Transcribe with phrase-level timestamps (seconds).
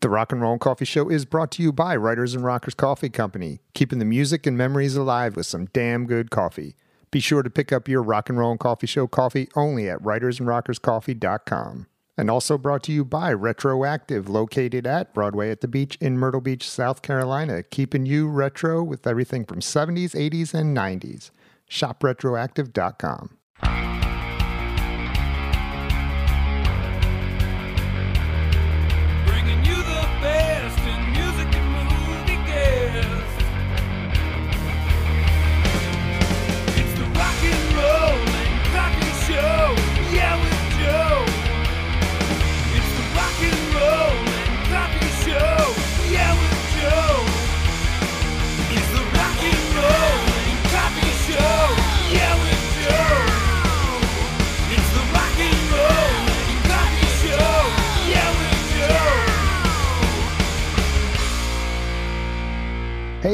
[0.00, 3.08] The Rock and Roll Coffee Show is brought to you by Writers and Rockers Coffee
[3.08, 6.76] Company, keeping the music and memories alive with some damn good coffee.
[7.10, 11.88] Be sure to pick up your Rock and Roll Coffee Show coffee only at writersandrockerscoffee.com.
[12.16, 16.40] And also brought to you by Retroactive, located at Broadway at the Beach in Myrtle
[16.40, 21.30] Beach, South Carolina, keeping you retro with everything from 70s, 80s, and 90s.
[21.68, 23.87] ShopRetroactive.com.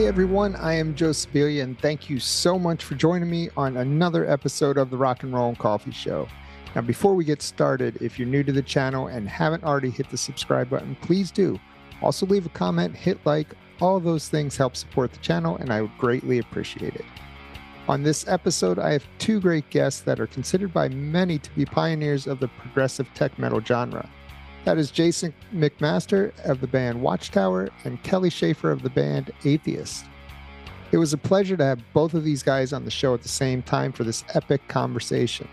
[0.04, 3.78] Hey everyone, I am Joe Sibilia, and thank you so much for joining me on
[3.78, 6.28] another episode of the Rock and Roll and Coffee Show.
[6.74, 10.10] Now, before we get started, if you're new to the channel and haven't already hit
[10.10, 11.58] the subscribe button, please do.
[12.02, 15.80] Also, leave a comment, hit like, all those things help support the channel, and I
[15.80, 17.06] would greatly appreciate it.
[17.88, 21.64] On this episode, I have two great guests that are considered by many to be
[21.64, 24.06] pioneers of the progressive tech metal genre.
[24.64, 30.06] That is Jason McMaster of the band Watchtower and Kelly Shaefer of the band Atheist.
[30.90, 33.28] It was a pleasure to have both of these guys on the show at the
[33.28, 35.48] same time for this epic conversation.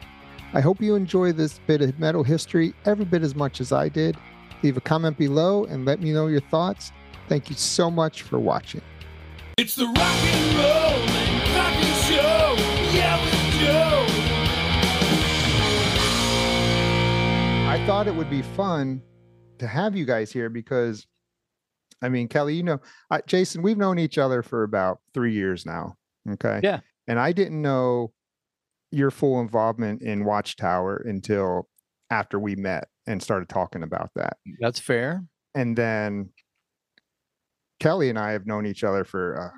[0.53, 3.89] I hope you enjoy this bit of metal history every bit as much as I
[3.89, 4.15] did.
[4.63, 6.93] Leave a comment below and let me know your thoughts.
[7.27, 8.81] Thank you so much for watching.
[9.57, 11.20] It's the rock and roll
[17.81, 19.01] I thought it would be fun
[19.57, 21.07] to have you guys here because,
[22.03, 22.79] I mean, Kelly, you know,
[23.09, 25.95] I, Jason, we've known each other for about three years now.
[26.29, 26.59] Okay.
[26.61, 26.81] Yeah.
[27.07, 28.13] And I didn't know
[28.91, 31.67] your full involvement in Watchtower until
[32.11, 34.37] after we met and started talking about that.
[34.59, 35.23] That's fair.
[35.55, 36.29] And then
[37.79, 39.51] Kelly and I have known each other for,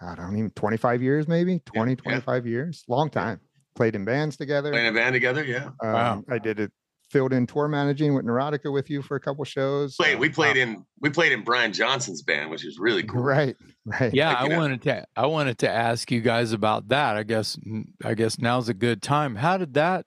[0.00, 1.96] uh, I don't even 25 years, maybe 20, yeah.
[1.96, 3.40] 25 years, long time.
[3.74, 4.70] Played in bands together.
[4.70, 5.70] Playing a band together, yeah.
[5.82, 6.24] Um, Wow.
[6.30, 6.70] I did it
[7.10, 9.96] filled in tour managing with Neurotica with you for a couple shows.
[9.96, 13.02] Played, Uh, we played uh, in we played in Brian Johnson's band, which is really
[13.02, 13.22] cool.
[13.22, 14.12] right, right.
[14.12, 17.16] Yeah, Like, I know- wanted to I wanted to ask you guys about that.
[17.16, 17.58] I guess
[18.04, 19.36] I guess now's a good time.
[19.36, 20.04] How did that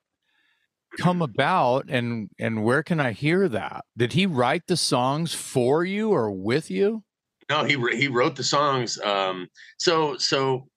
[0.98, 3.84] come about and and where can I hear that?
[3.96, 7.02] Did he write the songs for you or with you?
[7.48, 8.98] No, he he wrote the songs.
[9.00, 10.68] Um, so so,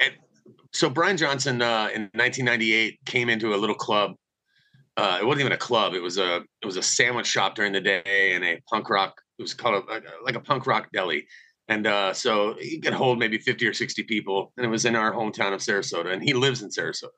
[0.00, 0.12] and,
[0.72, 4.12] so Brian Johnson uh, in 1998 came into a little club.
[4.96, 5.94] Uh, it wasn't even a club.
[5.94, 9.20] It was a it was a sandwich shop during the day and a punk rock.
[9.38, 11.26] It was called a, like a punk rock deli.
[11.68, 14.52] And uh, so he could hold maybe 50 or 60 people.
[14.56, 16.12] And it was in our hometown of Sarasota.
[16.12, 17.08] And he lives in Sarasota.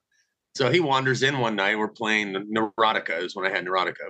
[0.54, 1.78] So he wanders in one night.
[1.78, 4.08] We're playing Neurotica, is when I had Neurotica.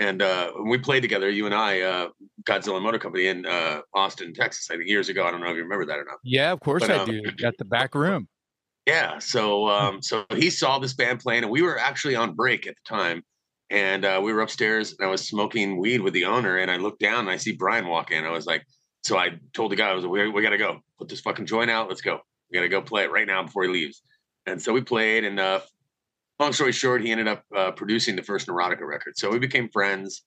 [0.00, 2.08] And uh, we played together, you and I, uh,
[2.42, 5.24] Godzilla Motor Company in uh, Austin, Texas, I think years ago.
[5.24, 6.16] I don't know if you remember that or not.
[6.24, 7.22] Yeah, of course But, I um, do.
[7.44, 8.26] At the back room.
[8.86, 9.18] Yeah.
[9.18, 12.74] So um, so he saw this band playing, and we were actually on break at
[12.74, 13.22] the time.
[13.70, 16.58] And uh, we were upstairs, and I was smoking weed with the owner.
[16.58, 18.24] And I looked down, and I see Brian walk in.
[18.24, 18.64] I was like,
[19.02, 20.80] so I told the guy, I was like, we, we got to go.
[20.98, 21.88] Put this fucking joint out.
[21.88, 22.20] Let's go.
[22.50, 24.02] We got to go play it right now before he leaves.
[24.46, 25.24] And so we played.
[25.24, 25.60] And uh,
[26.38, 29.14] long story short, he ended up uh, producing the first Neurotica record.
[29.16, 30.22] So we became friends.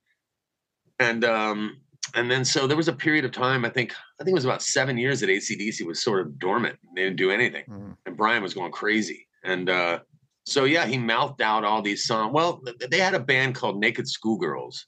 [1.00, 1.78] And um,
[2.16, 3.66] and then so there was a period of time.
[3.66, 6.78] I think I think it was about seven years that ACDC was sort of dormant.
[6.96, 7.98] They didn't do anything Mhm.
[8.06, 9.28] and Brian was going crazy.
[9.44, 10.00] And uh,
[10.46, 12.34] so yeah, he mouthed out all these songs.
[12.34, 14.86] Well, th- they had a band called Naked Schoolgirls,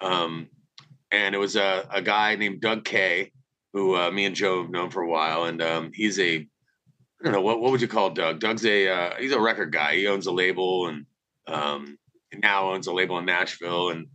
[0.00, 0.48] um,
[1.10, 3.32] and it was a, a guy named Doug Kay,
[3.72, 6.36] who uh, me and Joe have known for a while, and um, he's a
[7.20, 8.40] I don't know what what would you call Doug?
[8.40, 9.96] Doug's a uh, he's a record guy.
[9.96, 11.06] He owns a label and
[11.46, 11.98] um,
[12.34, 14.06] now owns a label in Nashville and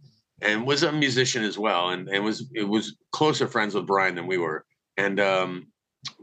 [0.42, 4.16] and was a musician as well and and was it was closer friends with Brian
[4.16, 4.66] than we were.
[4.98, 5.68] And um,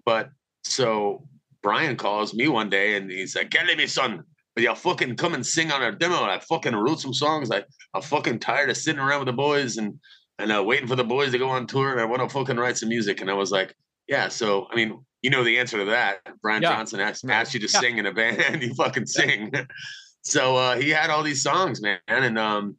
[0.04, 0.30] but
[0.64, 1.26] so
[1.62, 4.22] Brian calls me one day and he's like, "Get me son,
[4.54, 7.50] will you fucking come and sing on our demo?" And I fucking wrote some songs.
[7.50, 7.64] I
[7.94, 9.98] I'm fucking tired of sitting around with the boys and
[10.38, 11.92] and uh, waiting for the boys to go on tour.
[11.92, 13.20] And I want to fucking write some music.
[13.20, 13.74] And I was like,
[14.06, 16.18] "Yeah." So I mean, you know the answer to that.
[16.42, 16.70] Brian Yeah.
[16.76, 17.80] Johnson asked, asked you to Yeah.
[17.80, 18.62] sing in a band.
[18.62, 19.52] you fucking sing.
[20.22, 22.76] so uh, he had all these songs, man, and um,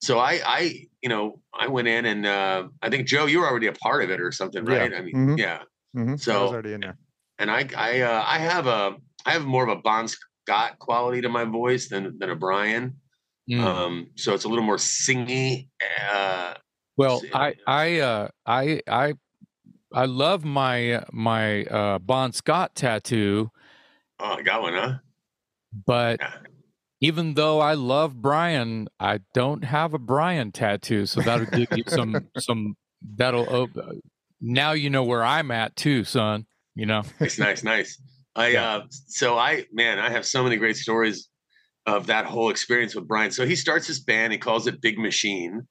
[0.00, 3.48] so I I you know I went in and uh, I think Joe, you were
[3.48, 4.76] already a part of it or something, Yeah.
[4.78, 4.94] right?
[4.94, 5.38] I mean, Mhm.
[5.38, 5.62] yeah
[5.96, 6.08] Mhm.
[6.08, 6.98] I was So- already in there.
[7.38, 11.20] and I I uh, I have a I have more of a Bon Scott quality
[11.22, 12.96] to my voice than than a Brian.
[13.50, 13.60] Mm.
[13.64, 15.68] Um, so it's a little more singy.
[16.12, 16.54] Uh,
[16.96, 19.14] Well, I I uh I I
[19.92, 23.50] I love my my uh Bon Scott tattoo,
[24.20, 24.98] Oh, I got one, huh?
[25.86, 26.34] but Yeah.
[27.00, 31.84] Even though I love Brian, I don't have a Brian tattoo, so that'll give you
[31.88, 32.74] some some
[33.16, 33.94] that'll op-
[34.40, 36.46] now you know where I'm at too, son.
[36.74, 37.02] You know.
[37.20, 38.00] Nice, nice, nice.
[38.36, 38.76] I Yeah.
[38.76, 41.28] uh so I man, I have so many great stories
[41.86, 43.30] of that whole experience with Brian.
[43.32, 45.62] So he starts this band, he calls it Big Machine,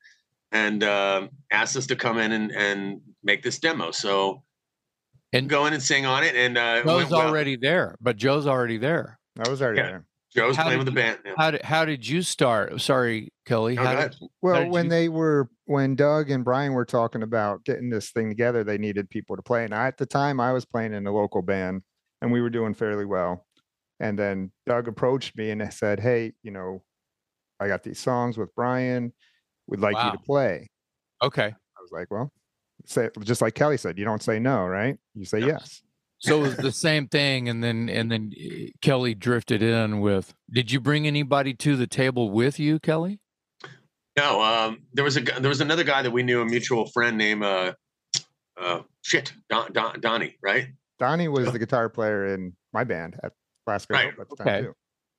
[0.52, 3.92] and uh, asks us to come in and, and make this demo.
[3.92, 4.44] So
[5.32, 6.36] And- go in and sing on it.
[6.36, 7.22] And uh, it Joe's went well.
[7.28, 9.20] already there, but Joe's already there.
[9.44, 9.88] I was already Yeah.
[9.88, 10.06] there.
[10.36, 11.20] Joe's How playing did with the band.
[11.26, 11.34] Yeah.
[11.38, 12.80] How did how did you start?
[12.82, 13.76] Sorry, Kelly.
[13.76, 14.16] How did.
[14.42, 18.12] Well, did when you- they were when Doug and Brian were talking about getting this
[18.12, 19.64] thing together, they needed people to play.
[19.66, 21.82] And I, at the time, I was playing in a local band,
[22.22, 23.46] and we were doing fairly well.
[24.00, 26.84] And then Doug approached me and said, "Hey, you know,
[27.60, 29.14] I got these songs with Brian.
[29.68, 30.68] We'd like you to play."
[31.22, 31.48] okay.
[31.48, 32.32] I was like, "Well,
[32.86, 34.98] say just like Kelly said, you don't say no, right?
[35.16, 35.48] You say Yeah.
[35.48, 35.82] yes."
[36.20, 40.34] So it was the same thing, and then and then uh, Kelly drifted in with.
[40.52, 43.20] Did you bring anybody to the table with you, Kelly?
[44.18, 47.18] No, um, there was a there was another guy that we knew, a mutual friend
[47.18, 47.74] named uh,
[48.60, 50.68] uh, shit Don, Don, Donnie, right?
[51.00, 53.32] Donnie was the guitar player in my band at
[53.66, 54.62] Glasgow Right, at the okay.
[54.62, 54.74] too.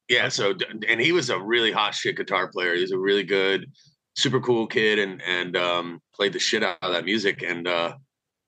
[0.08, 0.28] Yeah.
[0.28, 0.54] So
[0.86, 2.74] and he was a really hot shit guitar player.
[2.74, 3.70] He was a really good,
[4.16, 7.42] super cool kid, and and um, played the shit out of that music.
[7.42, 7.94] And uh,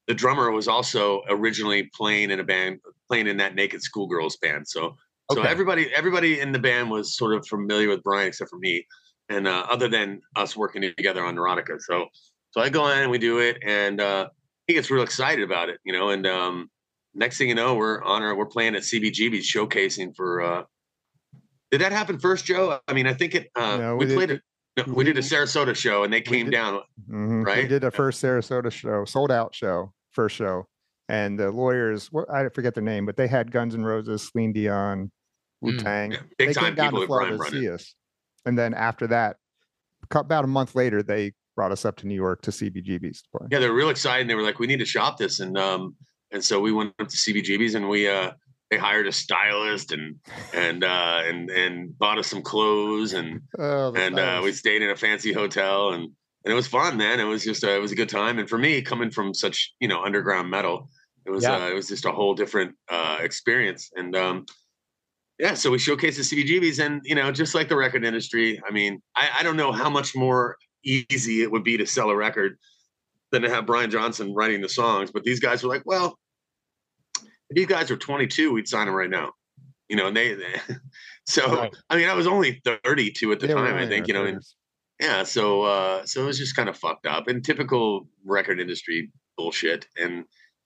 [0.09, 4.67] the drummer was also originally playing in a band, playing in that Naked Schoolgirls band.
[4.67, 4.97] So
[5.31, 8.87] so everybody everybody in the band was sort of familiar with Brian except for me,
[9.29, 11.81] and uh, other than us working together on Neurotica.
[11.81, 12.07] So
[12.51, 14.29] so I go in and we do it, and uh,
[14.67, 16.11] he gets real excited about it, you know.
[16.11, 16.71] And um,
[17.15, 20.43] next thing you know, we're on our we're playing at CBGB's showcasing for.
[20.43, 20.63] Uh,
[21.71, 22.81] did that happen first, Joe?
[22.87, 23.51] I mean, I think it.
[23.57, 24.43] Uh, No, we, we played it.
[24.77, 26.81] No, we did a Sarasota show, and they came did- down.
[27.11, 27.45] Mhm.
[27.63, 30.67] We did a first Sarasota show, sold out show, first show,
[31.09, 34.53] and the lawyers, what I forget their name, but they had Guns N' Roses, Celine
[34.53, 35.11] Dion,
[35.61, 36.11] Wu Tang.
[36.11, 37.95] Mm, Yeah, big they time came down to Florida to see us,
[38.47, 39.37] and then after that,
[40.11, 43.47] about a month later, they brought us up to New York to CBGB's to play.
[43.51, 44.27] Yeah, they were real excited.
[44.29, 45.95] They were like, "We need to shop this," and um,
[46.31, 48.33] and so we went up to CBGB's and we uh,
[48.73, 50.17] they hired a stylist and
[50.55, 54.89] and uh, and and bought us some clothes and Oh, and uh, we stayed in
[54.89, 57.21] a fancy hotel and and it was fun, man.
[57.21, 58.39] It was just uh, it was a good time.
[58.39, 60.89] And for me, coming from such you know underground metal,
[61.27, 61.57] it was Yeah.
[61.57, 63.91] uh, it was just a whole different uh, experience.
[63.95, 64.47] And um,
[65.39, 68.73] yeah, so we showcased the CBGBs, and you know, just like the record industry, I
[68.73, 72.17] mean, I, I don't know how much more easy it would be to sell a
[72.17, 72.59] record
[73.33, 75.11] than to have Brian Johnson writing the songs.
[75.11, 76.19] But these guys were like, well,
[77.53, 79.33] if these guys were 22, we'd sign them right now.
[79.89, 80.55] You know, and they, they
[81.27, 81.75] so Right.
[81.91, 84.25] I mean, I was only 32 at the Yeah, time, I think, our you know,
[84.25, 84.43] and
[85.01, 89.11] yeah so uh so it was just kind of fucked up and typical record industry
[89.37, 90.25] bullshit and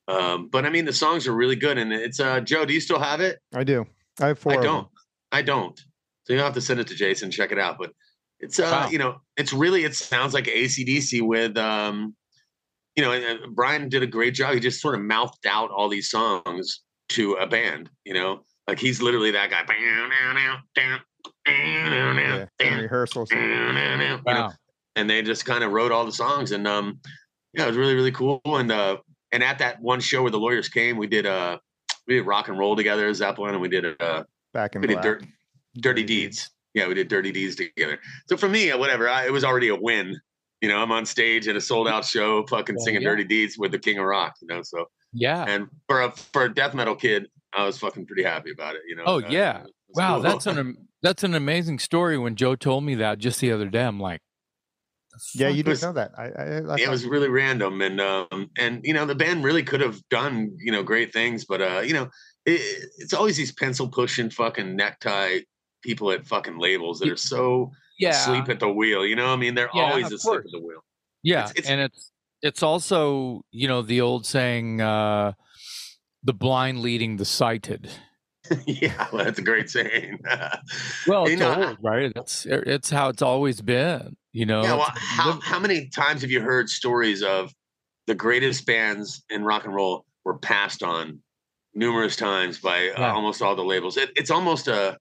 [0.09, 2.81] um but i mean the songs are really good and it's uh joe do you
[2.81, 3.87] still have it I do.
[4.21, 4.53] I have four.
[4.53, 4.89] i don't
[5.33, 5.79] i don't
[6.25, 7.93] so you'll have to send it to jason check it out but
[8.41, 8.91] it's uh Wow.
[8.91, 12.15] you know it's really it sounds like acdc with um
[12.97, 14.55] you know and brian did a great job.
[14.55, 18.41] He just sort of mouthed out all these songs to a band you know?
[18.67, 19.63] Like he's literally that guy.
[21.47, 23.31] Yeah, rehearsals.
[23.31, 24.53] you know, Wow.
[24.97, 26.99] and they just kind of wrote all the songs and um
[27.55, 28.41] yeah it was really really cool.
[28.45, 28.97] And uh
[29.33, 31.59] and at that one show where the lawyers came we did uh
[32.09, 35.01] we did rock and roll together zeppelin and we did uh Back in we did
[35.01, 35.25] dirt,
[35.77, 36.51] dirty deeds.
[36.75, 37.99] Yeah we did dirty deeds together.
[38.29, 40.19] So for me uh, whatever I, it was already a win
[40.61, 43.09] you know i'm on stage at a sold out show fucking Well, singing yeah.
[43.11, 45.45] dirty deeds with the king of rock you know so Yeah.
[45.47, 48.83] and for a for a death metal kid i was fucking pretty happy about it
[48.89, 49.63] you know Oh, Uh, yeah.
[49.65, 50.23] it Wow, cool.
[50.23, 52.19] that's an that's an amazing story.
[52.19, 54.21] When Joe told me that just the other day, I'm like,
[55.35, 56.11] the Yeah, you didn't know that.
[56.19, 59.15] I, I, I yeah, it thought- was really random and um and you know the
[59.15, 62.09] band really could have done you know great things but uh you know
[62.45, 62.61] it,
[62.99, 65.39] it's always these pencil pushing fucking necktie
[65.83, 69.37] people at fucking labels that are so yeah, asleep at the wheel you know i
[69.37, 70.47] mean they're Yeah, always asleep course.
[70.47, 70.83] at the wheel
[71.23, 72.13] yeah, it's- it's- and it's
[72.43, 75.33] it's also you know the old saying, uh,
[76.23, 77.91] the blind leading the sighted.
[78.67, 80.19] yeah well, that's a great saying
[81.07, 82.13] Well, You it's know, old, right?
[82.15, 84.17] It's it's how it's always been.
[84.33, 84.63] You know.
[84.63, 87.53] yeah well how, how many times have you heard stories of
[88.07, 91.21] the greatest bands in rock and roll were passed on
[91.75, 93.13] numerous times by uh, Yeah.
[93.15, 94.99] almost all the labels it, it's almost a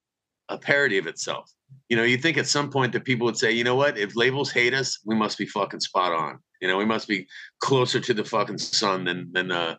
[0.49, 1.51] a parody of itself
[1.89, 4.15] you know you think at some point that people would say you know what if
[4.15, 7.27] labels hate us we must be fucking spot on you know we must be
[7.59, 9.75] closer to the fucking sun than than uh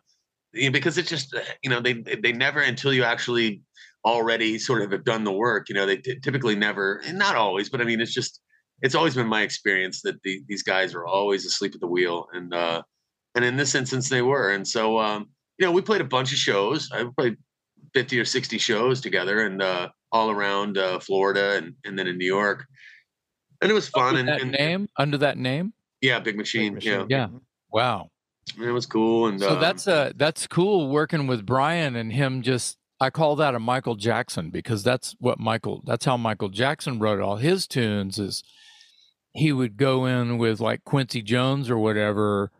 [0.53, 3.61] you know, because it's just uh, you know they they never until you actually
[4.05, 7.69] already sort of have done the work you know they typically never and not always
[7.69, 8.41] but i mean it's just
[8.81, 12.27] it's always been my experience that the, these guys are always asleep at the wheel,
[12.33, 12.81] and uh,
[13.35, 14.51] and in this instance they were.
[14.51, 16.89] And so um, you know, we played a bunch of shows.
[16.91, 17.37] I played
[17.93, 22.17] fifty or sixty shows together, and uh, all around uh, Florida, and and then in
[22.17, 22.65] New York,
[23.61, 24.15] and it was fun.
[24.15, 25.73] Under And, that and name under that name.
[26.01, 26.75] yeah, Big Machine.
[26.75, 27.09] Big Yeah, Machine.
[27.09, 27.27] Yeah.
[27.71, 28.09] Wow.
[28.59, 29.27] it was cool.
[29.27, 33.35] And So um, that's uh that's cool working with Brian and him just I call
[33.35, 37.67] that a Michael Jackson because that's what Michael that's how Michael Jackson wrote all his
[37.67, 38.43] tunes is
[39.33, 42.51] he would go in with like Quincy Jones or whatever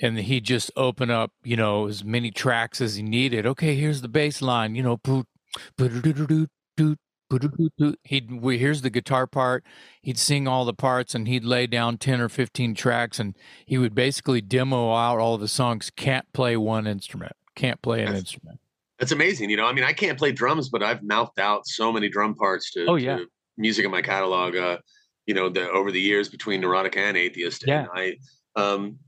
[0.00, 3.46] and he'd just open up, you know, as many tracks as he needed.
[3.46, 4.98] Okay, here's the bass line, you know,
[8.04, 9.64] he'd we- here's the guitar part.
[10.02, 13.36] He'd sing all the parts and he'd lay down 10 or 15 tracks and
[13.66, 18.06] he would basically demo out all the songs, can't play one instrument, can't play an
[18.06, 18.60] That's- instrument.
[18.98, 19.48] That's amazing.
[19.48, 22.34] You know, I mean, I can't play drums, but I've mouthed out so many drum
[22.34, 23.18] parts to, Oh, yeah.
[23.18, 23.26] to
[23.56, 24.56] music in my catalog.
[24.56, 24.78] Uh,
[25.24, 27.62] you know, the over the years between neurotic and atheist.
[27.64, 27.82] Yeah.
[27.82, 28.16] And I,
[28.60, 28.98] um,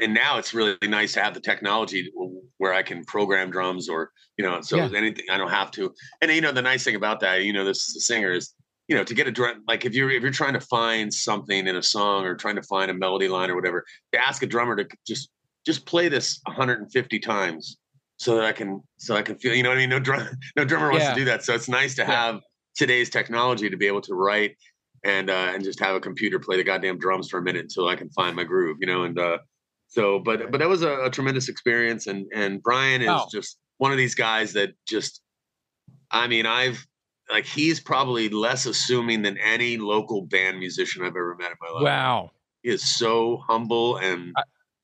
[0.00, 2.10] and now it's really nice to have the technology
[2.58, 4.90] where I can program drums or you know, so Yeah.
[4.94, 5.94] anything I don't have to.
[6.20, 8.54] And you know, the nice thing about that, you know, this is a singer is.
[8.88, 11.66] You know, to get a drum, like if you're if you're trying to find something
[11.66, 14.46] in a song or trying to find a melody line or whatever, to ask a
[14.46, 15.28] drummer to just
[15.66, 17.78] just play this 150 times
[18.18, 20.28] so that I can so I can feel you know what I mean no drum
[20.54, 21.14] no drummer wants Yeah.
[21.14, 22.12] to do that so it's nice to Yeah.
[22.12, 22.40] have
[22.76, 24.54] today's technology to be able to write
[25.02, 27.88] and uh and just have a computer play the goddamn drums for a minute until
[27.88, 29.38] I can find my groove you know and uh
[29.88, 33.28] so but but that was a, a tremendous experience and and Brian is Wow.
[33.30, 35.20] just one of these guys that just
[36.10, 36.86] I mean I've
[37.30, 41.68] like he's probably less assuming than any local band musician I've ever met in my
[41.70, 42.30] life Wow.
[42.62, 44.34] he is so humble and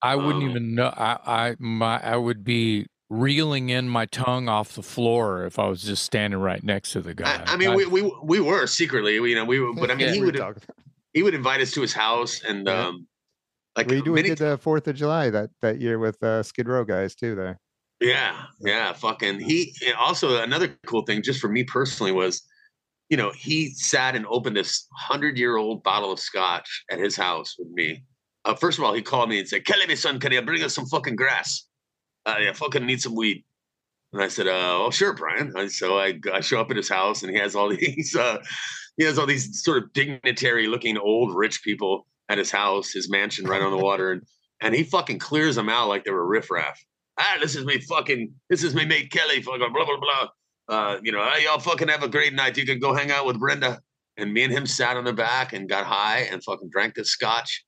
[0.04, 0.92] I wouldn't Um, even know.
[0.96, 5.68] I, I, my, I would be reeling in my tongue off the floor if I
[5.68, 7.40] was just standing right next to the guy.
[7.46, 10.08] I, I mean, we, we we were secretly, you know, we were, but I mean,
[10.08, 10.14] Yeah.
[10.14, 10.42] he would
[11.12, 12.88] he would invite us to his house, and Yeah.
[12.88, 13.06] um,
[13.76, 16.68] like we, do- we did the Fourth of July that that year with uh, Skid
[16.68, 17.34] Row guys too.
[17.34, 17.58] There,
[18.00, 19.40] yeah, yeah, fucking.
[19.40, 22.42] He also another cool thing, just for me personally, was,
[23.08, 27.16] you know, he sat and opened this hundred year old bottle of scotch at his
[27.16, 28.04] house with me.
[28.44, 30.62] Uh, first of all, he called me and said, "Kelly, my son, can you bring
[30.62, 31.66] us some fucking grass?
[32.26, 33.44] Uh, yeah, fucking need some weed."
[34.12, 36.88] And I said, uh, "Oh, sure, Brian." And so I, I show up at his
[36.88, 38.38] house, and he has all these, uh,
[38.96, 43.44] he has all these sort of dignitary-looking old rich people at his house, his mansion
[43.44, 44.22] right on the water, and
[44.60, 46.82] and he fucking clears them out like they were riffraff.
[47.18, 50.28] Ah, this is me fucking, this is me mate Kelly, fucking blah blah blah.
[50.68, 52.56] Uh, you know, hey, y'all fucking have a great night.
[52.56, 53.80] You can go hang out with Brenda.
[54.16, 57.10] And me and him sat on the back and got high and fucking drank this
[57.10, 57.64] scotch.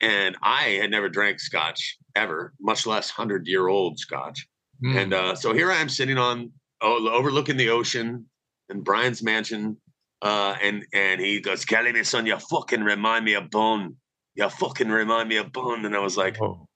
[0.00, 4.46] And I had never drank scotch ever, much less hundred year old scotch.
[4.84, 4.96] Mm.
[4.96, 8.26] And uh, so here I am sitting on oh, overlooking the ocean
[8.68, 9.76] in Brian's mansion.
[10.22, 13.96] Uh, and and he goes, Kelly, my son, you fucking remind me of Bon.
[14.34, 15.84] You fucking remind me of Bon.
[15.84, 16.66] And I was like, Oh,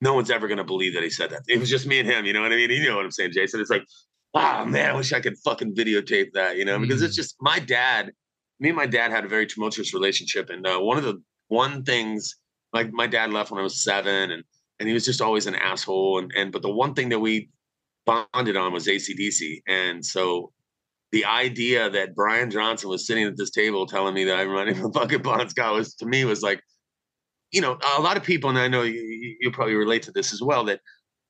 [0.00, 1.42] no one's ever gonna believe that he said that.
[1.48, 2.70] It was just me and him, you know what I mean?
[2.70, 3.60] You know what I'm saying, Jason?
[3.60, 3.84] It's like,
[4.34, 7.58] wow, man, I wish I could fucking videotape that, you know, because it's just my
[7.58, 8.12] dad.
[8.60, 11.82] Me and my dad had a very tumultuous relationship, and uh, one of the one
[11.84, 12.36] things,
[12.72, 14.42] like my dad left when I was seven, and
[14.78, 17.50] and he was just always an asshole, and and but the one thing that we
[18.06, 20.52] bonded on was ACDC, and so
[21.12, 24.74] the idea that Brian Johnson was sitting at this table telling me that I'm running
[24.74, 26.60] for fucking Bon Scott was to me was like
[27.52, 29.00] you know, a lot of people, and I know you,
[29.40, 30.80] you- probably relate to this as well, that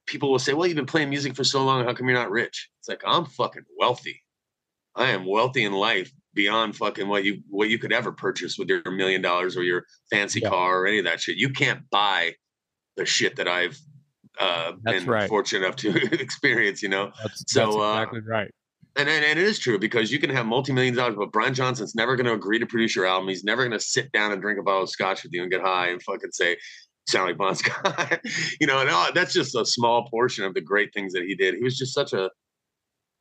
[0.07, 1.85] people will say, well, you've been playing music for so long.
[1.85, 2.71] How come you're not rich?
[2.81, 4.23] It's like, I'm fucking wealthy.
[4.97, 8.69] I am wealthy in life beyond fucking what you what you could ever purchase with
[8.71, 10.49] your million dollars or your fancy Yeah.
[10.49, 11.37] car or any of that shit.
[11.37, 12.35] You can't buy
[12.97, 13.79] the shit that I've
[14.41, 15.29] uh, That's been right.
[15.29, 15.91] fortunate enough to
[16.21, 17.13] experience, you know?
[17.23, 18.51] that's, So, that's uh, exactly right.
[18.97, 21.95] And, and, and it is true because you can have multi-million dollars, but Brian Johnson's
[21.95, 23.29] never going to agree to produce your album.
[23.29, 25.51] He's never going to sit down and drink a bottle of scotch with you and
[25.51, 26.57] get high and fucking say,
[27.09, 28.21] sound like Bon Scott.
[28.61, 31.35] you know, and all, that's just a small portion of the great things that he
[31.35, 31.55] did.
[31.55, 32.31] He was just such a,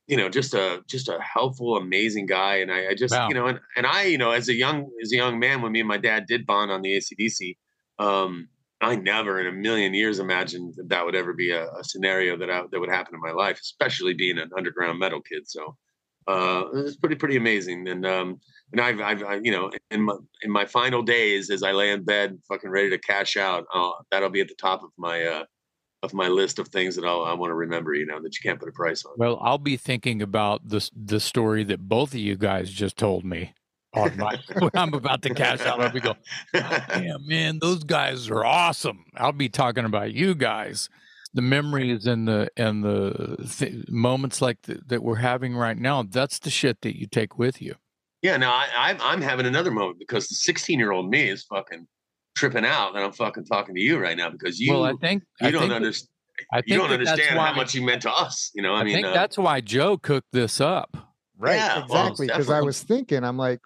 [0.07, 2.57] you know, just a just a helpful, amazing guy.
[2.57, 3.27] And I, I just, Wow.
[3.27, 5.71] you know, and, and I, you know, as a young as a young man, when
[5.71, 7.57] me and my dad did bond on the ACDC,
[7.99, 8.47] um,
[8.81, 12.37] I never in a million years imagined that that would ever be a, a scenario
[12.37, 15.47] that I, that would happen in my life, especially being an underground metal kid.
[15.47, 15.75] So
[16.27, 17.87] uh, it's pretty pretty amazing.
[17.87, 18.39] And um,
[18.71, 21.91] and I've, I've I, you know in my in my final days as I lay
[21.91, 25.23] in bed, fucking ready to cash out, uh, that'll be at the top of my
[25.23, 25.43] uh,
[26.03, 27.93] of my list of things that I'll, I want to remember.
[27.93, 29.13] You know that you can't put a price on.
[29.17, 33.23] Well, I'll be thinking about this the story that both of you guys just told
[33.23, 33.53] me.
[33.95, 36.17] On my, when I'm about to cash out, I'll be going,
[36.53, 40.89] "Damn, man, those guys are awesome." I'll be talking about you guys,
[41.33, 46.03] the memories and the and the th- moments like th- that we're having right now.
[46.03, 47.75] That's the shit that you take with you.
[48.21, 51.43] Yeah, Now I, I'm I'm having another moment because the 16 year old me is
[51.43, 51.87] fucking
[52.35, 55.23] tripping out, and I'm fucking talking to you right now because you well, I think
[55.39, 56.09] you I don't think that- understand.
[56.51, 58.51] I You don't that understand why, how much you meant to us.
[58.53, 60.97] You know, I, I, mean, think uh, that's why Joe cooked this up.
[61.37, 61.55] Right.
[61.55, 62.27] Yeah, exactly.
[62.27, 63.61] Because I was thinking, I'm like,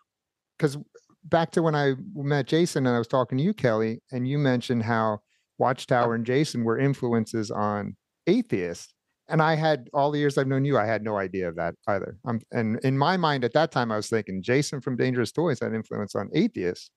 [0.60, 0.78] because
[1.24, 4.38] back to when I met Jason and I was talking to you, Kelly, and you
[4.38, 5.20] mentioned how
[5.58, 7.96] Watchtower and Jason were influences on
[8.28, 8.94] atheists.
[9.30, 11.76] And I had all the years I've known you, I had no idea of that
[11.88, 12.18] either.
[12.52, 15.74] And in my mind at that time, I was thinking Jason from Dangerous Toys had
[15.74, 16.90] influence on atheists.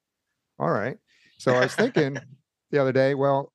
[0.59, 0.97] All right.
[1.38, 2.19] So I was thinking
[2.71, 3.52] the other day, well,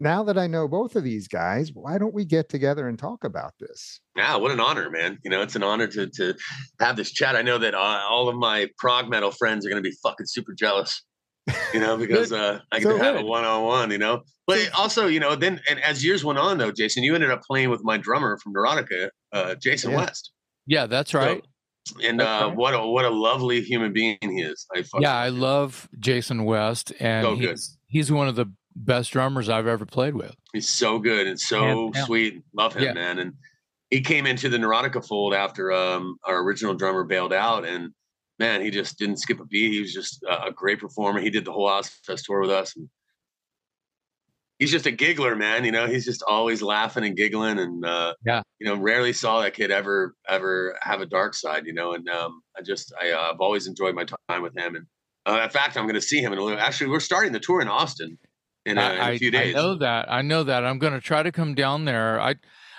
[0.00, 3.22] now that I know both of these guys, why don't we get together and talk
[3.24, 4.00] about this?
[4.16, 5.18] Yeah, what an honor, man.
[5.22, 6.34] You know, it's an honor to to
[6.80, 7.36] have this chat.
[7.36, 10.26] I know that uh, all of my prog metal friends are going to be fucking
[10.26, 11.02] super jealous,
[11.74, 14.22] you know, because uh, I get So to have a one on one, you know.
[14.46, 17.42] But also, you know, then and as years went on, though, Jason, you ended up
[17.42, 19.96] playing with my drummer from Neurotica, uh, Jason Yeah.
[19.98, 20.32] West.
[20.66, 21.44] Yeah, that's So- right.
[22.02, 22.56] and uh, right.
[22.56, 24.66] what a what a lovely human being he is.
[24.74, 27.50] I yeah, I love Jason West, and So good.
[27.50, 30.34] he's he's one of the best drummers I've ever played with.
[30.52, 32.06] He's so good and so Hands down.
[32.06, 32.42] sweet.
[32.54, 32.92] Love him, Yeah.
[32.92, 33.18] man.
[33.18, 33.34] And
[33.90, 37.92] he came into the Neurotica fold after um, our original drummer bailed out, and
[38.38, 39.72] man, he just didn't skip a beat.
[39.72, 41.20] He was just a, a great performer.
[41.20, 42.88] He did the whole Ozzfest tour with us, and
[44.58, 45.64] he's just a giggler, man.
[45.64, 48.42] You know, he's just always laughing and giggling, and uh, Yeah.
[48.60, 51.66] you know, rarely saw that kid ever ever have a dark side.
[51.66, 54.76] You know, and um, I just I, uh, I've always enjoyed my time with him,
[54.76, 54.86] and
[55.26, 56.60] uh, in fact, I'm going to see him in a little.
[56.60, 58.18] Actually, we're starting the tour in Austin
[58.66, 60.12] in a, in a I, few I know that.
[60.12, 60.64] I know that.
[60.64, 62.20] I'm going to try to come down there.
[62.20, 62.36] I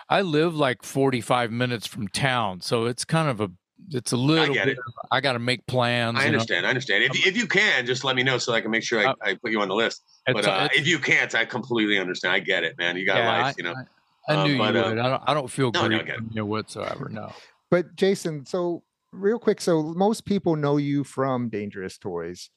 [0.10, 3.50] I live like 45 minutes from town, so it's kind of a
[3.90, 4.78] it's a little get bit.
[4.78, 4.84] it.
[5.12, 6.18] I got to make plans.
[6.18, 6.34] I you know.
[6.36, 6.66] understand.
[6.66, 7.04] I understand.
[7.06, 9.16] If, if you can, just let me know so I can make sure I, Uh,
[9.24, 10.04] I put you on the list.
[10.28, 12.34] But uh, if you can't, I completely understand.
[12.34, 12.96] I get it, man.
[12.96, 13.74] You got yeah, life, I- you know.
[13.74, 15.00] I, I Uh, knew but, you uh, would.
[15.00, 15.24] I don't.
[15.28, 16.18] I don't feel no, no, I grief get it.
[16.20, 17.10] from you whatsoever.
[17.10, 17.34] No.
[17.72, 22.50] But Jason, so real quick, so most people know you from Dangerous Toys.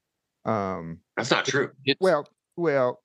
[0.45, 1.71] Um, That's not true.
[2.01, 3.01] Well, well,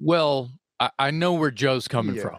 [0.00, 0.50] well,
[0.80, 2.22] I, I know where Joe's coming Yeah.
[2.22, 2.38] from.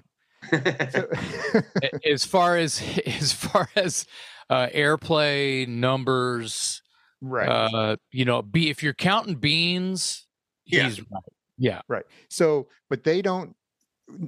[2.06, 4.06] as far as as far as
[4.50, 6.82] uh, airplay numbers,
[7.22, 10.28] right, uh, you know, be if you're counting beans,
[10.65, 10.84] Yeah.
[10.84, 11.24] he's right.
[11.58, 11.82] Yeah.
[11.88, 12.04] right.
[12.30, 13.56] So, but they don't.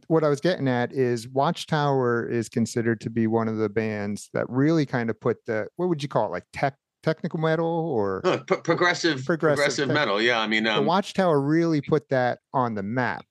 [0.08, 4.30] What I was getting at is Watchtower is considered to be one of the bands
[4.34, 7.66] that really kind of put the what would you call it, like tech technical metal
[7.68, 10.22] or No, pro- progressive, Progressive progressive, metal.
[10.22, 13.24] Yeah, I mean, the um, Watchtower really put that on the map.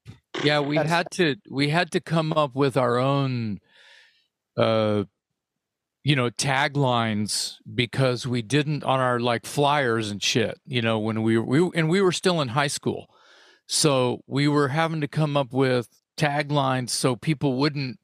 [0.43, 3.59] Yeah, we That's- had to we had to come up with our own
[4.57, 5.05] uh
[6.05, 11.23] you know taglines because we didn't on our like flyers and shit, you know, when
[11.23, 13.07] we we and we were still in high school.
[13.67, 17.99] So we were having to come up with taglines so people wouldn't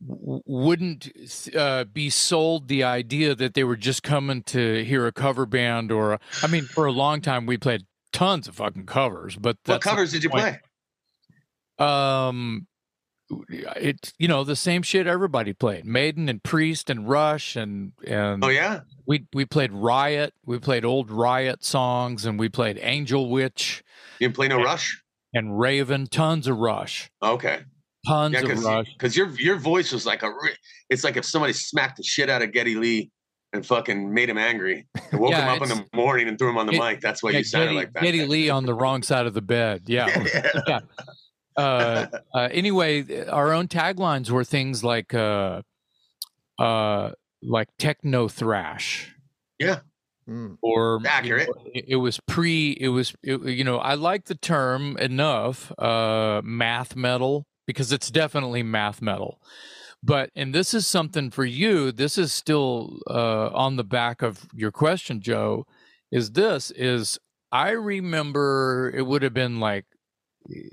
[0.00, 1.10] wouldn't
[1.56, 5.90] uh, be sold the idea that they were just coming to hear a cover band
[5.92, 9.56] or a, I mean for a long time we played tons of fucking covers but
[9.66, 10.58] what covers did you point.
[11.78, 11.86] play?
[11.86, 12.66] um,
[13.76, 15.84] it's you know the same shit everybody played.
[15.84, 20.34] Maiden and Priest and Rush and and Oh yeah, we we played Riot.
[20.44, 23.84] We played old Riot songs and we played Angel Witch
[24.18, 24.64] you didn't play no Yeah.
[24.64, 25.02] Rush.
[25.32, 26.08] and Raven.
[26.08, 27.08] Tons of Rush.
[27.22, 27.60] Okay,
[28.06, 28.92] Tons yeah, of because Rush.
[28.92, 30.32] because your your voice was like a.
[30.88, 33.10] It's like if somebody smacked the shit out of Geddy Lee
[33.52, 36.48] and fucking made him angry and woke Yeah, him up in the morning and threw
[36.50, 37.00] him on the it- mic.
[37.00, 38.02] That's why Yeah, you sounded Geddy, like that.
[38.02, 39.82] Geddy Lee on the wrong side of the bed.
[39.86, 40.24] Yeah.
[40.68, 40.80] yeah.
[41.56, 45.62] uh, uh, anyway, our own taglines were things like uh,
[46.58, 47.10] uh,
[47.42, 49.14] like techno thrash.
[50.28, 50.58] Mm.
[50.62, 51.48] or you Accurate.
[51.48, 55.72] know, it, it was pre it was it, you know i like the term enough
[55.78, 59.40] uh math metal because it's definitely math metal.
[60.02, 64.46] But and this is something for you this is still uh on the back of
[64.54, 65.66] your question joe
[66.10, 67.18] is this is
[67.52, 69.84] i remember it would have been like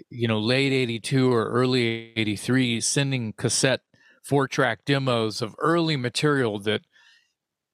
[0.10, 3.81] you know late 82 or early 83 sending cassette
[4.23, 6.81] four track demos of early material that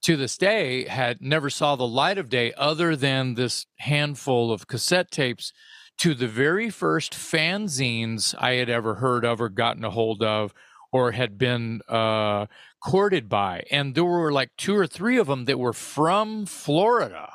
[0.02, 4.68] to this day had never saw the light of day other than this handful of
[4.68, 5.54] cassette tapes
[6.00, 10.54] to the very first fanzines I had ever heard of or gotten a hold of
[10.92, 12.46] or had been uh,
[12.84, 13.64] courted by.
[13.72, 17.32] And there were like two or three of them that were from Florida.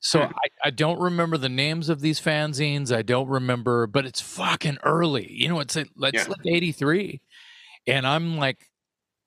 [0.00, 0.32] So Hmm.
[0.34, 2.94] I, I don't remember the names of these fanzines.
[2.94, 5.30] I don't remember, but it's fucking early.
[5.32, 6.28] You know, it's, like- it's Yeah.
[6.28, 7.20] like 83.
[7.86, 8.68] And I'm like,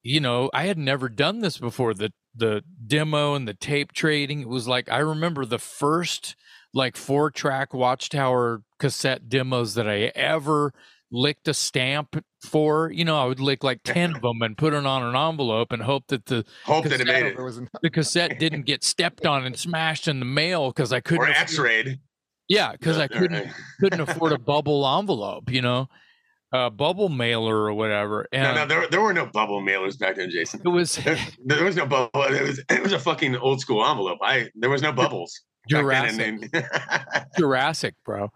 [0.04, 1.94] you know, I had never done this before.
[1.94, 4.42] The the demo and the tape trading.
[4.42, 6.36] It was like I remember the first
[6.74, 10.74] like four track Watchtower cassette demos that I ever
[11.12, 12.92] licked a stamp for.
[12.92, 15.72] You know, I would lick like ten of them and put it on an envelope
[15.72, 17.38] and hope that the Hope that it made it.
[17.38, 20.94] It was an- the cassette didn't get stepped on and smashed in the mail because
[20.94, 21.26] I couldn't.
[21.28, 22.00] Or X-rayed.
[22.48, 23.54] Yeah, because I couldn't Right.
[23.80, 25.50] couldn't afford a bubble envelope.
[25.52, 25.90] You know,
[26.54, 28.28] a bubble mailer or whatever.
[28.32, 30.62] And No, no, there, there were no bubble mailers back then, Jason.
[30.66, 32.24] it was There, there was no bubble.
[32.24, 34.20] It was it was a fucking old school envelope.
[34.22, 35.40] I there was no bubbles.
[35.68, 36.52] Jurassic.
[37.38, 38.32] Jurassic, bro.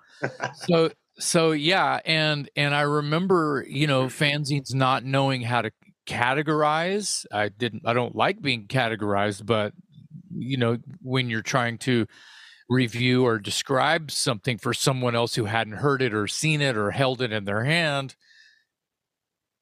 [0.55, 5.71] So so yeah, and and I remember, you know, fanzines not knowing how to
[6.07, 7.25] categorize.
[7.31, 9.73] I didn't I don't like being categorized, but
[10.35, 12.07] you know, when you're trying to
[12.69, 16.91] review or describe something for someone else who hadn't heard it or seen it or
[16.91, 18.15] held it in their hand,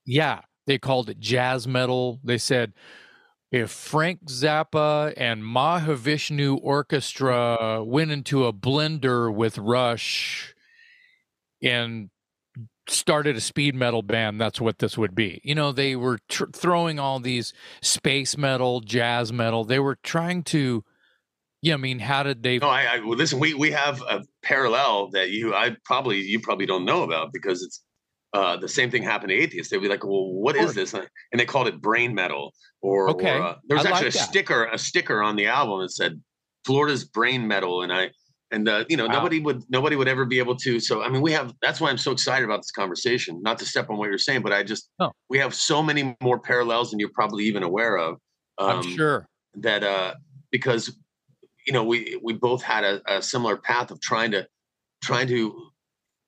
[0.06, 2.19] yeah, they called it jazz metal.
[2.24, 2.74] They said
[3.51, 10.55] if Frank Zappa and Mahavishnu Orchestra went into a blender with Rush
[11.61, 12.09] and
[12.87, 15.41] started a speed metal band, that's what this would be.
[15.43, 19.65] You know, they were tr- throwing all these space metal, jazz metal.
[19.65, 20.85] They were trying to,
[21.61, 22.57] yeah, I mean, how did they?
[22.57, 23.39] no, I, I well, listen.
[23.39, 27.61] We we have a parallel that you I probably you probably don't know about because
[27.61, 27.83] it's
[28.33, 29.71] uh, the same thing happened to atheists.
[29.71, 32.53] They'd be like, "Well, what is this?" And they called it brain metal.
[32.81, 34.29] Or, Okay, or uh, there was I actually like a that.
[34.29, 36.21] sticker a sticker on the album that said
[36.65, 38.11] Florida's brain metal, and I
[38.51, 39.13] and uh, you know Wow.
[39.13, 40.79] nobody would nobody would ever be able to.
[40.79, 43.41] So I mean, we have that's why I'm so excited about this conversation.
[43.41, 45.11] Not to step on what you're saying, but I just No.
[45.29, 48.17] we have so many more parallels than you're probably even aware of.
[48.57, 49.27] I'm um, sure.
[49.55, 50.15] that uh
[50.51, 50.95] because
[51.67, 54.47] you know we we both had a, a similar path of trying to
[55.03, 55.70] trying to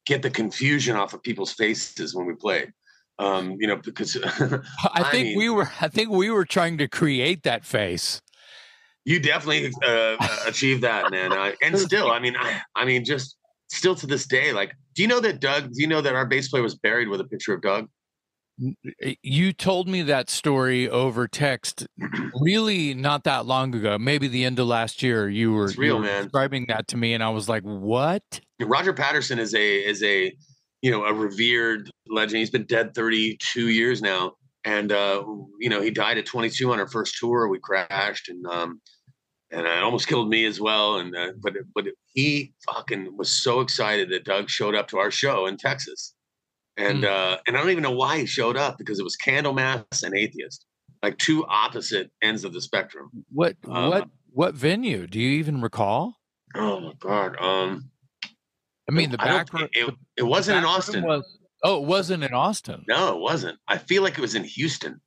[0.06, 2.72] get the confusion off of people's faces when we played
[3.20, 4.60] um you know because I
[4.96, 5.70] I think mean- we were.
[5.80, 8.22] I think we were trying to create that face.
[9.06, 10.16] you definitely uh,
[10.48, 13.36] achieved that man I, and still i mean I, I mean just
[13.70, 16.26] still to this day like do you know that doug do you know that our
[16.26, 17.88] bass player was buried with a picture of doug
[19.24, 21.88] You told me that story over text,
[22.40, 23.98] really not that long ago.
[23.98, 25.28] Maybe the end of last year.
[25.28, 26.24] You were, It's real, you were man.
[26.24, 30.34] describing that to me, and I was like, "What?" roger patterson is a is a
[30.82, 35.22] you know a revered legend he's been dead 32 years now and uh
[35.60, 38.80] you know he died at 22 on our first tour we crashed and um
[39.52, 43.60] and it almost killed me as well and uh, but but he fucking was so
[43.60, 46.13] excited that doug showed up to our show in texas
[46.78, 47.06] and Hmm.
[47.06, 50.16] uh and i don't even know why he showed up because it was candlemass and
[50.18, 50.66] atheist
[51.04, 53.56] like two opposite ends of the spectrum What?
[53.68, 54.10] Uh, what?
[54.32, 55.06] What venue?
[55.06, 56.16] Do you even recall?
[56.56, 57.90] oh my god um
[58.90, 59.70] I mean, the back room.
[59.72, 61.24] it, it wasn't in austin Was,
[61.64, 62.84] oh, it wasn't in Austin.
[62.88, 65.00] no it wasn't i feel like it was in houston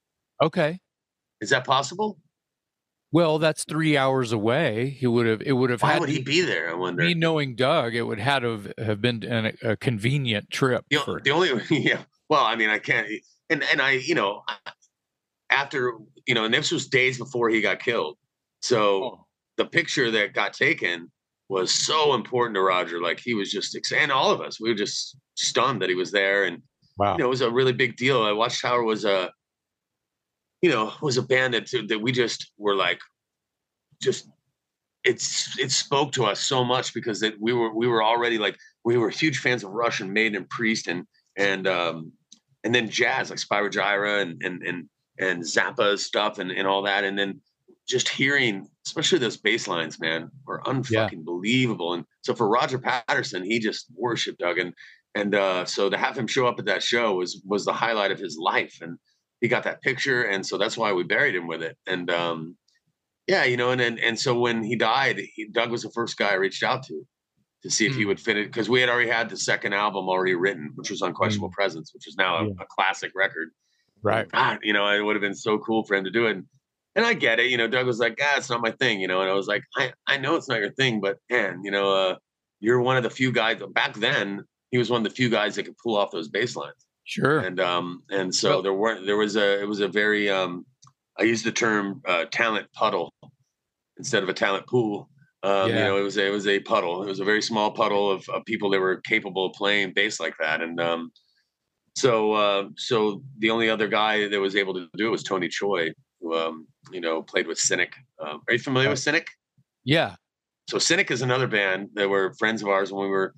[0.43, 0.81] Okay.
[1.41, 2.19] Is that possible?
[3.17, 4.91] Well, that's three hours away.
[4.91, 5.41] He would have.
[5.41, 6.69] It would have Why had would he be there?
[6.69, 7.03] I wonder.
[7.03, 7.95] me knowing Doug.
[7.95, 11.23] It would had to have, have been an, a convenient trip The, for.
[11.25, 12.03] the only, yeah.
[12.29, 13.09] Well, I mean, I can't,
[13.49, 14.43] and and I, you know,
[15.49, 15.95] after
[16.27, 18.19] you know, and this was days before he got killed.
[18.61, 19.27] So Oh,
[19.57, 21.11] the picture that got taken
[21.49, 23.01] was so important to Roger.
[23.01, 26.13] Like he was just, and all of us, we were just stunned that he was
[26.13, 26.61] there, and
[26.99, 27.13] wow.
[27.13, 28.21] you know, it was a really big deal.
[28.21, 29.31] Uh, Watchtower was a,
[30.63, 33.01] you know, was a band that that we just were like,
[34.01, 34.29] just
[35.07, 38.57] it's it spoke to us so much because that we were we were already like
[38.85, 42.13] we were huge fans of Rush and Maiden and Priest and and um
[42.65, 44.89] and then jazz like Spyro Gyra and and and
[45.19, 47.05] and Zappa stuff and and all that.
[47.05, 47.41] And then
[47.89, 51.95] just hearing especially those bass lines man were unfucking believable.
[51.95, 54.59] And so for Roger Patterson he just worshipped Doug.
[54.59, 54.75] And
[55.15, 58.11] and uh so to have him show up at that show was was the highlight
[58.11, 58.79] of his life.
[58.81, 58.99] And
[59.41, 62.57] he got that picture and so that's why we buried him with it and um
[63.27, 66.17] yeah you know and and, and so when he died he, doug was the first
[66.17, 67.07] guy i reached out to
[67.63, 68.09] to see if he Hmm.
[68.09, 71.03] would fit it because we had already had the second album already written which was
[71.03, 72.53] unquestionable presence which is now a, Yeah.
[72.61, 73.51] a classic record
[74.03, 74.31] Right.
[74.31, 76.45] God, you know it would have been so cool for him to do it and,
[76.95, 79.09] and i get it you know doug was like ah it's not my thing you
[79.09, 81.71] know and i was like i i know it's not your thing but man you
[81.71, 82.17] know uh
[82.61, 85.55] you're one of the few guys back then he was one of the few guys
[85.57, 87.39] that could pull off those bass lines Sure.
[87.39, 90.67] and um and so Well- there weren't there was a it was a very um
[91.19, 93.13] i used the term uh, talent puddle
[93.97, 95.09] instead of a talent pool.
[95.43, 97.03] Um you know it was a, it was a puddle.
[97.05, 100.19] It was a very small puddle of, of people that were capable of playing bass
[100.19, 100.61] like that.
[100.61, 101.13] And um
[101.95, 105.49] so uh so the only other guy that was able to do it was tony
[105.49, 107.93] choy who um you know played with cynic.
[108.23, 109.29] Um, are you familiar with cynic?
[109.85, 110.17] yeah.
[110.69, 113.33] so cynic is another band that were friends of ours when we were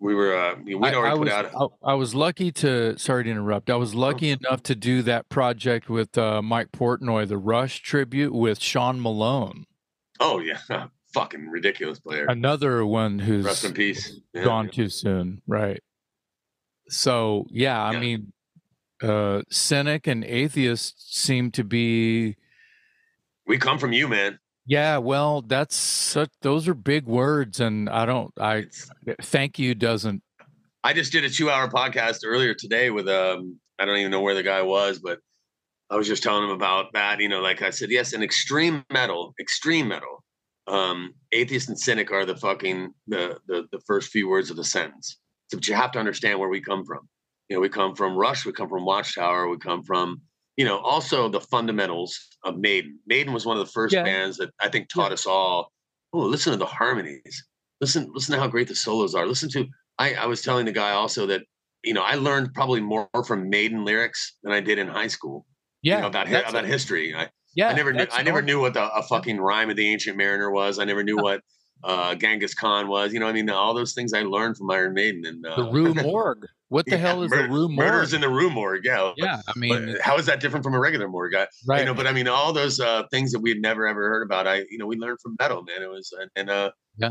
[0.00, 2.98] we were uh we'd I, already I put was, out I, I was lucky to.
[2.98, 3.70] Sorry to interrupt.
[3.70, 8.34] I was lucky enough to do that project with uh, Mike Portnoy, the Rush tribute
[8.34, 9.66] with Sean Malone,
[10.20, 10.58] oh yeah
[11.14, 14.18] fucking ridiculous player another one who's Rest in peace.
[14.34, 14.44] Yeah.
[14.44, 15.40] gone too soon.
[15.46, 15.80] Right.
[16.88, 18.00] so yeah, I Yeah.
[18.00, 18.32] mean,
[19.02, 22.36] uh, cynic and atheist seem to be.
[23.46, 24.38] We come from you, man.
[24.66, 26.30] Yeah, well, that's such.
[26.40, 28.32] Those are big words, and I don't.
[28.38, 28.90] I It's,
[29.22, 30.22] thank you doesn't.
[30.82, 33.58] I just did a two-hour podcast earlier today with um.
[33.78, 35.18] I don't even know where the guy was, but
[35.90, 37.20] I was just telling him about that.
[37.20, 40.24] You know, like I said, yes, an extreme metal, extreme metal.
[40.66, 44.64] Um, atheist and cynic are the fucking the the the first few words of the
[44.64, 45.18] sentence.
[45.50, 47.00] So, but you have to understand where we come from.
[47.48, 50.22] You know, we come from Rush, we come from Watchtower, we come from
[50.56, 52.98] you know also the fundamentals of Maiden.
[53.06, 54.04] Maiden was one of the first Yeah.
[54.04, 55.72] bands that I think taught us all.
[56.12, 57.44] Oh, listen to the harmonies.
[57.80, 59.26] Listen, listen to how great the solos are.
[59.26, 59.66] Listen to.
[59.98, 61.42] I I was telling the guy also that
[61.82, 65.46] you know I learned probably more from Maiden lyrics than I did in high school.
[65.82, 67.14] you Yeah, know, about about a- history.
[67.14, 67.68] I, yeah.
[67.68, 70.50] I never knew I never knew what the, a fucking rhyme of the ancient mariner
[70.50, 70.78] was.
[70.78, 71.40] I never knew what
[71.82, 73.12] uh, Genghis Khan was.
[73.12, 75.70] You know, I mean, all those things I learned from Iron Maiden and uh, the
[75.70, 76.46] Rue Morgue.
[76.68, 77.72] What the yeah, hell is Rue Morgue?
[77.72, 78.84] Murders in the Rue Morgue.
[78.84, 79.12] Yeah.
[79.16, 81.34] yeah, I mean, how is that different from a regular morgue?
[81.34, 81.80] I, right.
[81.80, 84.22] You know, but I mean, all those uh, things that we had never ever heard
[84.22, 84.46] about.
[84.46, 85.82] I, you know, we learned from metal, man.
[85.82, 87.10] It was and, and uh, Yeah.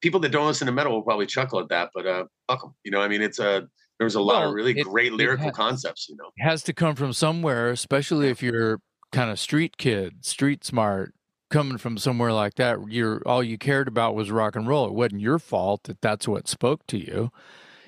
[0.00, 2.74] People that don't listen to metal will probably chuckle at that, but uh, fuck 'em.
[2.84, 3.66] You know, I mean, it's a
[3.98, 6.08] there was a lot Well, of really it- great lyrical has- concepts.
[6.08, 8.78] You know, It has to come from somewhere, especially if you're
[9.12, 11.12] kind of street kid, street smart,
[11.50, 12.78] coming from somewhere like that.
[12.88, 14.86] You're all you cared about was rock and roll.
[14.86, 17.30] It wasn't your fault that that's what spoke to you.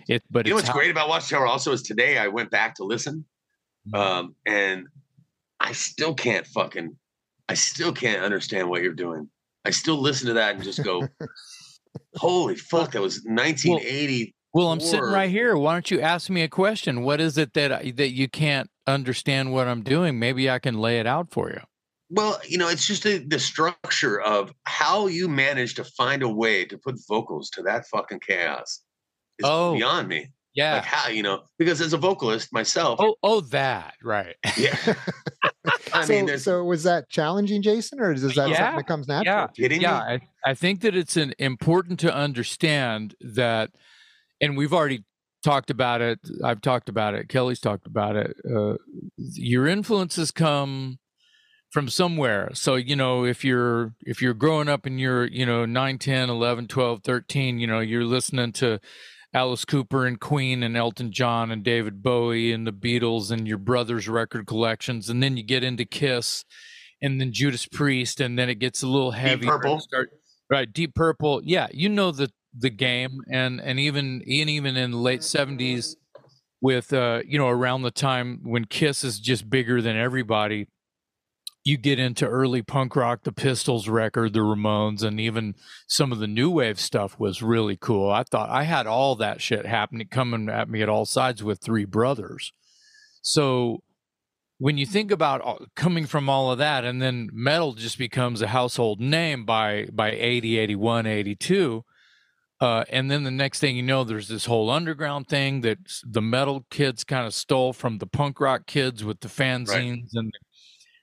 [0.09, 2.75] It, but you know what's how- great about Watchtower also is today I went back
[2.77, 3.25] to listen,
[3.89, 3.95] Mm-hmm.
[3.95, 4.87] um, and
[5.61, 6.97] I still can't fucking,
[7.49, 9.29] I still can't understand what you're doing.
[9.65, 11.07] I still listen to that and just go,
[12.17, 14.35] "Holy fuck!" That was 1980.
[14.53, 15.57] Well, I'm sitting right here.
[15.57, 17.03] Why don't you ask me a question?
[17.03, 20.19] What is it that I, that you can't understand what I'm doing?
[20.19, 21.61] Maybe I can lay it out for you.
[22.09, 26.29] Well, you know, it's just the, the structure of how you manage to find a
[26.29, 28.81] way to put vocals to that fucking chaos
[29.39, 30.31] is Oh, beyond me.
[30.55, 30.77] Yeah.
[30.77, 34.37] Like how, you know, because as a vocalist myself, oh, oh, that right.
[34.57, 34.77] yeah.
[35.93, 39.09] I so, mean, so was that challenging, Jason, or is that Yeah, something that comes
[39.09, 39.35] natural?
[39.37, 39.99] yeah, kidding yeah.
[40.19, 40.27] me.
[40.45, 43.71] I, I think that it's an important to understand that,
[44.41, 45.05] and we've already
[45.45, 46.21] talked about it.
[46.43, 47.29] I've talked about it.
[47.29, 48.37] Kelly's talked about it.
[48.51, 48.75] Uh,
[49.17, 50.99] your influences come
[51.77, 55.67] from somewhere so you know if you're if you're growing up and you're you know
[55.67, 58.81] 9 10 11 12 13 you know you're listening to
[59.35, 63.59] alice cooper and queen and elton john and david bowie and the beatles and your
[63.59, 66.47] brother's record collections and then you get into kiss
[67.03, 69.83] and then judas priest and then it gets a little heavy Deep Purple.
[70.49, 74.93] right deep purple yeah you know the the game and and even and even in
[74.93, 75.95] the late 70s
[76.63, 80.69] with uh you know around the time when kiss is just bigger than everybody
[81.67, 85.57] you get into early punk rock, the Pistols record, the Ramones, and even
[85.89, 88.09] some of the new wave stuff was really cool.
[88.09, 91.61] I thought I had all that shit happening coming at me at all sides with
[91.61, 92.53] three brothers.
[93.21, 93.83] So
[94.59, 98.41] when you think about all- coming from all of that and then metal just becomes
[98.43, 101.85] a household name by by 80 81 82
[102.59, 106.23] uh, and then the next thing you know there's this whole underground thing that the
[106.23, 110.33] metal kids kind of stole from the punk rock kids with the fanzines and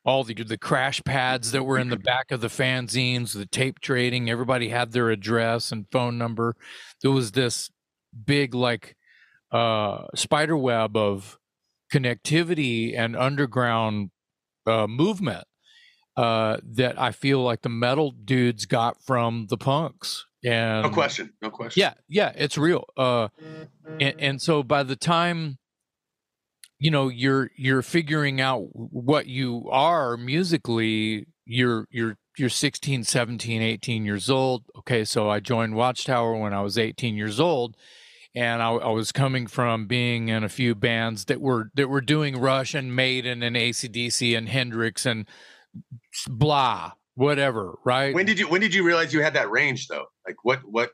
[0.06, 3.80] all the the crash pads that were in the back of the fanzines the tape
[3.80, 6.56] trading everybody had their address and phone number
[7.02, 7.70] there was this
[8.26, 8.96] big like
[9.52, 11.38] uh spider web of
[11.92, 14.10] connectivity and underground
[14.68, 15.46] uh movement
[16.18, 21.32] uh that i feel like the metal dudes got from the punks and No question.
[21.42, 21.80] No question.
[21.82, 23.30] yeah yeah it's real uh
[24.00, 25.58] and, and so by the time
[26.84, 33.62] you know you're you're figuring out what you are musically you're you're you're 16 17
[33.62, 37.78] 18 years old okay so i joined watchtower when i was 18 years old
[38.36, 42.02] and I, I was coming from being in a few bands that were that were
[42.02, 45.26] doing rush and maiden and acdc and hendrix and
[46.28, 50.06] blah whatever right When did you when did you realize you had that range though?
[50.28, 50.92] Like what what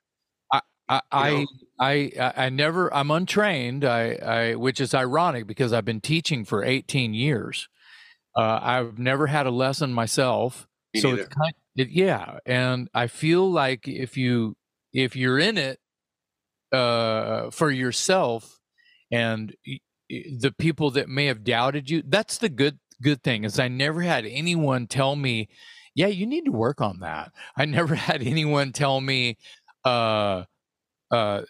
[0.90, 1.46] I, I.
[1.82, 3.86] I, I, never, I'm untrained.
[3.86, 7.70] I, I, which is ironic because I've been teaching for 18 years.
[8.36, 10.68] Uh, I've never had a lesson myself.
[10.94, 11.22] Me so neither.
[11.22, 12.40] it's kind it, yeah.
[12.46, 14.58] And I feel like if you,
[14.92, 15.80] if you're in it,
[16.72, 18.60] uh, for yourself
[19.12, 19.56] and
[20.10, 24.02] the people that may have doubted you, that's the good, good thing is I never
[24.02, 25.48] had anyone tell me,
[25.96, 27.32] yeah, you need to work on that.
[27.56, 29.38] I never had anyone tell me,
[29.86, 30.44] uh,
[31.12, 31.42] uh,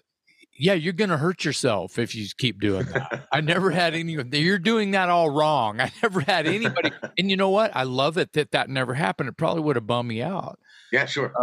[0.59, 3.27] yeah, you're going to hurt yourself if you keep doing that.
[3.31, 5.79] I never had any, you're doing that all wrong.
[5.79, 6.91] I never had anybody.
[7.17, 7.71] and you know what?
[7.73, 9.29] I love it that that never happened.
[9.29, 10.59] It probably would have bummed me out.
[10.91, 11.33] yeah, sure.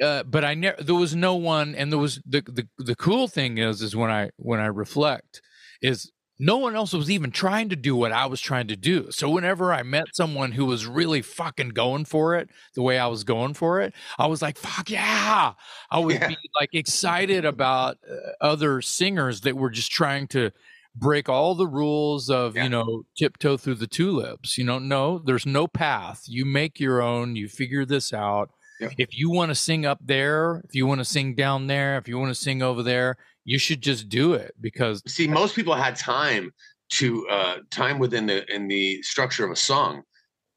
[0.00, 1.74] Uh, but I never, there was no one.
[1.74, 5.40] And there was the, the, the cool thing is, is when I, when I reflect
[5.80, 9.10] is no one else was even trying to do what I was trying to do.
[9.10, 13.06] So whenever I met someone who was really fucking going for it the way I
[13.08, 15.54] was going for it, I was like, fuck yeah.
[15.90, 16.28] I would Yeah.
[16.28, 20.52] be like excited about uh, other singers that were just trying to
[20.94, 22.64] break all the rules of, Yeah.
[22.64, 24.56] you know, tiptoe through the tulips.
[24.58, 26.22] You know, no, there's no path.
[26.26, 28.50] You make your own, you figure this out.
[28.80, 28.90] Yeah.
[28.96, 32.06] If you want to sing up there, if you want to sing down there, if
[32.06, 33.16] you want to sing over there,
[33.48, 36.52] you should just do it because See, most people had time
[37.00, 40.02] to uh, time within the in the structure of a song,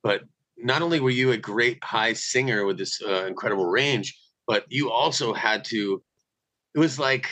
[0.04, 0.22] but
[0.58, 4.08] not only were you a great high singer with this uh, incredible range,
[4.46, 6.04] but you also had to.
[6.76, 7.28] It was like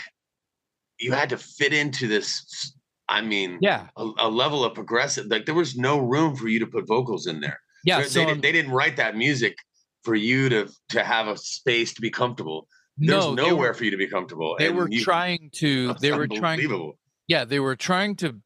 [0.97, 2.73] you had to fit into this.
[3.09, 5.25] I mean, yeah, a, a level of progressive.
[5.27, 7.59] Like there was no room for you to put vocals in there.
[7.83, 7.99] yeah.
[7.99, 9.55] They- so they, didn't, they didn't write that music
[10.03, 12.67] for you to to have a space to be comfortable.
[12.99, 14.55] There's no, nowhere were, for you to be comfortable.
[14.59, 15.93] they were you- trying to.
[15.99, 16.93] They were trying.
[17.27, 18.41] Yeah, they were trying to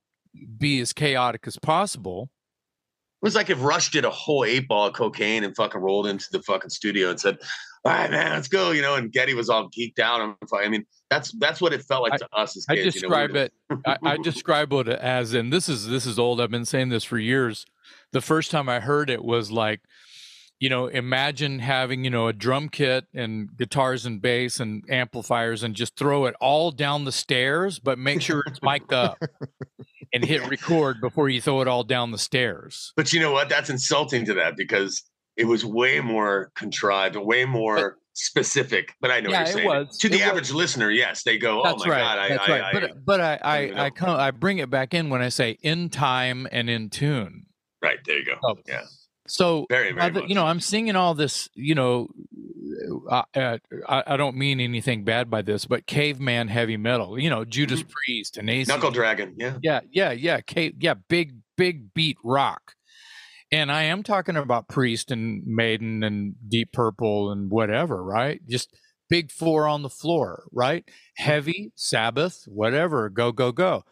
[0.58, 2.30] be as chaotic as possible.
[3.22, 6.08] It was like if Rush did a whole eight ball of cocaine and fucking rolled
[6.08, 7.38] into the fucking studio and said,
[7.86, 8.96] "All right, man, let's go," you know.
[8.96, 10.36] And Geddy was all geeked out.
[10.54, 12.96] I mean, that's that's what it felt like I- to us as I kids.
[12.96, 13.54] you know, we describe it.
[13.86, 16.42] I, I describe it as, and this is this is old.
[16.42, 17.66] I've been saying this for years.
[18.12, 19.82] The first time I heard it was like,
[20.64, 25.62] you know, imagine having you know a drum kit and guitars and bass and amplifiers
[25.62, 29.22] and just throw it all down the stairs, but make sure it's mic'd up
[30.14, 32.94] and hit record before you throw it all down the stairs.
[32.96, 33.50] But you know what?
[33.50, 35.04] That's insulting to that because
[35.36, 38.94] it was way more contrived, way more specific.
[39.02, 39.68] But I know Yeah, what you're saying.
[39.68, 39.98] was.
[39.98, 40.22] To the was.
[40.24, 42.00] average listener, yes, they go, "Oh That's my right.
[42.00, 42.64] god!" I, that's I, right.
[42.64, 45.58] I, but but I I, I come I bring it back in when I say
[45.62, 47.48] in time and in tune.
[47.82, 48.36] right there you go.
[48.46, 48.56] Oh.
[48.66, 48.84] Yeah,
[49.28, 51.50] So very, very you know, I'm singing all this.
[51.56, 52.08] You know,
[53.10, 53.58] uh, uh,
[53.88, 57.20] I, I don't mean anything bad by this, but caveman heavy metal.
[57.20, 58.50] You know, Judas Priest and.
[58.50, 58.70] Mm-hmm.
[58.70, 59.36] Knuckle Dragon.
[59.38, 60.42] Yeah, Yeah, yeah, yeah.
[60.42, 62.74] Cave, yeah, big, big beat rock.
[63.52, 68.42] And I am talking about Priest and Maiden and Deep Purple and whatever, right?
[68.50, 68.76] Just
[69.10, 70.84] big four on the floor, right?
[71.18, 73.84] Heavy, Sabbath, whatever, go, go, go.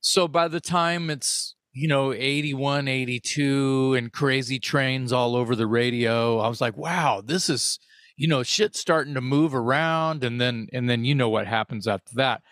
[0.00, 5.66] So by the time it's, you know, 81, 82 and crazy trains all over the
[5.66, 7.78] radio, I was like, wow, this is,
[8.16, 10.22] you know, shit starting to move around.
[10.22, 12.42] And then, and then you know what happens after that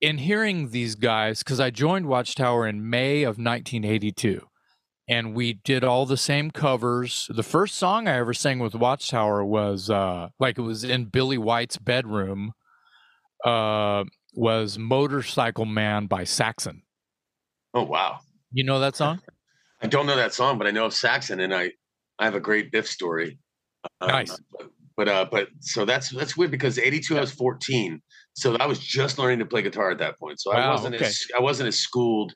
[0.00, 4.46] in hearing these guys, because I joined Watchtower in May of 1982,
[5.08, 7.28] and we did all the same covers.
[7.34, 11.38] The first song I ever sang with Watchtower was uh, like it was in Billy
[11.38, 12.52] White's bedroom.
[13.44, 16.82] Uh, was Motorcycle Man by Saxon.
[17.76, 18.20] Oh wow.
[18.52, 19.20] You know that song?
[19.82, 21.72] I don't know that song, but I know of Saxon, and I
[22.18, 23.38] I have a great Biff story.
[24.00, 24.40] Um, Nice.
[24.50, 28.00] But, but uh, but so that's that's weird because '82 I was 14,
[28.32, 30.40] so I was just learning to play guitar at that point.
[30.40, 31.04] So I wasn't okay.
[31.04, 32.32] as I wasn't as schooled.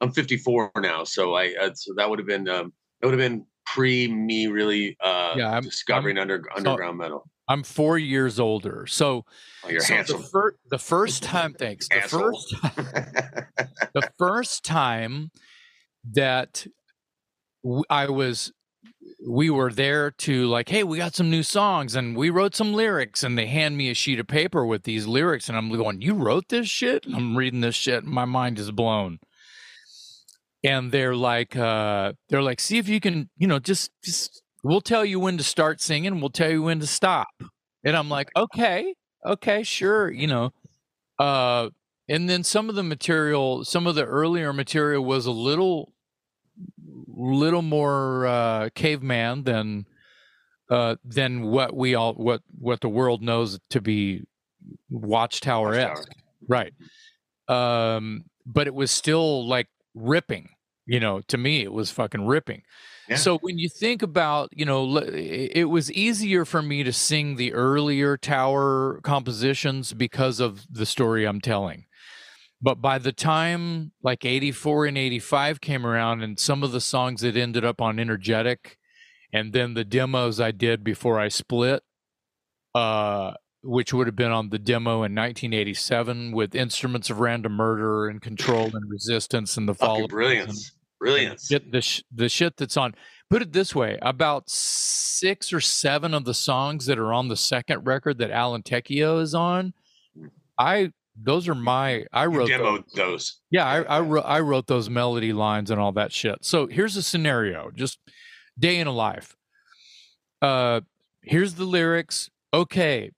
[0.00, 3.30] I'm 54 now, so I uh, so that would have been um that would have
[3.30, 7.28] been pre me really uh Yeah, I'm- discovering under underground metal.
[7.50, 9.24] I'm four years older, so,
[9.64, 10.20] Oh, you're so handsome.
[10.22, 11.88] the, fir- the first time, thanks.
[11.88, 12.54] The first
[13.94, 15.30] the first time
[16.12, 16.66] that
[17.64, 18.52] w- I was,
[19.26, 22.72] we were there to like, hey, we got some new songs and we wrote some
[22.72, 26.00] lyrics, and they hand me a sheet of paper with these lyrics, and I'm going,
[26.00, 27.04] you wrote this shit?
[27.04, 29.18] And I'm reading this shit, and my mind is blown.
[30.62, 34.80] And they're like, uh, they're like, see if you can, you know, just, just, we'll
[34.80, 37.28] tell you when to start singing, we'll tell you when to stop.
[37.84, 38.94] And I'm like, okay,
[39.24, 40.52] okay, sure, you know.
[41.18, 41.70] Uh,
[42.10, 45.92] and then some of the material some of the earlier material was a little
[47.06, 49.86] little more uh caveman than
[50.70, 54.22] uh than what we all what what the world knows to be
[54.90, 56.12] watchtower esque
[56.48, 56.74] right
[57.48, 60.50] um but it was still like ripping
[60.86, 62.62] you know to me it was fucking ripping
[63.10, 63.16] Yeah.
[63.16, 67.52] so when you think about you know it was easier for me to sing the
[67.52, 71.86] earlier tower compositions because of the story i'm telling.
[72.62, 77.22] But by the time like 84 and 85 came around and some of the songs
[77.22, 78.78] that ended up on energetic
[79.32, 81.82] and then the demos i did before i split
[82.74, 83.32] uh
[83.62, 88.22] which would have been on the demo in 1987 with instruments of random murder and
[88.22, 91.46] control and resistance and the fall Fucking of brilliance, brilliance.
[91.48, 92.94] shit, the, sh- the shit that's on
[93.30, 97.36] put it this way about six or seven of the songs that are on the
[97.36, 99.72] second record that alan Tecchio is on
[100.58, 100.92] i
[101.22, 102.60] those are my i You wrote those.
[102.60, 103.40] demoed those.
[103.50, 106.38] Yeah, I, I, wrote, I wrote those melody lines and all that shit.
[106.44, 107.98] So here's a scenario, just
[108.58, 109.36] day in a life.
[110.40, 110.80] Uh,
[111.22, 112.30] here's the lyrics.
[112.54, 113.10] Okay,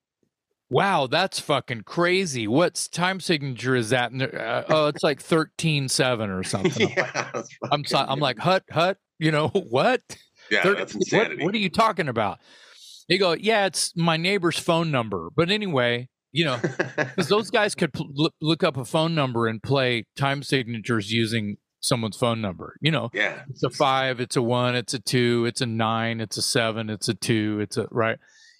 [0.73, 2.49] wow, that's fucking crazy.
[2.49, 4.11] What's time signature is that?
[4.11, 6.89] And uh, oh, it's like thirteen seven or something.
[6.97, 8.97] yeah, I'm so, I'm like hut hut.
[9.19, 10.01] You know what?
[10.51, 11.45] yeah, Thir- that's what- insanity.
[11.45, 12.39] What, are you talking about?
[13.09, 15.29] They go, yeah, it's my neighbor's phone number.
[15.37, 16.59] But anyway, you know,
[16.97, 21.13] because those guys could pl- look, look up a phone number and play time signatures
[21.13, 22.77] using someone's phone number.
[22.81, 26.21] You know, yeah, it's a five, it's a one, it's a two, it's a nine,
[26.21, 28.19] it's a seven, it's a two, it's a right.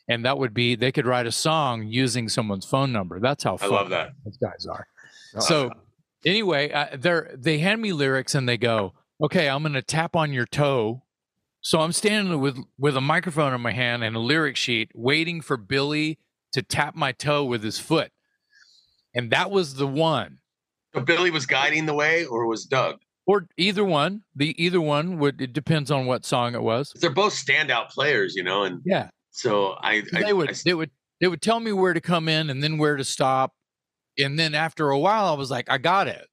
[0.09, 3.21] And that would be they could write a song using someone's phone number.
[3.21, 4.11] That's how I fun love that.
[4.25, 4.87] those guys are.
[5.37, 5.71] Oh, So
[6.25, 10.17] anyway, uh, they're they hand me lyrics and they go, "Okay, I'm going to tap
[10.17, 11.03] on your toe."
[11.61, 15.41] So I'm standing with with a microphone in my hand and a lyric sheet, waiting
[15.41, 16.19] for Billy
[16.53, 18.11] to tap my toe with his foot,
[19.15, 20.39] and that was the one,
[20.95, 22.99] So Billy was guiding the way, or was Doug?
[23.25, 24.23] or either one.
[24.35, 25.41] The either one would.
[25.41, 26.93] It depends on what song it was.
[27.01, 30.75] They're both standout players, you know, and Yeah, so I, I they would I- they
[30.75, 33.53] would they would tell me where to come in and then where to stop,
[34.19, 36.27] and then after a while, I was like, I got it.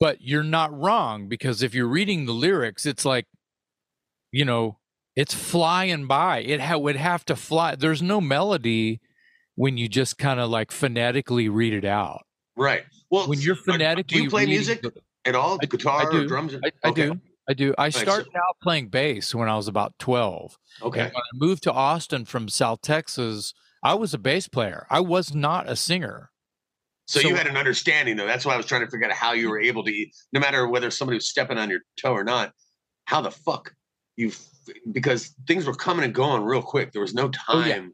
[0.00, 3.26] But you're not wrong because if you're reading the lyrics, it's like,
[4.32, 4.78] you know,
[5.16, 6.38] it's flying by.
[6.40, 7.76] It ha- would have to fly.
[7.76, 9.00] There's no melody
[9.54, 12.22] when you just kind of like phonetically read it out.
[12.56, 12.84] right.
[13.10, 14.92] Well, When you're phonetically, do you play music the-
[15.24, 15.58] at all?
[15.62, 16.22] I- Guitar I do.
[16.24, 16.54] or drums?
[16.56, 17.06] I, I Okay.
[17.10, 17.20] do.
[17.48, 17.74] I do.
[17.76, 20.58] I so- started out playing bass when I was about 12.
[20.82, 21.00] Okay.
[21.00, 24.86] And when I moved to Austin from South Texas, I was a bass player.
[24.90, 26.30] I was not a singer.
[27.06, 28.26] So, So- you had an understanding, though.
[28.26, 29.50] That's why I was trying to figure out how you mm.
[29.50, 32.52] were able to, no matter whether somebody was stepping on your toe or not,
[33.04, 33.74] how the fuck
[34.16, 34.32] you,
[34.92, 36.92] because things were coming and going real quick.
[36.92, 37.88] There was no Oh, time yeah.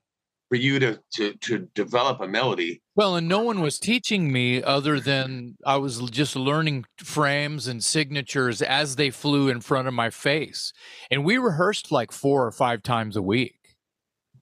[0.49, 2.83] for you to to to develop a melody.
[3.01, 7.83] Well, and no one was teaching me other than I was just learning frames and
[7.83, 10.75] signatures as they flew in front of my face.
[11.11, 13.57] And we rehearsed like four or five times a week.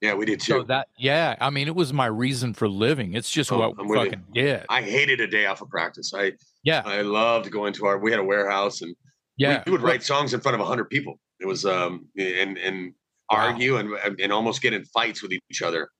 [0.00, 0.64] Yeah, we did So too.
[0.64, 3.14] that, yeah, I mean, it was my reason for living.
[3.14, 4.10] It's just Oh, what I'm we with you.
[4.10, 4.66] fucking did.
[4.68, 6.12] I hated a day off of practice.
[6.12, 6.32] I
[6.64, 7.98] yeah, I loved going to our.
[8.00, 8.92] We had a warehouse, and
[9.36, 9.62] yeah.
[9.66, 11.20] we would write songs in front of a hundred people.
[11.38, 12.92] It was um and and
[13.30, 13.36] Wow.
[13.50, 15.90] argue and and almost get in fights with each other.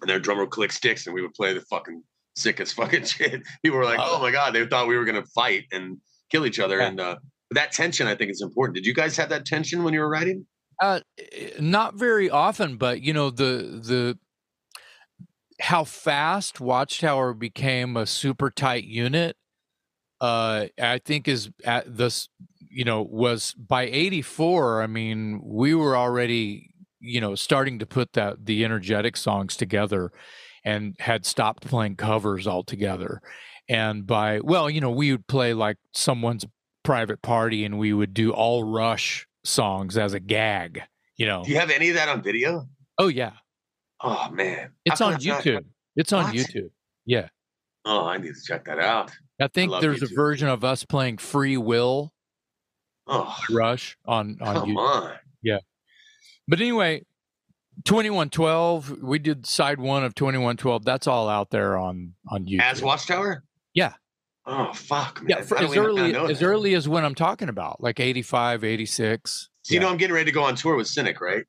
[0.00, 2.02] And their drummer would click sticks, and we would play the fucking
[2.36, 3.42] sickest fucking shit.
[3.62, 5.98] People were like, "Oh my god!" They thought we were gonna fight and
[6.30, 6.78] kill each other.
[6.78, 6.88] Yeah.
[6.88, 7.16] And uh,
[7.50, 8.76] that tension, I think, is important.
[8.76, 10.46] Did you guys have that tension when you were writing?
[10.80, 11.00] Uh,
[11.58, 14.18] not very often, but you know the the
[15.60, 19.36] how fast Watchtower became a super tight unit.
[20.20, 22.28] Uh, I think is at this,
[22.70, 24.82] you know, was by '84.
[24.82, 30.10] I mean, we were already, you know, starting to put that the energetic songs together,
[30.64, 33.20] and had stopped playing covers altogether.
[33.68, 36.44] And by well, you know, we would play like someone's
[36.84, 40.82] private party, and we would do all Rush songs as a gag.
[41.16, 42.66] You know, Do you have any of that on video?
[42.98, 43.32] Oh yeah,
[44.00, 45.64] Oh man, it's on YouTube.
[45.96, 46.34] It's on What?
[46.34, 46.70] YouTube.
[47.06, 47.28] Yeah,
[47.84, 49.10] Oh, I need to check that out.
[49.40, 52.12] I think love there's a version of us playing Free Will
[53.06, 54.76] Oh, Rush on on come YouTube.
[54.78, 55.12] on.
[56.48, 57.04] But anyway,
[57.84, 59.02] 2112.
[59.02, 60.84] We did side one of 2112.
[60.84, 62.60] That's all out there on on YouTube.
[62.62, 63.44] As Watchtower?
[63.74, 63.92] Yeah.
[64.46, 65.28] Oh fuck, man.
[65.28, 66.44] yeah, for, as early as that?
[66.46, 69.50] early as when I'm talking about, like 85, 86.
[69.62, 71.44] So you know, I'm getting ready to go on tour with Cynic, right?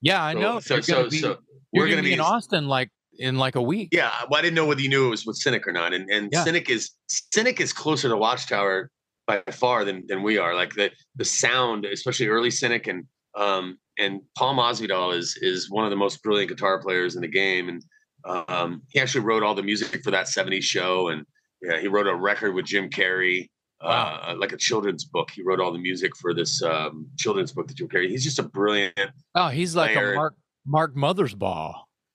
[0.00, 0.60] Yeah, I So- know.
[0.60, 1.38] So, so, be, so
[1.74, 2.88] we're gonna gonna be be in Austin like
[3.18, 3.90] in like a week.
[3.92, 5.92] Yeah, well, I didn't know whether you knew it was with Cynic or not.
[5.92, 6.44] And and Yeah.
[6.44, 8.90] Cynic is Cynic is closer to Watchtower
[9.26, 10.54] by far than than we are.
[10.54, 13.04] Like the the sound, especially early Cynic and
[13.36, 17.28] um and Paul Masvidal is is one of the most brilliant guitar players in the
[17.28, 17.68] game.
[17.68, 17.82] And
[18.24, 21.08] um he actually wrote all the music for that 70s show.
[21.08, 21.24] And
[21.62, 23.48] yeah, he wrote a record with Jim Carrey.
[23.82, 24.20] Wow.
[24.28, 25.30] Uh, like a children's book.
[25.30, 28.08] He wrote all the music for this um, children's book that Jim Carrey.
[28.08, 28.94] He's just a brilliant.
[29.36, 30.12] Oh, he's like Player.
[30.14, 30.34] a Mark
[30.66, 31.74] Mark Mothersbaugh.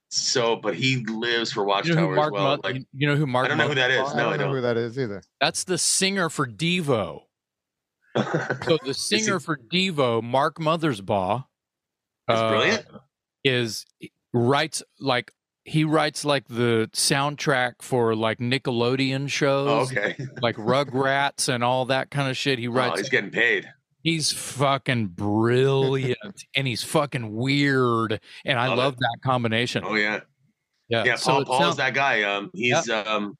[0.10, 1.66] So, but he lives for You
[1.96, 2.44] know Watchtower Mark as well.
[2.58, 4.00] Mo- like you- you know who Mark I don't know who that is.
[4.02, 4.56] Oh, I don't I know don't.
[4.56, 5.24] who that is either.
[5.42, 7.22] That's the singer for Devo.
[8.16, 11.46] So the he- singer for Devo, Mark Mothersbaugh,
[12.28, 12.86] That's uh, brilliant.
[13.44, 13.86] is
[14.34, 15.32] writes like
[15.66, 20.16] he writes like the soundtrack for like Nickelodeon shows, Oh, okay.
[20.42, 22.60] like Rugrats and all that kind of shit.
[22.60, 23.00] He Oh, writes.
[23.00, 23.70] he's getting paid.
[24.02, 26.18] he's fucking brilliant
[26.56, 29.84] and he's fucking weird, and I Love love that combination.
[29.86, 30.22] Oh yeah,
[30.90, 31.16] yeah, yeah.
[31.16, 32.24] so Paul it Paul's sounds- that guy.
[32.24, 33.38] Um, he's um,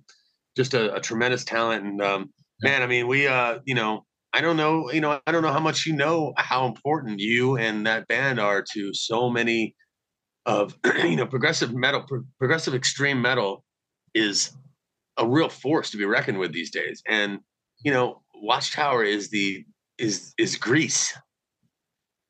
[0.56, 2.30] just a, a tremendous talent, and um,
[2.62, 5.52] man, I mean, we uh, you know, I don't know, you know, I don't know
[5.52, 9.76] how much you know how important you and that band are to so many
[10.46, 13.64] of you know progressive metal, pro- progressive extreme metal
[14.14, 14.52] is
[15.18, 17.40] a real force to be reckoned with these days, and
[17.84, 19.64] you know, Watchtower is the
[19.98, 21.16] is is Greece.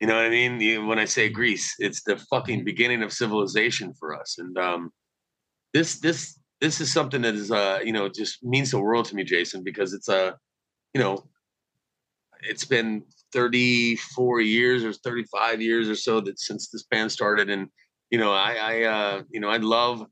[0.00, 0.60] You know what I mean?
[0.60, 4.36] You, when I say Greece, it's the fucking beginning of civilization for us.
[4.38, 4.90] And um,
[5.72, 9.14] this this this is something that is uh you know just means the world to
[9.14, 10.32] me, Jason, because it's a uh,
[10.92, 11.24] you know
[12.48, 17.68] it's been 34 years or 35 years or so that since this band started and
[18.10, 20.04] you know i i uh you know i'd love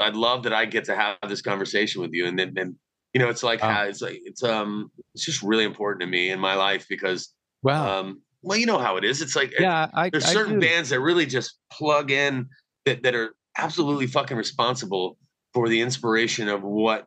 [0.00, 2.74] i'd love that i get to have this conversation with you and then and
[3.14, 3.84] you know it's like Wow.
[3.84, 8.00] it's like it's um it's just really important to me in my life because Wow.
[8.00, 10.66] um well you know how it is it's like yeah, I, there's I certain do.
[10.66, 12.48] bands that really just plug in
[12.84, 15.16] that, that are absolutely fucking responsible
[15.54, 17.06] for the inspiration of what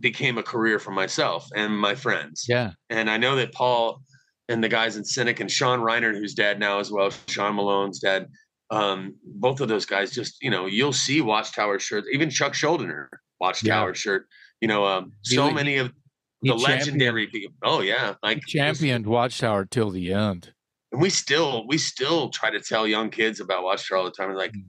[0.00, 2.72] became a career for myself and my friends Yeah.
[2.90, 4.02] and I know that Paul
[4.48, 7.98] and the guys in Cynic and Sean Reinert, who's dad now as well, Sean Malone's
[8.00, 8.28] dad,
[8.70, 13.08] um, both of those guys just, you know, you'll see Watchtower shirts, even Chuck Schuldiner
[13.40, 14.26] Watchtower shirt,
[14.60, 15.92] you know, um, so He- many of
[16.42, 17.54] the legendary people.
[17.62, 18.14] Oh yeah.
[18.22, 20.52] Like championed, championed Watchtower till the end.
[20.92, 24.28] and we still, we still try to tell young kids about Watchtower all the time.
[24.28, 24.64] We're like, Mm.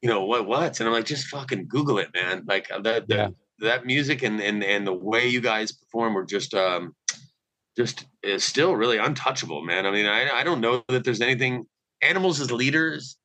[0.00, 0.80] you know, what, what?
[0.80, 2.44] And I'm like, just fucking Google it, man.
[2.46, 3.28] Like uh, that, Yeah.
[3.62, 6.94] That, music and, and, and the way you guys perform were just, um,
[7.76, 9.86] just is still really untouchable, man.
[9.86, 11.64] I mean, I, I don't know that there's anything.
[12.02, 13.16] Animals as leaders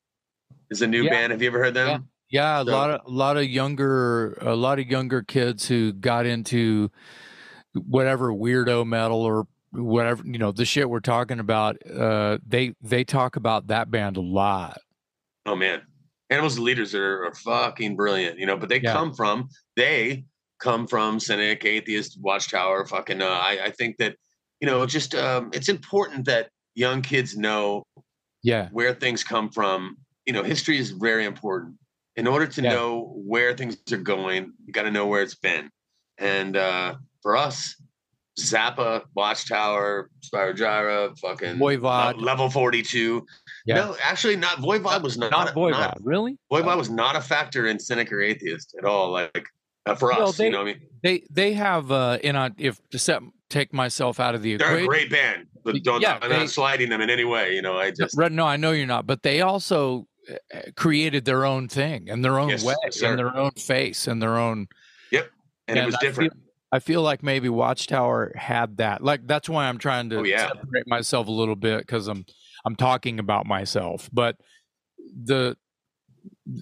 [0.70, 1.10] is a new Yeah.
[1.10, 1.32] band.
[1.32, 2.08] Have you ever heard them?
[2.30, 5.92] Yeah, a So- lot of a lot of younger a lot of younger kids who
[5.92, 6.90] got into
[7.74, 11.76] whatever weirdo metal or whatever you know the shit we're talking about.
[11.90, 14.78] Uh, they they talk about that band a lot.
[15.46, 15.82] Oh man,
[16.30, 18.56] Animals leaders are, are fucking brilliant, you know.
[18.56, 18.92] But they Yeah.
[18.92, 20.24] come from they
[20.60, 22.86] come from Cynic, Atheist, Watchtower.
[22.86, 24.16] Fucking, uh, I I think that
[24.60, 27.82] you know just um, it's important that young kids know
[28.42, 29.96] Yeah, where things come from.
[30.26, 31.76] You know, history is very important.
[32.16, 32.70] In order to Yeah.
[32.74, 35.70] know where things are going, you got to know where it's been.
[36.18, 37.74] And uh, for us,
[38.38, 42.16] Zappa, Watchtower, Spyro Gyra, fucking Voivod.
[42.16, 43.24] Le- level 42.
[43.68, 43.74] Yeah.
[43.76, 46.38] No, actually, not Voivod was not, not not, Voivod, not really.
[46.50, 49.10] Voivod was not a factor in Cynic or Atheist at all.
[49.12, 49.44] Like
[49.84, 52.36] uh, for us, Well, they- you know, what I mean, They they have uh, and
[52.38, 55.46] I if to set, take myself out of the they're a great band.
[55.64, 57.54] But don't, Yeah, I'm they- not sliding them in any way.
[57.54, 61.44] You know, I just no, I know you're not, but they also uh, created their
[61.44, 63.10] own thing and their own Yes, way sir.
[63.10, 64.66] and their own face and their own
[65.10, 65.30] Yep,
[65.68, 66.32] and it was I feel- different.
[66.70, 69.02] I feel like maybe Watchtower had that.
[69.02, 70.48] Like that's why I'm trying to Oh, yeah.
[70.48, 72.24] separate myself a little bit because I'm
[72.68, 74.10] I'm talking about myself.
[74.12, 74.36] But
[75.00, 75.56] the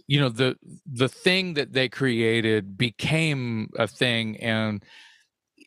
[0.06, 0.56] you know the
[0.90, 4.84] the thing that they created became a thing and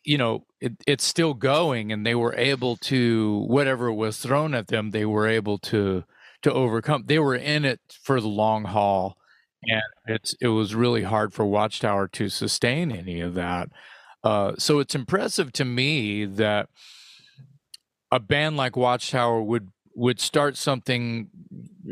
[0.06, 4.68] you know it, it's still going and they were able to whatever was thrown at
[4.68, 6.04] them they were able to
[6.42, 9.18] to overcome they were in it for the long haul
[9.64, 13.70] and it's it was really hard for watchtower to sustain any of that
[14.24, 16.68] uh, so it's impressive to me that
[18.12, 19.70] a band like watchtower would
[20.00, 21.28] would start something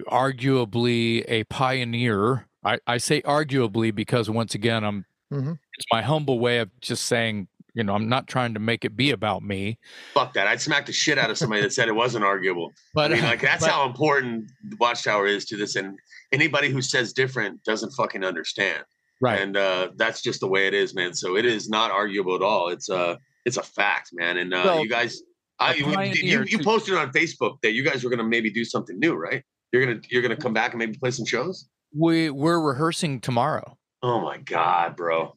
[0.09, 5.57] arguably a pioneer i, I say arguably because once again i'm Mhm.
[5.77, 8.95] it's my humble way of just saying you know i'm not trying to make it
[8.95, 9.77] be about me
[10.13, 10.47] Fuck that.
[10.47, 12.71] I'd smack the shit out of somebody that said it wasn't arguable.
[12.93, 15.75] but I mean, like that's but- how important the Watchtower is to this.
[15.75, 15.97] And
[16.31, 18.83] anybody who says different doesn't fucking understand.
[19.21, 21.13] right And uh, that's just the way it is, man.
[21.13, 22.69] So it is not arguable at all.
[22.69, 24.37] It's a it's a fact, man.
[24.37, 25.21] And uh, Well, you guys,
[25.59, 28.49] I, you, you, pioneer you to- posted on Facebook that you guys were gonna maybe
[28.51, 29.43] do something new, right?
[29.71, 31.67] You're gonna you're gonna come back and maybe play some shows.
[31.95, 35.35] we we're rehearsing tomorrow Oh my god, bro!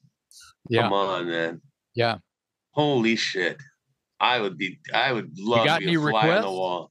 [0.68, 1.61] yeah Come on, man.
[1.95, 2.18] yeah
[2.73, 3.59] Holy shit.
[4.23, 6.91] I would be I would love got to be any a fly on the wall.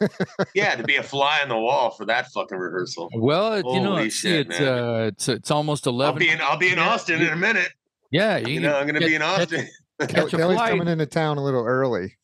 [0.54, 3.08] yeah, to be a fly on the wall for that fucking rehearsal.
[3.16, 4.68] well it- you know Holy see shit, it's man.
[4.68, 6.22] uh it's it's almost eleven.
[6.22, 7.70] I'll 11 be in I'll be in Yeah, Austin in a minute.
[8.12, 9.66] yeah you, You know, I'm gonna catch- be in Austin.
[10.00, 12.16] catch a Kelly's flight coming into town a little early.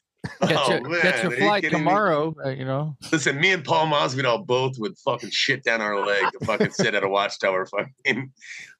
[0.42, 1.84] Catch Oh, a, catch man, a are flight kidding me?
[1.84, 6.04] tomorrow uh, you know Listen, me and Paul Masvidal both would fucking shit down our
[6.04, 7.66] leg to fucking sit at a watchtower
[8.06, 8.30] fucking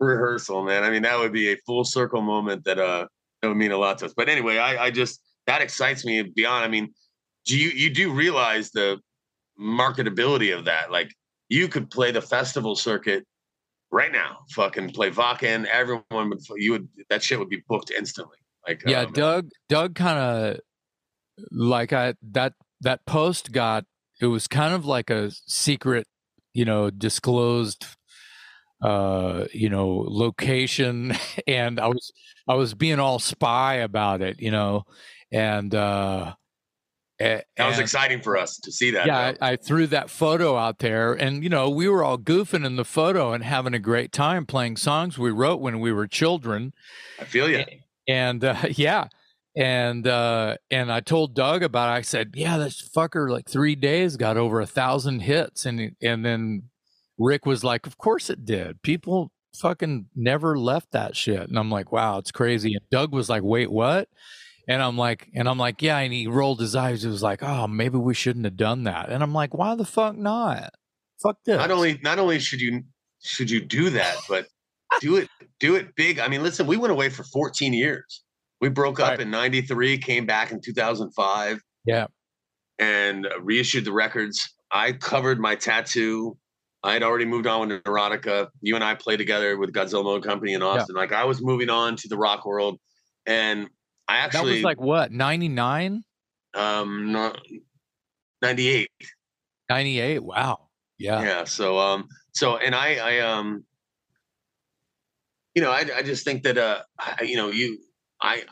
[0.00, 0.84] rehearsal, man.
[0.84, 3.06] I mean, that would be a full circle moment that uh
[3.42, 4.14] that would mean a lot to us.
[4.16, 6.64] But anyway, I, I just that excites me beyond.
[6.64, 6.94] I mean,
[7.46, 8.98] do you you do realize the
[9.60, 10.90] marketability of that?
[10.90, 11.10] Like
[11.48, 13.26] you could play the festival circuit
[13.90, 18.38] right now, fucking play Wacken, everyone would you would that shit would be booked instantly.
[18.66, 20.60] Like yeah um, doug doug kind of
[21.50, 23.84] like i that that post got
[24.20, 26.06] it was kind of like a secret
[26.52, 27.86] you know disclosed
[28.82, 31.14] uh you know location
[31.46, 32.12] and i was
[32.48, 34.84] i was being all spy about it you know
[35.32, 36.32] and uh
[37.20, 39.06] a- that was exciting for us to see that.
[39.06, 39.34] yeah.
[39.40, 42.74] I, I threw that photo out there, and you know, we were all goofing in
[42.74, 46.72] the photo and having a great time playing songs we wrote when we were children
[47.20, 47.64] I feel you.
[48.08, 49.06] and uh, yeah
[49.56, 53.76] and uh and i told doug about it i said yeah this fucker like three
[53.76, 56.62] days got over a thousand hits and and then
[57.18, 61.48] rick was like of course it did people fucking never left that shit.
[61.48, 62.74] And I'm like, wow, it's crazy.
[62.74, 64.08] And Doug was like, wait, what?
[64.66, 65.98] And I'm like, and I'm like, yeah.
[65.98, 67.02] And he rolled his eyes.
[67.02, 69.10] He was like, oh, maybe we shouldn't have done that.
[69.10, 70.74] And I'm like, why the fuck not?
[71.22, 71.58] Fuck this.
[71.58, 72.82] Not only not only should you
[73.22, 74.46] should you do that, but
[75.00, 75.28] do it
[75.60, 76.18] do it big.
[76.18, 78.23] I mean, listen, we went away for 14 years.
[78.60, 79.20] We broke up Right.
[79.20, 82.06] in 93, came back in 2005 Yeah.
[82.78, 84.54] and reissued the records.
[84.70, 86.36] I covered my tattoo.
[86.82, 88.48] I had already moved on with Neurotica.
[88.60, 90.94] You and I played together with Godzilla Motor Company in Austin.
[90.96, 92.78] Like I was moving on to the rock world,
[93.26, 93.68] and
[94.08, 96.02] I That actually was like what, 99,
[96.54, 97.34] um no,
[98.42, 98.90] 98.
[99.70, 100.22] 98?
[100.22, 100.68] Wow.
[100.98, 101.22] Yeah.
[101.22, 103.64] yeah so um so and i i um
[105.54, 107.78] you know i, I just think that uh I, you know you
[108.24, 108.42] i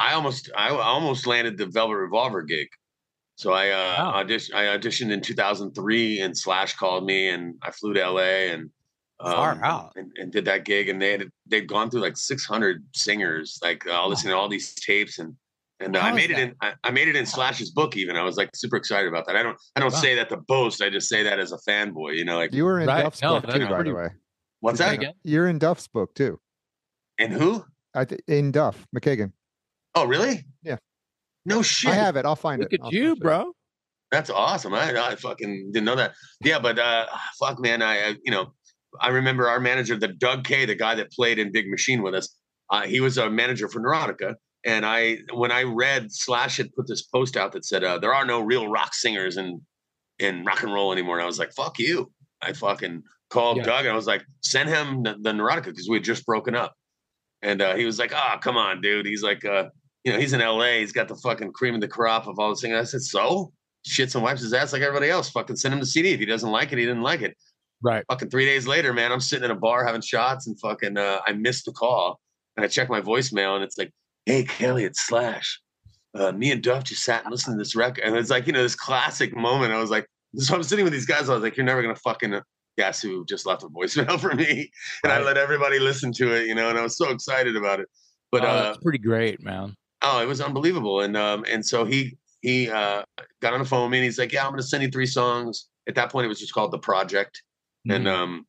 [0.00, 2.68] i almost i almost landed the velvet revolver gig
[3.36, 4.12] so i uh Wow.
[4.20, 8.70] audition, i auditioned in 2003 and slash called me and i flew to la and
[9.22, 9.92] Far um, out.
[9.96, 13.86] and, and did that gig and they had they'd gone through like 600 singers like
[13.86, 15.34] uh, listening to all these tapes and
[15.80, 18.16] and uh, I is made it in I, I made it in Slash's book even.
[18.16, 19.34] I was like super excited about that.
[19.36, 19.98] I don't I don't Wow.
[20.00, 20.80] say that to boast.
[20.82, 23.02] I just say that as a fanboy, you know, like You were in Right.
[23.02, 24.08] Duff's No, book too, by the way.
[24.60, 24.94] what's that?
[24.94, 25.14] again?
[25.24, 26.40] You're in Duff's book too.
[27.18, 27.64] And who?
[27.94, 29.32] I th- in Duff McKagan.
[29.94, 30.44] Oh, really?
[30.62, 30.76] Yeah.
[31.46, 31.90] No shit.
[31.92, 32.24] I have it.
[32.24, 32.80] I'll find Look it.
[32.80, 33.22] at I'll you, find it.
[33.22, 33.52] bro.
[34.10, 34.74] That's awesome.
[34.74, 36.12] I, I fucking didn't know that.
[36.42, 37.06] Yeah, but uh,
[37.38, 37.82] fuck, man.
[37.82, 38.52] I, I you know
[39.00, 42.14] I remember our manager, the Doug K, the guy that played in Big Machine with
[42.14, 42.28] us.
[42.70, 44.34] Uh, he was a manager for Neurotica,
[44.64, 48.14] and I when I read Slash had put this post out that said uh, there
[48.14, 49.60] are no real rock singers in
[50.20, 52.10] in rock and roll anymore, and I was like, fuck you.
[52.40, 53.64] I fucking called Yeah.
[53.64, 56.54] Doug and I was like, send him the, the Neurotica because we had just broken
[56.54, 56.72] up,
[57.44, 59.06] and uh, he was like, oh come on, dude.
[59.06, 59.68] He's like, uh,
[60.02, 60.80] you know, he's in L.A.
[60.80, 62.76] He's got the fucking cream of the crop of all the singing.
[62.76, 63.52] I said, so
[63.86, 65.30] shits and wipes his ass like everybody else.
[65.30, 66.12] Fucking send him the CD.
[66.12, 67.36] If he doesn't like it, he didn't like it.
[67.82, 68.04] Right.
[68.08, 71.20] Fucking three days later, man, I'm sitting in a bar having shots and fucking uh,
[71.26, 72.18] I missed the call.
[72.56, 73.90] And I check my voicemail and it's like,
[74.26, 75.60] hey Kelly, it's Slash.
[76.14, 78.04] Uh, me and Duff just sat and listened to this record.
[78.04, 79.72] And it's like, you know, this classic moment.
[79.72, 81.28] I was like, so I'm sitting with these guys.
[81.28, 82.40] I was like, you're never gonna fucking uh,
[82.76, 84.70] guess who just left a voicemail for me.
[85.02, 87.80] And I let everybody listen to it, you know, and I was so excited about
[87.80, 87.88] it.
[88.32, 89.74] But oh, uh pretty great, man.
[90.02, 91.00] Oh, it was unbelievable.
[91.00, 93.02] And um, and so he he uh
[93.40, 95.06] got on the phone with me and he's like, Yeah, I'm gonna send you three
[95.06, 95.68] songs.
[95.88, 97.42] At that point, it was just called The Project.
[97.88, 98.10] And Mhm.
[98.10, 98.46] um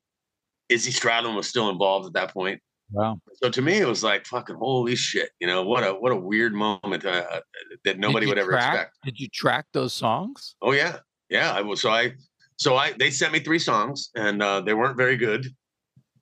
[0.69, 2.59] Izzy Stradlin was still involved at that point.
[2.91, 3.19] wow.
[3.43, 6.15] So to me, it was like fucking holy shit, you know, what a what a
[6.15, 7.41] weird moment uh,
[7.83, 8.97] that nobody would ever track- expect.
[9.03, 10.55] Did you track those songs?
[10.63, 10.97] Oh yeah.
[11.29, 11.51] Yeah.
[11.53, 12.13] I was so I
[12.57, 15.47] so I they sent me three songs and uh they weren't very good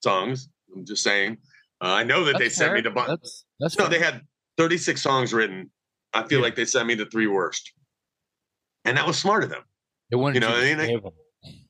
[0.02, 0.50] songs.
[0.76, 1.38] I'm just saying.
[1.82, 3.08] Uh, I know that they That's sent me the bunch.
[3.10, 4.00] That's that's No, fair.
[4.00, 4.22] they had
[4.58, 5.72] 36 songs written.
[6.14, 6.44] I feel Yeah.
[6.46, 7.72] like they sent me the three worst.
[8.86, 9.64] And that was smart of them.
[10.10, 10.78] They wanted you know to what I mean?
[10.78, 11.12] They-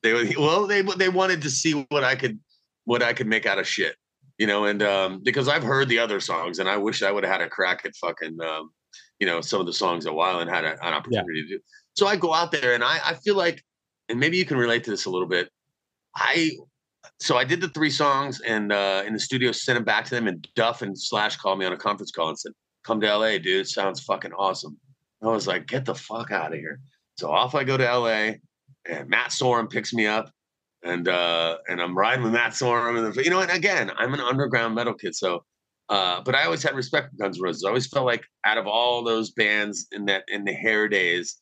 [0.03, 2.39] They were- well, they they wanted to see what I could
[2.85, 3.95] what I could make out of shit.
[4.37, 7.23] You know, and um because I've heard the other songs and I wish I would
[7.23, 8.69] have had a crack at fucking um,
[9.19, 11.59] you know, some of the songs a while and had a, an opportunity to do.
[11.95, 13.63] So I go out there and I I feel like
[14.09, 15.49] and maybe you can relate to this a little bit.
[16.15, 16.51] I
[17.19, 20.11] so I did the three songs and uh in the studio sent them back to
[20.11, 23.17] them and Duff and Slash called me on a conference call and said, Come to
[23.17, 23.67] LA, dude.
[23.67, 24.77] Sounds fucking awesome.
[25.21, 26.79] I was like, get the fuck out of here.
[27.17, 28.33] So off I go to LA
[28.85, 30.29] and Matt Sorum picks me up
[30.83, 34.19] and uh and I'm riding with Matt Sorum and you know and again I'm an
[34.19, 35.43] underground metal kid so
[35.89, 38.57] uh but I always had respect for Guns N' Roses I always felt like out
[38.57, 41.37] of all those bands in that in the hair days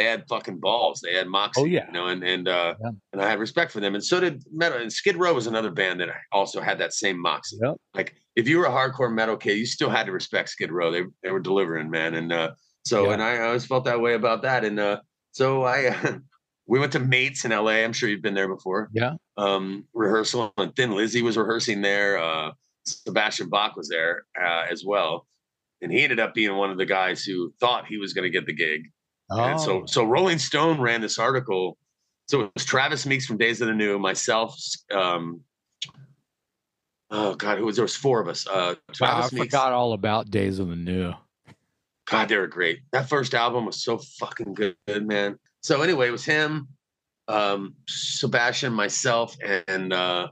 [0.00, 1.86] they had fucking balls they had moxie Oh, yeah.
[1.86, 2.90] you know and and uh Yeah.
[3.12, 5.70] and I had respect for them and so did metal and Skid Row was another
[5.70, 7.76] band that also had that same moxie Yep.
[7.94, 10.90] like if you were a hardcore metal kid you still had to respect Skid Row
[10.90, 12.50] they they were delivering man and uh
[12.84, 13.12] so Yeah.
[13.14, 15.00] and I always felt that way about that and uh
[15.32, 15.94] so I
[16.66, 17.82] we went to Mates in LA.
[17.84, 18.88] I'm sure you've been there before.
[18.92, 19.14] Yeah.
[19.36, 22.16] Um, rehearsal and Thin Lizzy was rehearsing there.
[22.18, 22.52] Uh,
[22.84, 25.26] Sebastian Bach was there uh, as well,
[25.82, 28.30] and he ended up being one of the guys who thought he was going to
[28.30, 28.82] get the gig.
[29.30, 31.78] And so, Oh, so Rolling Stone ran this article.
[32.28, 34.56] So it was Travis Meeks from Days of the New, myself.
[34.92, 35.40] Um,
[37.10, 37.84] oh God, who was there?
[37.84, 38.46] Was four of us.
[38.46, 39.36] Uh, wow, I Meeks.
[39.36, 41.12] forgot all about Days of the New.
[42.06, 42.80] God, they were great.
[42.92, 45.38] That first album was so fucking good, man.
[45.60, 46.66] So anyway, it was him,
[47.28, 49.36] um, Sebastian, myself,
[49.68, 50.28] and uh,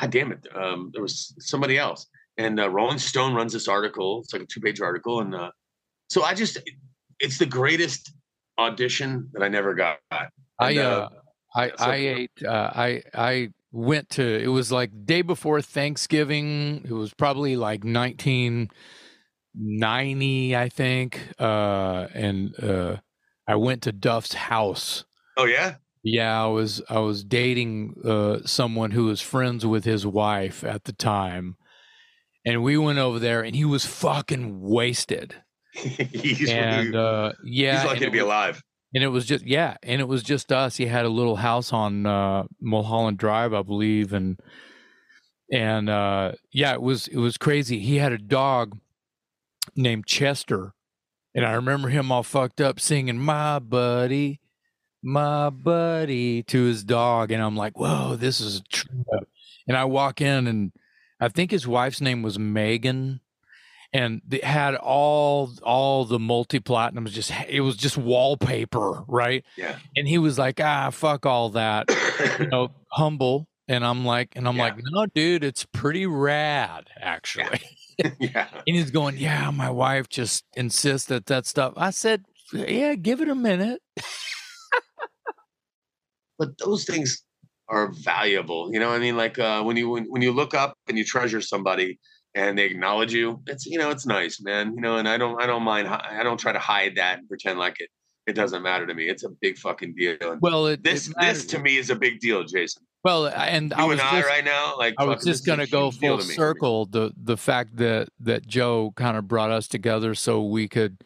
[0.00, 2.06] God damn it, um, there was somebody else.
[2.38, 4.20] And uh, Rolling Stone runs this article.
[4.20, 5.50] It's like a two-page article, and uh,
[6.08, 6.58] so I just,
[7.20, 8.12] it's the greatest
[8.58, 9.98] audition that I never got.
[10.10, 10.26] I
[10.60, 11.08] And, uh,
[11.54, 16.82] I so- I ate uh, I I went to it was like day before Thanksgiving.
[16.84, 21.20] It was probably like 1990, I think.
[21.38, 22.96] Uh, and uh,
[23.46, 25.04] I went to Duff's house.
[25.36, 30.06] Oh yeah, Yeah, I was I was dating uh, someone who was friends with his
[30.06, 31.56] wife at the time,
[32.44, 35.36] and we went over there, and he was fucking wasted.
[35.78, 38.62] He's, and uh, yeah, he's lucky to be was- alive.
[38.94, 40.76] And it was just yeah, and it was just us.
[40.76, 44.40] He had a little house on uh, Mulholland Drive, I believe, and
[45.52, 47.80] and uh, yeah, it was it was crazy.
[47.80, 48.78] He had a dog
[49.76, 50.72] named Chester,
[51.34, 54.40] and I remember him all fucked up singing "My Buddy,
[55.02, 59.28] My Buddy" to his dog, and I'm like, "Whoa, this is a trip."
[59.66, 60.72] And I walk in, and
[61.20, 63.20] I think his wife's name was Megan,
[63.92, 67.10] and they had all all the multi platinums.
[67.10, 69.44] Just it was just wallpaper, right?
[69.56, 69.78] Yeah.
[69.96, 71.86] And he was like, "Ah, fuck all that."
[72.38, 73.46] you know, humble.
[73.70, 74.62] And I'm like, and I'm Yeah.
[74.62, 77.60] like, no, dude, it's pretty rad, actually.
[78.18, 78.48] yeah.
[78.66, 81.74] And he's going, yeah, my wife just insists that that stuff.
[81.76, 83.82] I said, yeah, give it a minute.
[86.38, 87.22] But those things
[87.68, 88.72] are valuable.
[88.72, 90.96] You know, what I mean, like uh, when you when, when you look up and
[90.96, 91.98] you treasure somebody
[92.38, 94.74] and they acknowledge you, it's you know, it's nice, man.
[94.74, 95.88] You know, and I don't I don't mind.
[95.88, 97.90] I don't try to hide that and pretend like it
[98.26, 99.08] it doesn't matter to me.
[99.08, 100.16] It's a big fucking deal.
[100.20, 102.82] And Well, it, this it this to me is a big deal, Jason.
[103.02, 105.66] well, and I was and I just, right now, like I was just a gonna
[105.66, 106.86] go full to circle.
[106.86, 111.02] The the fact that that Joe kind of brought us together so we could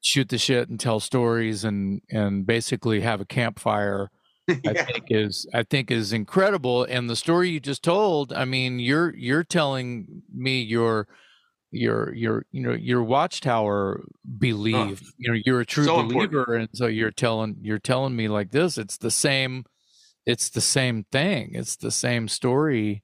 [0.00, 4.10] shoot the shit and tell stories and and basically have a campfire
[4.66, 6.84] I think is I think is incredible.
[6.84, 11.06] And the story you just told, I mean, you're you're telling me your
[11.70, 14.04] your your you know your watchtower
[14.38, 15.00] belief.
[15.18, 16.32] You know, you're a true so important.
[16.32, 18.78] believer, and so you're telling you're telling me like this.
[18.78, 19.64] It's the same.
[20.26, 21.52] It's the same thing.
[21.54, 23.02] It's the same story.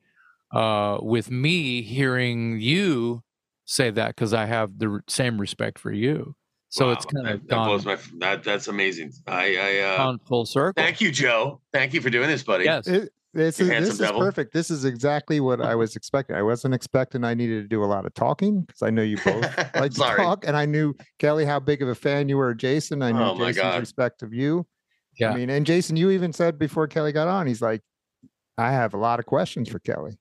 [0.53, 3.23] Uh, with me hearing you
[3.67, 6.35] say that because I have the r- same respect for you.
[6.71, 9.13] So it's kind of that gone, blows my that that's amazing.
[9.27, 10.83] I I uh, gone full circle.
[10.83, 11.61] thank you, Joe.
[11.73, 12.65] Thank you for doing this, buddy.
[12.65, 12.87] Yes.
[12.87, 14.21] It, this You is handsome this is devil.
[14.21, 14.53] perfect.
[14.55, 16.35] This is exactly what I was expecting.
[16.35, 19.17] I wasn't expecting I needed to do a lot of talking because I know you
[19.19, 19.43] both
[19.75, 22.57] like to talk, and I knew Kelly how big of a fan you were of
[22.57, 23.03] Jason.
[23.03, 23.81] I knew Oh, Jason's God.
[23.81, 24.67] respect of you.
[25.19, 25.33] Yeah.
[25.33, 27.83] I mean, and Jason, you even said before Kelly got on, he's like,
[28.57, 30.19] I have a lot of questions for Kelly.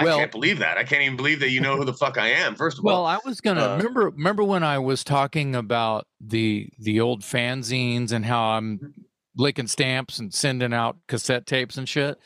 [0.00, 0.78] I Well- can't believe that.
[0.78, 2.54] I can't even believe that you know who the fuck I am.
[2.54, 5.54] First of Well, all, well, I was gonna uh, remember remember when I was talking
[5.56, 9.00] about the the old fanzines and how I'm Mm-hmm.
[9.36, 12.18] licking stamps and sending out cassette tapes and shit.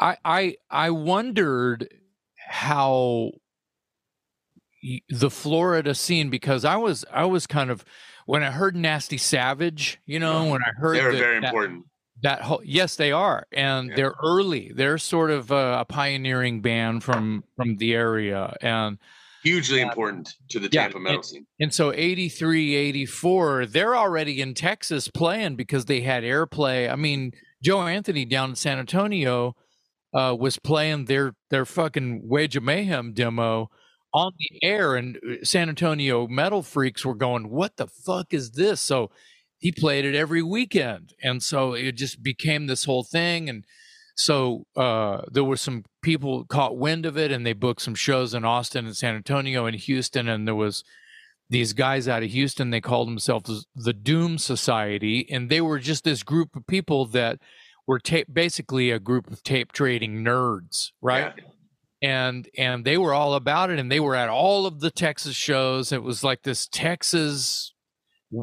[0.00, 1.88] I I I wondered
[2.48, 3.30] how
[5.08, 7.84] the Florida scene because I was I was kind of
[8.26, 11.46] when I heard Nasty Savage, you know, when I heard they were that- very that-
[11.46, 11.84] important.
[12.22, 13.96] That whole yes they are and Yeah.
[13.96, 18.98] they're early they're sort of a, a pioneering band from from the area and
[19.44, 19.88] Hugely Yeah.
[19.88, 21.46] important to the Yeah, Tampa metal scene.
[21.60, 27.32] and so 83 84 they're already in texas playing because they had airplay i mean
[27.62, 29.54] joe anthony down in san antonio
[30.14, 33.68] uh, was playing their their fucking wage of mayhem demo
[34.14, 38.52] on the air and uh, san antonio metal freaks were going what the fuck is
[38.52, 39.10] this so
[39.66, 41.12] he played it every weekend.
[41.20, 43.48] And so it just became this whole thing.
[43.48, 43.64] And
[44.14, 48.32] so uh, there were some people caught wind of it and they booked some shows
[48.32, 50.28] in austin and san antonio and houston.
[50.28, 50.84] And there was
[51.50, 55.26] these guys out of houston they called themselves the doom society.
[55.32, 57.40] And they were just this group of people that
[57.88, 58.00] were
[58.32, 61.32] basically a group of tape trading nerds right?
[61.36, 62.08] Yeah.
[62.08, 63.80] and and they were all about it.
[63.80, 65.90] And they were at all of the texas shows.
[65.90, 67.72] It was like this texas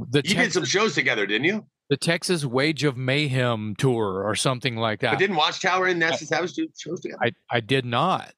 [0.09, 1.65] the You did some shows together, didn't you?
[1.89, 6.01] the texas wage of mayhem tour or something like that But didn't watch Watchtower and
[6.15, 7.19] Savage do shows together?
[7.23, 8.33] i i did not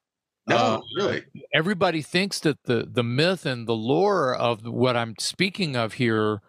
[0.48, 1.24] No, Uh, really.
[1.54, 6.40] everybody thinks that the the myth and the lore of what I'm speaking of here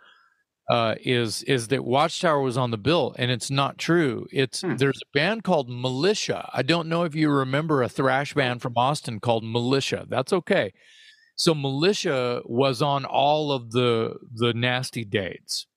[0.69, 4.27] uh, is is that Watchtower was on the bill, and it's not true.
[4.33, 4.75] It's Hmm.
[4.75, 6.49] there's a band called Militia.
[6.53, 10.05] I don't know if you remember a thrash band from Austin called Militia.
[10.09, 10.73] That's okay.
[11.37, 15.67] So Militia was on all of the the nasty dates,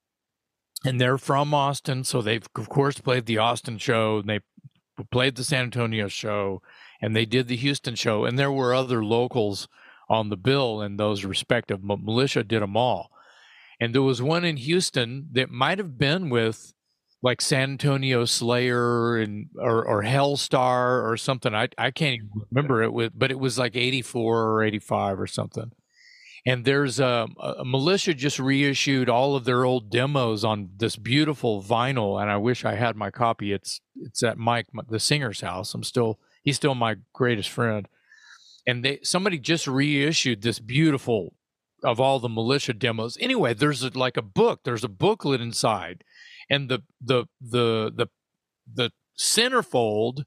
[0.85, 4.19] and they're from Austin, so they've of course played the Austin show.
[4.19, 4.41] And they
[5.11, 6.63] played the San Antonio show,
[7.01, 9.69] and they did the Houston show, and there were other locals
[10.09, 11.85] on the bill in those respective.
[11.85, 13.11] Militia did them all,
[13.79, 16.73] and there was one in Houston that might have been with
[17.23, 21.55] like San Antonio Slayer and or, or Helstar or something.
[21.55, 24.79] I I can't even remember it with, but it was like eighty four or eighty
[24.79, 25.73] five or something.
[26.47, 30.97] And there's um, a, a militia just reissued all of their old demos on this
[30.97, 33.53] beautiful vinyl, and I wish I had my copy.
[33.53, 35.75] It's it's at Mike, the singer's house.
[35.75, 37.87] I'm still he's still my greatest friend,
[38.67, 41.35] and they somebody just reissued this beautiful
[41.83, 43.17] of all the militia demos.
[43.21, 44.61] Anyway, there's a, like a book.
[44.65, 46.05] There's a booklet inside,
[46.51, 48.07] and the the the the
[48.73, 50.25] the centerfold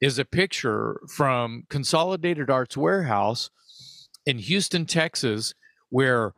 [0.00, 3.50] is a picture from Consolidated Arts Warehouse
[4.26, 5.54] in Houston, Texas,
[5.88, 6.34] where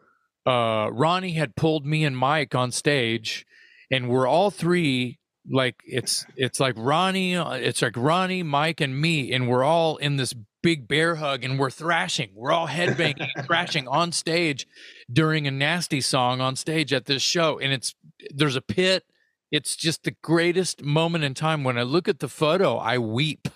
[0.46, 3.46] uh, Ronnie had pulled me and Mike on stage,
[3.90, 5.18] and we're all three
[5.50, 9.96] like it's it's like Ronnie, uh, it's like Ronnie, Mike, and me, and we're all
[9.96, 12.30] in this big bear hug, and we're thrashing.
[12.34, 14.66] We're all headbanging, thrashing on stage
[15.12, 17.94] during a nasty song on stage at this show, and it's
[18.30, 19.04] there's a pit.
[19.50, 21.64] It's just the greatest moment in time.
[21.64, 23.48] When I look at the photo, I weep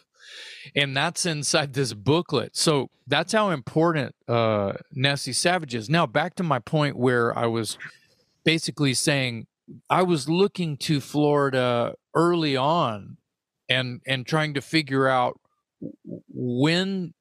[0.75, 2.57] and that's inside this booklet.
[2.57, 5.89] So that's how important uh, Nasty Savage is.
[5.89, 7.79] Now back to my point where I was
[8.45, 9.47] basically saying
[9.91, 13.19] I was looking to Florida early on
[13.69, 15.41] and and trying to figure out
[16.29, 17.15] when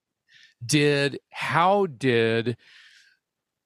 [0.65, 2.57] did how did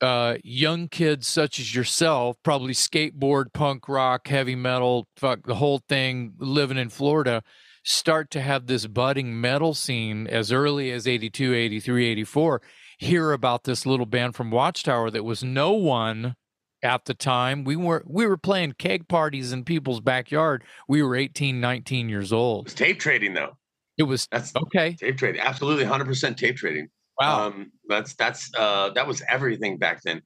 [0.02, 5.82] uh, young kids such as yourself, probably skateboard, punk rock, heavy metal, fuck the whole
[5.88, 7.44] thing, living in Florida,
[7.84, 12.62] start to have this budding metal scene as early as 82, 83, 84.
[13.00, 16.36] Hear about this little band from Watchtower that was no one
[16.84, 17.64] at the time.
[17.64, 20.64] We were we were playing keg parties in people's backyard.
[20.88, 22.66] We were 18, 19 years It old.
[22.66, 23.58] was tape trading though.
[23.98, 24.94] It was That's okay.
[24.96, 25.42] tape trading.
[25.42, 26.90] Absolutely 100% tape trading.
[27.20, 27.48] Wow.
[27.48, 30.22] Um, that's that's uh, that was everything back then.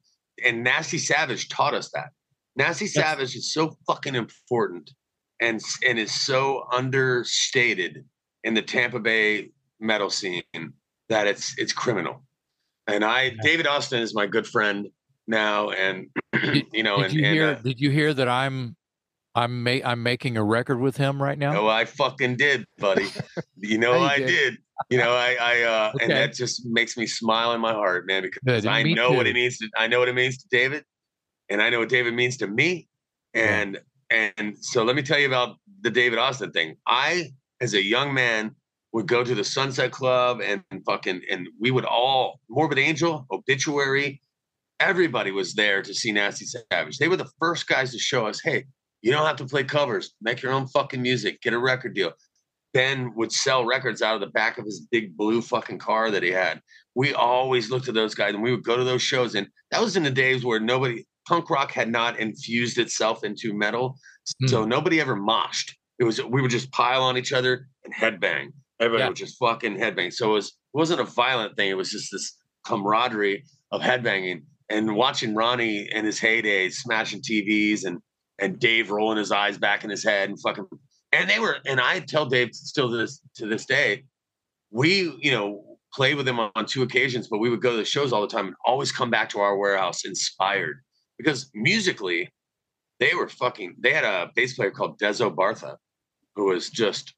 [0.45, 2.09] And Nasty Savage taught us that.
[2.55, 4.91] Nasty That's- Savage is so fucking important
[5.41, 8.05] and and is so understated
[8.43, 10.43] in the Tampa Bay metal scene
[11.09, 12.23] that it's it's criminal.
[12.87, 14.87] And I David Austin is my good friend
[15.27, 16.07] now, and
[16.71, 18.75] you know, did and, you and uh, did you hear that I'm
[19.35, 21.57] I'm ma- I'm making a record with him right now?
[21.57, 23.07] Oh, I fucking did, buddy.
[23.57, 24.27] you know you I did.
[24.27, 24.57] did.
[24.89, 26.05] You know, I, I, uh, Okay.
[26.05, 29.11] and that just makes me smile in my heart, man, because Good, I me know
[29.13, 30.83] what it means to, I know what it means to David,
[31.49, 32.87] and I know what David means to me,
[33.33, 33.79] and
[34.09, 36.75] and so let me tell you about the David Austin thing.
[36.87, 38.55] I, as a young man,
[38.93, 44.21] would go to the Sunset Club and fucking, and we would all Morbid Angel, Obituary,
[44.79, 46.97] everybody was there to see Nasty Savage.
[46.97, 48.65] They were the first guys to show us, hey,
[49.05, 50.13] you don't have to play covers.
[50.19, 51.41] Make your own fucking music.
[51.41, 52.11] Get a record deal.
[52.73, 56.23] Ben would sell records out of the back of his big blue fucking car that
[56.23, 56.59] he had.
[56.95, 59.35] We always looked at those guys and we would go to those shows.
[59.35, 63.53] And that was in the days where nobody, punk rock had not infused itself into
[63.53, 63.97] metal.
[64.41, 64.47] Hmm.
[64.47, 65.71] So nobody ever moshed.
[65.99, 68.47] It was, we would just pile on each other and headbang.
[68.79, 69.07] Everybody Yeah.
[69.09, 70.11] would just fucking headbang.
[70.11, 71.69] So it, was, it wasn't a violent thing.
[71.69, 72.35] It was just this
[72.65, 77.99] camaraderie of headbanging and watching Ronnie in his heyday smashing TVs and
[78.39, 80.65] and Dave rolling his eyes back in his head and fucking
[81.11, 84.03] and they were and I tell Dave still to this to this day,
[84.71, 87.85] we you know played with him on, two occasions, but we would go to the
[87.85, 90.81] shows all the time and always come back to our warehouse inspired
[91.17, 92.29] because musically
[92.99, 95.77] they were fucking they had a bass player called Dezo Bartha
[96.35, 97.13] who was just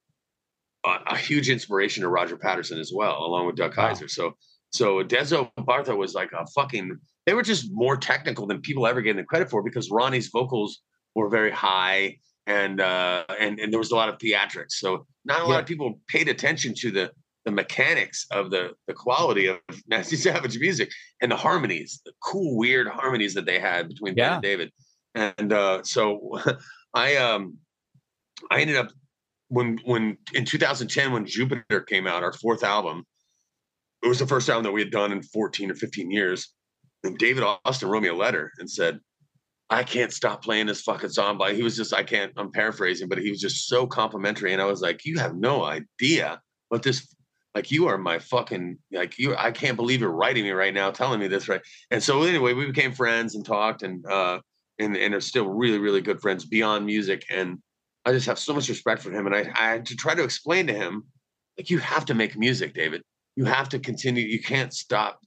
[0.85, 3.91] a, a huge inspiration to Roger Patterson as well, along with Doug Wow.
[3.91, 4.09] Keyser.
[4.09, 4.33] So
[4.71, 9.01] so Dezo Bartha was like a fucking they were just more technical than people ever
[9.01, 10.81] gave them credit for because Ronnie's vocals
[11.17, 14.71] were very high and uh and, and there was a lot of theatrics.
[14.71, 17.11] So not a lot of people paid attention to the
[17.45, 19.57] the mechanics of the the quality of
[19.87, 20.89] Nasty Savage music
[21.21, 24.71] and the harmonies, the cool, weird harmonies that they had between Ben and David.
[25.15, 26.39] And uh so
[26.93, 27.57] I um
[28.51, 28.89] I ended up
[29.49, 33.05] when when in 2010 when Jupiter came out, our fourth album,
[34.03, 36.53] it was the first album that we had done in 14 or 15 years.
[37.03, 38.99] And David Austin wrote me a letter and said,
[39.69, 41.37] I can't stop playing this fucking song.
[41.37, 44.53] But he was just, I can't, I'm paraphrasing, but he was just so complimentary.
[44.53, 47.13] And I was like, you have no idea what this,
[47.53, 50.91] like, you are my fucking, like, you, I can't believe you're writing me right now,
[50.91, 51.61] telling me this, right?
[51.91, 54.39] And so, anyway, we became friends and talked and, uh,
[54.79, 57.25] and, and are still really, really good friends beyond music.
[57.29, 57.57] And
[58.05, 59.25] I just have so much respect for him.
[59.25, 61.03] And I, I had to try to explain to him,
[61.57, 63.01] like, you have to make music, David.
[63.35, 64.25] You have to continue.
[64.25, 65.19] You can't stop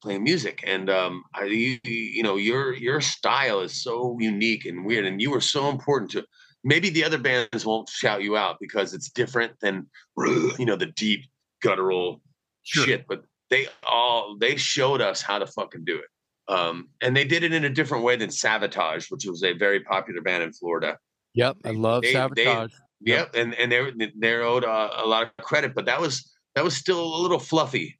[0.00, 0.62] playing music.
[0.66, 5.20] And um, I, you, you know, your your style is so unique and weird, and
[5.20, 6.24] you were so important to.
[6.62, 9.86] Maybe the other bands won't shout you out because it's different than,
[10.58, 11.24] you know, the deep
[11.62, 12.20] guttural
[12.62, 12.84] Sure.
[12.84, 13.06] shit.
[13.08, 16.52] But they all they showed us how to fucking do it.
[16.52, 19.80] Um, and they did it in a different way than Sabotage, which was a very
[19.80, 20.98] popular band in Florida.
[21.34, 22.72] Yep, I love they- they- sabotage.
[23.02, 26.62] Yep, and and they're they're owed uh, a lot of credit, but that was that
[26.62, 27.98] was still a little fluffy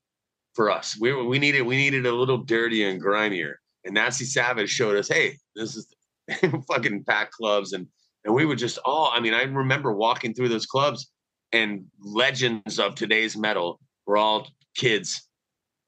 [0.54, 0.96] for us.
[1.00, 3.54] We we needed we needed a little dirtier and grimier.
[3.84, 5.86] And Nasty Savage showed us, hey, this is
[6.68, 7.86] fucking packed clubs, and
[8.24, 9.10] and we were just all.
[9.14, 11.10] I mean, I remember walking through those clubs,
[11.52, 14.46] and legends of today's metal were all
[14.76, 15.28] kids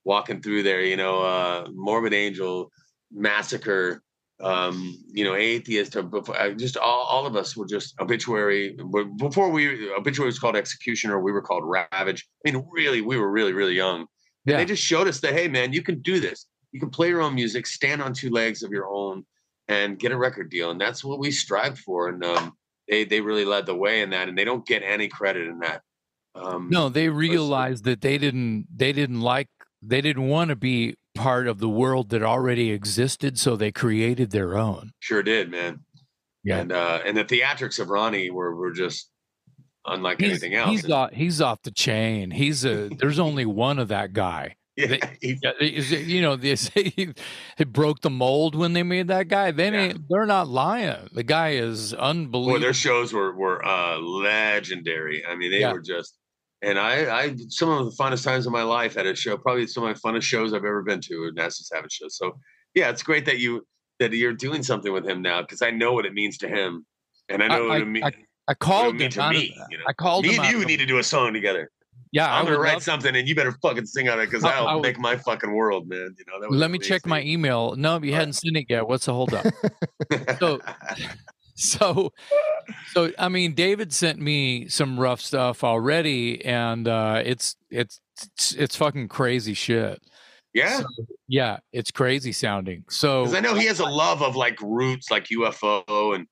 [0.04, 0.82] walking through there.
[0.82, 2.70] You know, uh, Morbid Angel,
[3.12, 4.02] Massacre,
[4.40, 8.76] um, you know, atheist, or before, uh, just all, all of us were just obituary.
[9.18, 12.26] Before we obituary was called executioner, we were called ravage.
[12.44, 14.06] I mean, really, we were really, really young.
[14.47, 14.59] And Yeah.
[14.59, 16.47] they just showed us that, hey, man, you can do this.
[16.72, 19.24] You can play your own music, stand on two legs of your own,
[19.68, 20.70] and get a record deal.
[20.70, 22.09] And that's what we strived for.
[22.09, 22.57] And um,
[22.88, 25.61] they they really led the way in that, and they don't get any credit in
[25.61, 25.82] that.
[26.34, 29.49] Um, No, they realized that they didn't they didn't like
[29.82, 34.30] they didn't want to be part of the world that already existed, so they created
[34.30, 34.93] their own.
[34.99, 35.80] sure did, man.
[36.43, 36.59] Yeah.
[36.59, 39.11] And uh, and the theatrics of Ronnie were were just
[39.87, 40.70] unlike He's, anything else.
[40.70, 42.30] he's off he's off the chain.
[42.30, 44.57] He's a there's only one of that guy.
[44.76, 47.12] yeah, they- he- Yeah, is it- you know, they say he,
[47.59, 49.51] he broke the mold when they made that guy.
[49.51, 49.93] They yeah.
[50.09, 51.09] they're not lying.
[51.12, 52.61] The guy is Boy, unbelievable.
[52.61, 55.24] their shows were were uh, legendary.
[55.26, 55.72] I mean, they Yeah.
[55.72, 56.18] were just.
[56.64, 59.37] And I, I, some of the funnest times of my life at a show.
[59.37, 61.28] Probably some of my funnest shows I've ever been to.
[61.28, 62.07] A Nasty Savage show.
[62.09, 62.39] So,
[62.74, 63.66] yeah, it's great that you
[63.99, 66.87] that you're doing something with him now because I know what it means to him,
[67.28, 68.05] and I I- know what I- it, mean,
[68.49, 69.55] I I called him to me.
[69.70, 71.70] You know, I called me him and you need to do a song together.
[72.12, 74.51] Yeah, I I'm gonna write something, and you better fucking sing on it because I-
[74.51, 76.14] that'll I would- make my fucking world, man.
[76.18, 76.47] You know.
[76.49, 77.74] Let me check my email.
[77.76, 78.86] No, you hadn't sent it yet.
[78.86, 79.47] What's the holdup?
[80.38, 80.61] So-
[81.55, 82.11] so
[82.93, 88.53] so i mean david sent me some rough stuff already and uh it's it's it's,
[88.55, 90.03] it's fucking crazy shit
[90.55, 90.86] yeah, So,
[91.28, 95.11] yeah it's crazy sounding so because I know he has a love of like roots,
[95.11, 96.26] like UFO and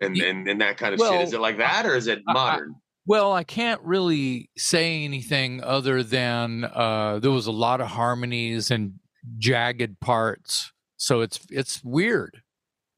[0.00, 1.22] and and, and that kind of well, shit.
[1.22, 2.74] Is it like that, or is it I- I- modern?
[3.06, 8.70] well i can't really say anything other than uh there was a lot of harmonies
[8.70, 9.00] and
[9.38, 12.42] jagged parts so it's it's weird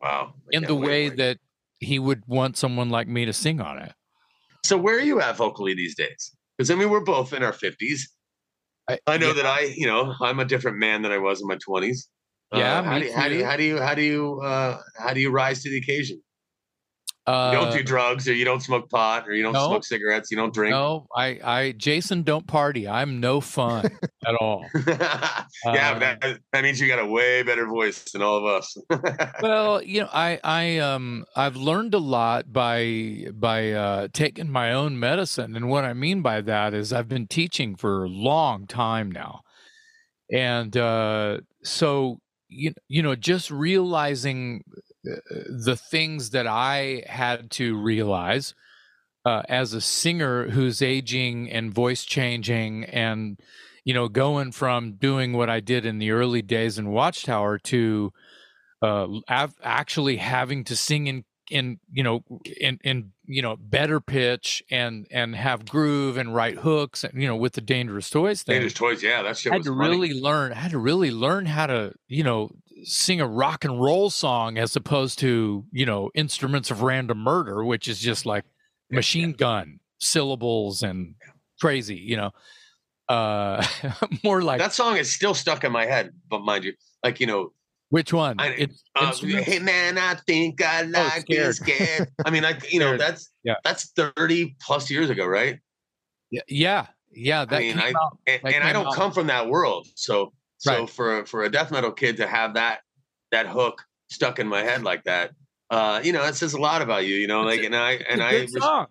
[0.02, 0.34] wow.
[0.52, 1.16] I in the way wait.
[1.18, 1.38] that
[1.78, 3.92] he would want someone like me to sing on it
[4.64, 6.34] So where are you at vocally these days?
[6.58, 8.10] Because I mean, we're both in our fifties.
[9.06, 9.32] I know yeah.
[9.34, 12.08] that I, you know, I'm a different man than I was in my twenties.
[12.52, 14.78] Yeah, how me do, you- how do you how do you how do you uh,
[14.98, 16.20] how do you rise to the occasion?
[17.26, 19.68] Uh, You don't do drugs, or you don't smoke pot, or you don't no.
[19.68, 20.72] smoke cigarettes, you don't drink.
[20.72, 22.88] No, I, I, Jason, don't party.
[22.88, 23.86] I'm no fun
[24.26, 24.64] at all.
[24.86, 28.44] yeah, Uh, but that, that means you got a way better voice than all of
[28.44, 28.76] us.
[29.42, 34.72] Well, you know, I, I, um, I've learned a lot by by uh, taking my
[34.72, 38.66] own medicine, and what I mean by that is I've been teaching for a long
[38.66, 39.40] time now,
[40.32, 42.18] and uh, so
[42.48, 48.54] you you know, just realizing uh, the things that I had to realize
[49.24, 53.38] uh, as a singer who's aging and voice changing and
[53.84, 58.12] you know going from doing what i did in the early days in watchtower to
[58.82, 62.22] uh av- actually having to sing in in you know
[62.60, 67.26] in in you know better pitch and and have groove and write hooks and you
[67.26, 69.88] know with the dangerous toys thing Dangerous toys, yeah, that shit I had to funny.
[69.88, 70.52] really learn.
[70.52, 72.50] I had to really learn how to, you know,
[72.84, 77.64] sing a rock and roll song as opposed to, you know, instruments of random murder,
[77.64, 78.44] which is just like
[78.90, 81.14] machine gun syllables and
[81.60, 82.30] crazy, you know.
[83.08, 83.64] Uh
[84.24, 86.74] more like that song is still stuck in my head, but mind you,
[87.04, 87.52] like you know,
[87.88, 88.36] which one?
[88.38, 91.56] I- It's uh, hey man, I think I like being Oh, Scared.
[91.88, 92.08] scared.
[92.24, 93.54] I mean, like you know, that's Yeah.
[93.64, 95.58] that's thirty plus years ago, right?
[96.30, 97.44] Yeah, yeah, yeah.
[97.44, 98.18] That mean, came I- out.
[98.28, 99.88] and, and I don't out- come from that world.
[99.96, 100.90] So so Right.
[100.90, 102.80] for for a death metal kid to have that
[103.32, 105.32] that hook stuck in my head like that,
[105.70, 107.16] uh, you know, it says a lot about you.
[107.16, 108.86] You know, It's like a- and I and a I good res- song.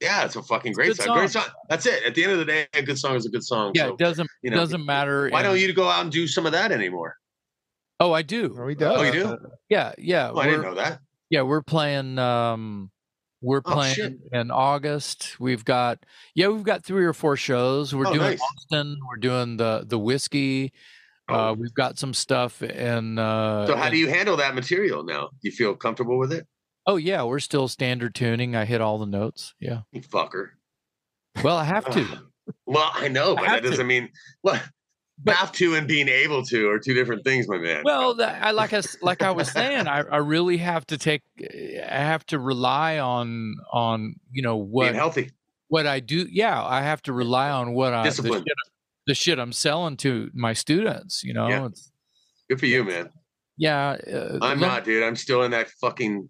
[0.00, 1.16] yeah, it's a fucking It's great good song.
[1.18, 1.42] Great song.
[1.44, 1.52] song.
[1.68, 2.04] That's it.
[2.04, 3.72] At the end of the day, a good song is a good song.
[3.74, 5.28] Yeah, so, it doesn't you know, doesn't matter.
[5.30, 7.16] why don't you go out and do some of that anymore?
[7.98, 8.56] Oh, I do.
[8.58, 8.98] Oh, he does.
[8.98, 9.38] Oh, you do?
[9.68, 10.30] Yeah, yeah.
[10.32, 11.00] Oh, I didn't know that.
[11.28, 12.18] Yeah, we're playing.
[12.18, 12.90] Um,
[13.42, 14.12] we're Oh, playing shit.
[14.32, 15.38] in August.
[15.40, 16.04] We've got
[16.34, 17.94] yeah, we've got three or four shows.
[17.94, 18.40] We're Oh, doing nice.
[18.40, 18.98] Austin.
[19.08, 20.72] We're doing the the whiskey.
[21.30, 21.52] Uh, Oh.
[21.54, 25.28] we've got some stuff and Uh, So how do you handle that material now?
[25.28, 26.46] Do you feel comfortable with it?
[26.86, 28.56] Oh yeah, we're still standard tuning.
[28.56, 29.54] I hit all the notes.
[29.60, 29.82] Yeah.
[29.92, 30.50] You fucker.
[31.44, 32.06] Well, I have to.
[32.66, 34.08] Well, I know, but have that doesn't mean
[34.42, 34.60] well,
[35.22, 37.82] But- have to and being able to are two different things, my man.
[37.84, 41.22] Well, that, I like I like I was saying, I, I really have to take.
[41.38, 45.30] I have to rely on on you know being what healthy.
[45.68, 46.26] what I do.
[46.28, 48.40] Yeah, I have to rely on what I the Discipline.
[48.40, 48.56] shit,
[49.06, 51.22] the shit I'm selling to my students.
[51.24, 51.68] You know, Yeah.
[52.48, 53.10] Good for you, man.
[53.56, 53.96] yeah.
[54.12, 55.02] Uh, I'm not, dude.
[55.04, 56.28] I'm still in that fucking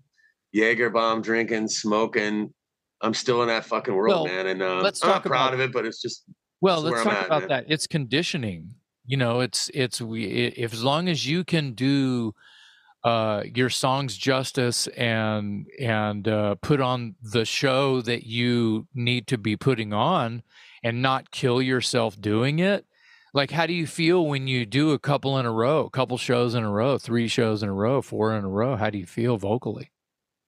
[0.52, 2.52] Jaeger bomb drinking, smoking.
[3.00, 4.46] I'm still in that fucking world, Well, man.
[4.46, 6.24] And uh, let's I'm not talk proud about- of it, but it's just
[6.60, 7.48] Well, let's talk at, about man.
[7.48, 7.64] that.
[7.68, 8.74] It's conditioning.
[9.06, 12.34] You know, it's it's we if as long as you can do
[13.02, 19.38] uh your songs justice and and uh put on the show that you need to
[19.38, 20.42] be putting on
[20.82, 22.86] and not kill yourself doing it
[23.32, 26.18] like how do you feel when you do a couple in a row, a couple
[26.18, 28.76] shows in a row, three shows in a row, four in a row?
[28.76, 29.90] How do you feel vocally?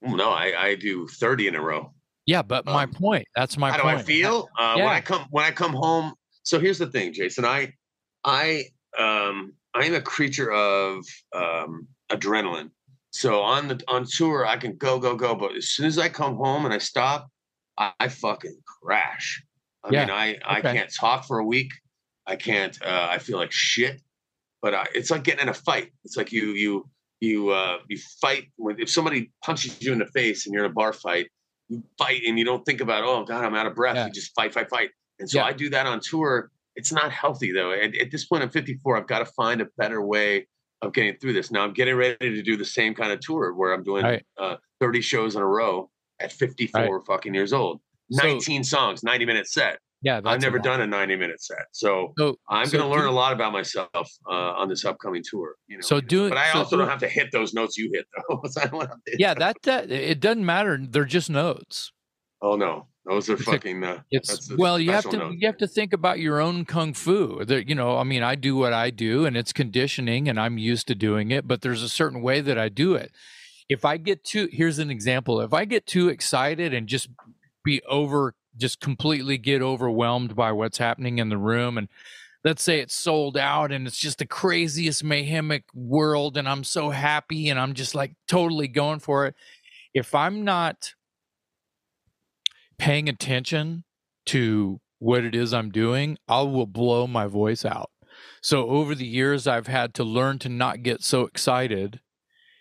[0.01, 1.93] No, I, I do 30 in a row.
[2.27, 3.27] Yeah, but my Um, point.
[3.37, 3.99] That's my How point.
[3.99, 4.49] do I feel?
[4.59, 4.85] Uh, Yeah.
[4.85, 6.15] When I come when I come home.
[6.43, 7.45] So here's the thing, Jason.
[7.45, 7.73] I
[8.25, 8.65] I
[8.99, 12.71] um I am a creature of um adrenaline.
[13.11, 15.35] So on the on tour, I can go, go, go.
[15.37, 17.29] But as soon as I come home and I stop,
[17.79, 19.43] I, I fucking crash.
[19.85, 20.73] I Yeah, mean, I I okay.
[20.75, 21.73] can't talk for a week.
[22.27, 22.81] I can't.
[22.83, 24.01] Uh, I feel like shit.
[24.61, 25.91] But I, it's like getting in a fight.
[26.05, 26.89] It's like you you
[27.21, 30.71] you uh, you fight when if somebody punches you in the face and you're in
[30.71, 31.29] a bar fight,
[31.69, 33.97] you fight and you don't think about oh god I'm out of breath.
[33.97, 34.07] Yeah.
[34.07, 34.91] You just fight, fight, fight.
[35.19, 35.47] And so Yeah.
[35.47, 36.51] I do that on tour.
[36.77, 37.73] It's not healthy though.
[37.73, 38.97] And at this point, I'm 54.
[38.97, 40.47] I've got to find a better way
[40.81, 41.51] of getting through this.
[41.51, 44.25] Now I'm getting ready to do the same kind of tour where I'm doing Right.
[44.39, 47.81] uh, 30 shows in a row at 54 fucking years old.
[48.13, 49.79] So- 19 songs, 90 minute set.
[50.05, 51.67] Yeah, I've never done a 90 minute set.
[51.71, 54.85] So So I'm so going to learn do- a lot about myself uh, on this
[54.85, 55.55] upcoming tour.
[55.69, 57.89] You know, So doing- but I so also don't have to hit those notes you
[57.95, 58.43] hit though.
[58.61, 60.77] I don't have to hit Yeah, that that it doesn't matter.
[60.81, 61.93] They're just notes.
[62.45, 63.85] Oh no, those are It's fucking.
[63.85, 65.35] uh, It's that's well, you have to note.
[65.39, 67.45] you have to think about your own kung fu.
[67.45, 70.59] There, you know, I mean, I do what I do, and it's conditioning, and I'm
[70.59, 71.47] used to doing it.
[71.47, 73.13] But there's a certain way that I do it.
[73.69, 75.41] If I get too, here's an example.
[75.41, 77.09] If I get too excited and just
[77.65, 81.89] be over, just completely get overwhelmed by what's happening in the room, and
[82.45, 86.91] let's say it's sold out, and it's just the craziest mayhemic world, and I'm so
[86.91, 89.35] happy, and I'm just like totally going for it.
[89.95, 90.95] If I'm not
[92.79, 93.85] paying attention
[94.27, 97.91] to what it is I'm doing, I will blow my voice out.
[98.41, 102.01] So over the years, I've had to learn to not get so excited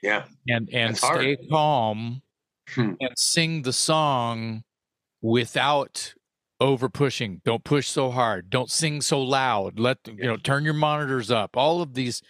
[0.02, 1.22] Yeah, and and That's hard.
[1.22, 2.22] stay calm
[2.70, 2.94] Hmm.
[3.02, 4.64] and sing the song
[5.22, 6.14] without
[6.60, 7.42] over pushing.
[7.44, 8.50] Don't push so hard.
[8.50, 9.80] Don't sing so loud.
[9.80, 11.58] Let you know turn your monitors up.
[11.58, 12.22] All of these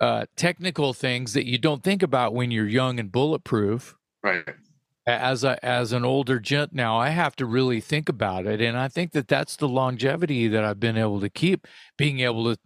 [0.00, 4.44] uh, technical things that you don't think about when you're young and bulletproof right.
[5.06, 8.78] as a as an older gent now i have to really think about it and
[8.78, 11.66] i think that that's the longevity that i've been able to keep
[11.96, 12.60] being able to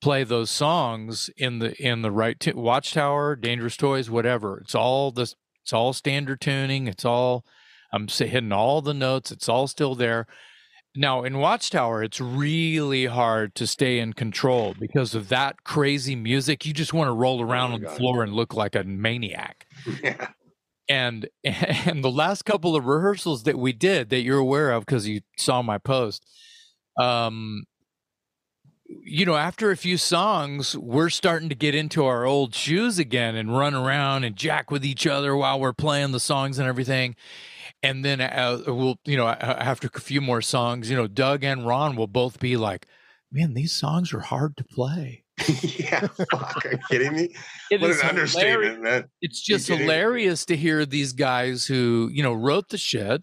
[0.00, 5.10] play those songs in the in the right t- watchtower dangerous toys whatever it's all
[5.10, 7.44] this it's all standard tuning it's all
[7.92, 10.26] i'm hitting all the notes it's all still there
[10.96, 16.66] now in watchtower it's really hard to stay in control because of that crazy music
[16.66, 17.96] you just want to roll around my on the God.
[17.96, 19.66] floor and look like a maniac
[20.02, 20.28] Yeah.
[20.88, 25.06] and and the last couple of rehearsals that we did that you're aware of because
[25.06, 26.24] you saw my post
[26.98, 27.62] um
[29.04, 33.36] you know after a few songs we're starting to get into our old shoes again
[33.36, 37.14] and run around and jack with each other while we're playing the songs and everything
[37.82, 41.66] and then uh, we'll you know after a few more songs you know doug and
[41.66, 42.86] ron will both be like
[43.32, 45.24] man these songs are hard to play
[45.62, 46.06] yeah.
[46.30, 46.66] Fuck.
[46.66, 47.34] Are you kidding me?
[47.70, 48.34] It what an hilarious.
[48.36, 49.04] understatement, man.
[49.22, 53.22] it's just hilarious to hear these guys who you know wrote the shit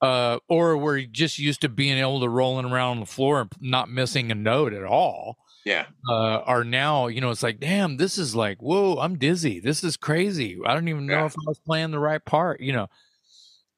[0.00, 3.50] uh or were just used to being able to rolling around on the floor and
[3.60, 5.86] not missing a note at all Yeah.
[6.08, 9.82] uh are now you know it's like damn this is like whoa i'm dizzy this
[9.82, 11.26] is crazy i don't even know Yeah.
[11.26, 12.88] if i was playing the right part you know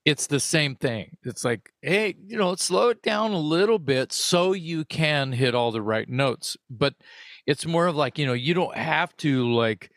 [0.05, 1.17] it's the same thing.
[1.23, 5.55] It's like hey you know slow it down a little bit so you can hit
[5.55, 6.57] all the right notes.
[6.69, 6.95] But
[7.47, 9.91] it's more of like you know you don't have to like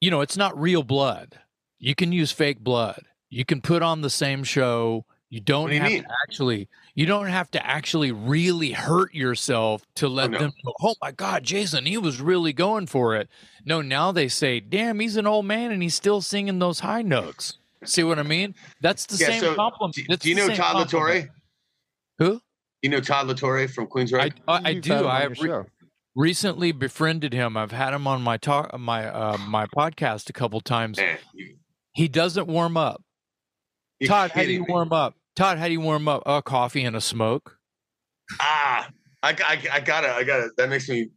[0.00, 1.38] you know it's not real blood.
[1.78, 3.02] You can use fake blood.
[3.28, 5.04] You can put on the same show.
[5.28, 6.02] You don't do you have mean?
[6.04, 10.38] to actually you don't have to actually really hurt yourself to oh, let no.
[10.38, 13.28] them know oh my god jason he was really going for it.
[13.66, 17.02] No now they say damn he's an old man and he's still singing those high
[17.02, 20.48] notes see what i mean that's the Yeah, same so compliment Do, do you know
[20.48, 20.56] Todd
[20.86, 20.92] compliment.
[20.92, 21.28] La Torre?
[22.18, 22.40] who
[22.82, 24.32] You know Todd La Torre from i Queensrÿche?
[24.48, 25.62] i, I You've had him do i have re-
[26.16, 30.60] recently befriended him i've had him on my talk my uh my podcast a couple
[30.60, 31.56] times Man, you,
[31.92, 33.02] he doesn't warm up
[34.06, 34.66] Todd, how do you me.
[34.68, 35.14] warm up?
[35.34, 36.22] Todd, how do you warm up?
[36.26, 37.56] A coffee and a smoke.
[38.38, 38.90] Ah,
[39.22, 40.50] I, I, I gotta, I gotta.
[40.58, 41.08] That makes me,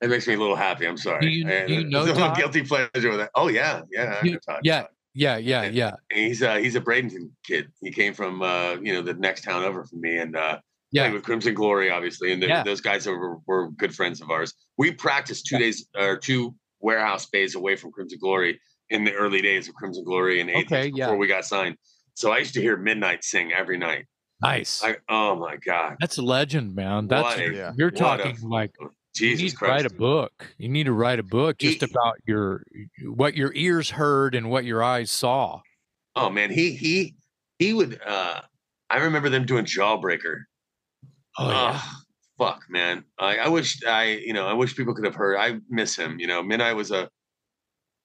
[0.00, 0.86] that makes me a little happy.
[0.86, 1.20] I'm sorry.
[1.20, 3.30] Do you- I- do you know there's a guilty pleasure with that.
[3.36, 4.18] Oh yeah, yeah.
[4.24, 4.60] You- know Todd.
[4.64, 4.86] yeah.
[5.14, 5.70] Yeah, yeah, Yeah.
[5.70, 7.70] yeah, And he's uh he's a Bradenton kid.
[7.82, 10.58] He came from uh you know the next town over from me and uh
[10.90, 11.10] yeah.
[11.12, 12.62] with Crimson Glory obviously and Yeah.
[12.62, 14.54] those guys were, were good friends of ours.
[14.78, 18.60] We practiced two days or two warehouse bays away from Crimson Glory
[18.90, 21.18] in the early days of Crimson Glory and Atheist Okay, before yeah.
[21.18, 21.76] we got signed.
[22.14, 24.06] So I used to hear Midnight sing every night.
[24.42, 24.82] Nice.
[24.82, 27.06] I oh my god, That's a legend, man.
[27.06, 27.72] That's a- Yeah.
[27.76, 28.36] you're what a- talking
[29.14, 29.84] like you Jesus need to Christ!
[29.84, 30.54] write a book.
[30.58, 32.64] You need to write a book just He- about your
[33.04, 35.60] what your ears heard and what your eyes saw.
[36.16, 37.14] Oh man, he he
[37.58, 38.00] he would.
[38.06, 38.40] uh
[38.90, 40.42] I remember them doing Jawbreaker.
[41.38, 41.80] Oh yeah.
[41.82, 41.90] Ugh,
[42.38, 43.04] fuck, man.
[43.18, 45.36] I, I wish I, you know, I wish people could have heard.
[45.38, 46.18] I miss him.
[46.18, 47.08] You know, Midnight was a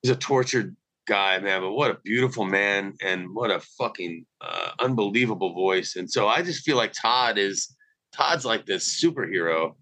[0.02, 0.76] he's a tortured
[1.08, 5.96] guy, man, but what a beautiful man and what a fucking uh, unbelievable voice.
[5.98, 7.76] And so I just feel like Todd is
[8.14, 9.76] Todd's like this superhero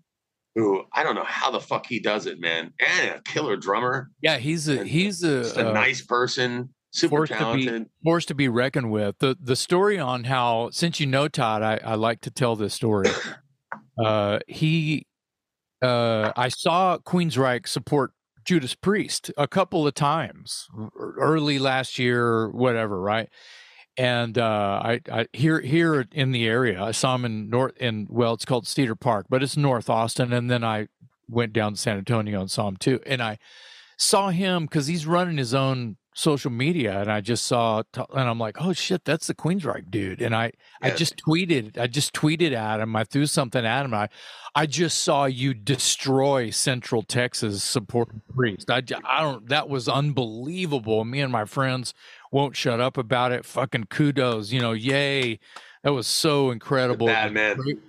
[0.55, 2.73] who I don't know how the fuck he does it, man.
[2.79, 7.29] And a killer drummer, Yeah, he's a he's a, a uh, nice person, super force
[7.29, 7.89] to be- talented.
[8.03, 9.19] force to be reckoned with.
[9.19, 12.73] The the story on how since you know Todd, I, I like to tell this
[12.73, 13.09] story.
[13.97, 15.07] Uh, he,
[15.81, 18.11] uh, I saw Queensryche support
[18.43, 20.67] Judas Priest a couple of times
[20.99, 23.29] early last year, whatever, right?
[23.97, 28.07] And uh, I, I here here in the area, I saw him in North in
[28.09, 30.87] well, it's called Cedar Park, but it's North Austin, and then I
[31.29, 33.37] went down to San Antonio and saw him too, and I
[33.97, 38.39] saw him because he's running his own social media and I just saw and I'm
[38.39, 40.21] like, oh shit, that's the Queensryche dude.
[40.21, 42.95] And I I just tweeted, I just tweeted at him.
[42.95, 43.93] I threw something at him.
[43.93, 44.07] I
[44.55, 48.71] I just saw you destroy Central Texas support priest.
[48.71, 51.03] I I don't that was unbelievable.
[51.03, 51.93] Me and my friends
[52.35, 53.45] won't shut up about it.
[53.45, 55.39] Fucking kudos, you know, yay.
[55.83, 57.07] That was so incredible.
[57.07, 57.55] bad man.
[57.55, 57.79] Great,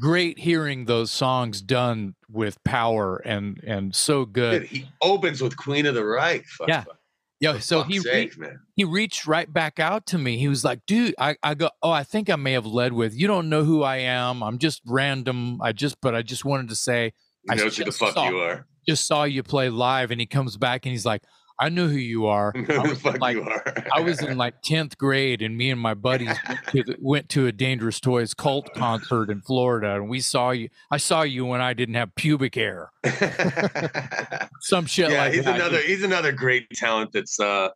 [0.00, 4.60] great hearing those songs done with power and and so good.
[4.62, 6.44] Dude, he opens with Queen of the Right.
[6.46, 6.84] Fuck, Yeah.
[6.84, 6.98] fuck,
[7.40, 8.60] Yeah, so he sake, re- man.
[8.76, 10.38] he reached right back out to me.
[10.38, 13.14] He was like, "Dude, I, I go, oh, I think I may have led with
[13.14, 14.42] you don't know who I am.
[14.42, 15.60] I'm just random.
[15.60, 17.12] I just, but I just wanted to say,
[17.44, 18.66] He I knows who the fuck saw- you are.
[18.88, 21.22] just saw you play live." And he comes back and he's like,
[21.58, 22.52] "I know who you are.
[22.68, 23.74] I was, fuck like, you are.
[23.94, 27.28] I was in like tenth grade, and me and my buddies went to, the, went
[27.30, 30.68] to a Dangerous Toys cult concert in Florida, and we saw you.
[30.90, 32.90] I saw you when I didn't have pubic hair.
[34.60, 35.56] Some shit yeah, like he's that.
[35.56, 37.68] another he's another great talent that's uh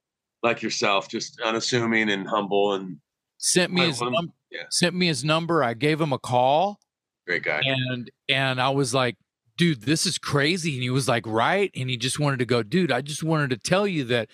[0.43, 2.99] like yourself, just unassuming and humble and
[3.39, 4.63] sent me I his num- yeah.
[4.71, 5.63] sent me his number.
[5.63, 6.79] I gave him a call.
[7.27, 7.61] great guy.
[7.65, 9.17] and and I was like,
[9.61, 10.73] dude, this is crazy.
[10.73, 11.71] And he was like, right.
[11.77, 14.31] And he just wanted to go, dude, I just wanted to tell you that.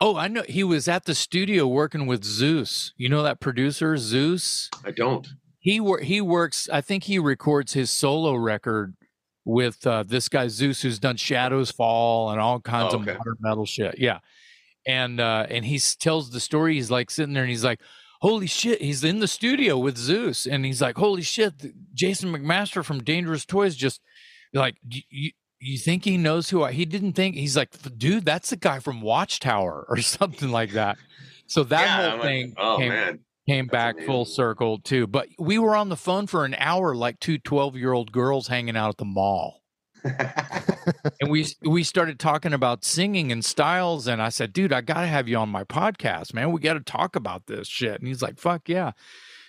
[0.00, 2.94] Oh, I know he was at the studio working with Zeus.
[2.96, 4.70] You know that producer, Zeus?
[4.84, 5.26] I don't.
[5.58, 8.94] He wor- he works, I think he records his solo record
[9.44, 13.36] with uh, this guy Zeus who's done Shadows Fall and all kinds Oh, of modern
[13.40, 13.98] metal shit.
[13.98, 14.20] Yeah.
[14.86, 17.80] And uh and he tells the story, he's like sitting there and he's like,
[18.20, 21.54] Holy shit, he's in the studio with Zeus, and he's like, Holy shit,
[21.92, 24.00] Jason McMaster from Dangerous Toys just
[24.52, 28.24] like "Do you you think he knows who I he didn't think he's like, dude,
[28.24, 30.98] that's the guy from Watchtower or something like that.
[31.46, 33.24] So that Yeah, whole I'm like, thing oh came, man.
[33.48, 35.06] came That's back full circle too.
[35.06, 38.48] But we were on the phone for an hour like two 12 year old girls
[38.48, 39.62] hanging out at the mall.
[41.20, 44.06] And we we started talking about singing and styles.
[44.06, 46.52] And I said, dude, I gotta have you on my podcast, man.
[46.52, 47.98] We gotta talk about this shit.
[47.98, 48.92] And he's like, fuck yeah.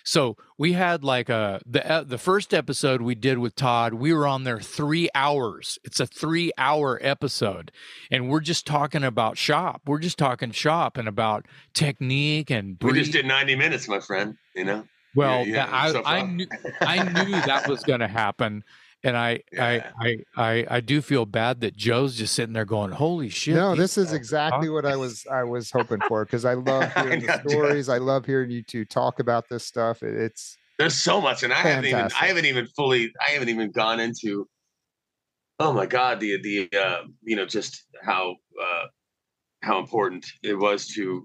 [0.04, 3.94] So we had like a the uh, the first episode we did with Todd.
[3.94, 5.78] We were on there three hours.
[5.84, 7.70] It's a three hour episode,
[8.10, 9.82] and we're just talking about shop.
[9.86, 14.36] We're just talking shop and about technique and we just did 90 minutes, my friend.
[14.54, 14.84] You know?
[15.14, 16.46] Well, yeah, that- I, I knew
[16.80, 18.62] I knew that was going to happen,
[19.02, 19.92] and I, Yeah.
[20.00, 23.54] I I I I do feel bad that Joe's just sitting there going, "Holy shit!"
[23.54, 26.92] no, this is exactly talking." what I was I was hoping for because I love
[26.96, 27.40] I hearing know, the Jeff.
[27.40, 27.88] stories.
[27.88, 30.02] I love hearing you two talk about this stuff.
[30.02, 33.48] It- It's There's so much, and I haven't even I haven't even fully I haven't
[33.48, 34.46] even gone into
[35.58, 38.84] oh my god, the the uh you know, just how uh
[39.62, 41.22] how important it was to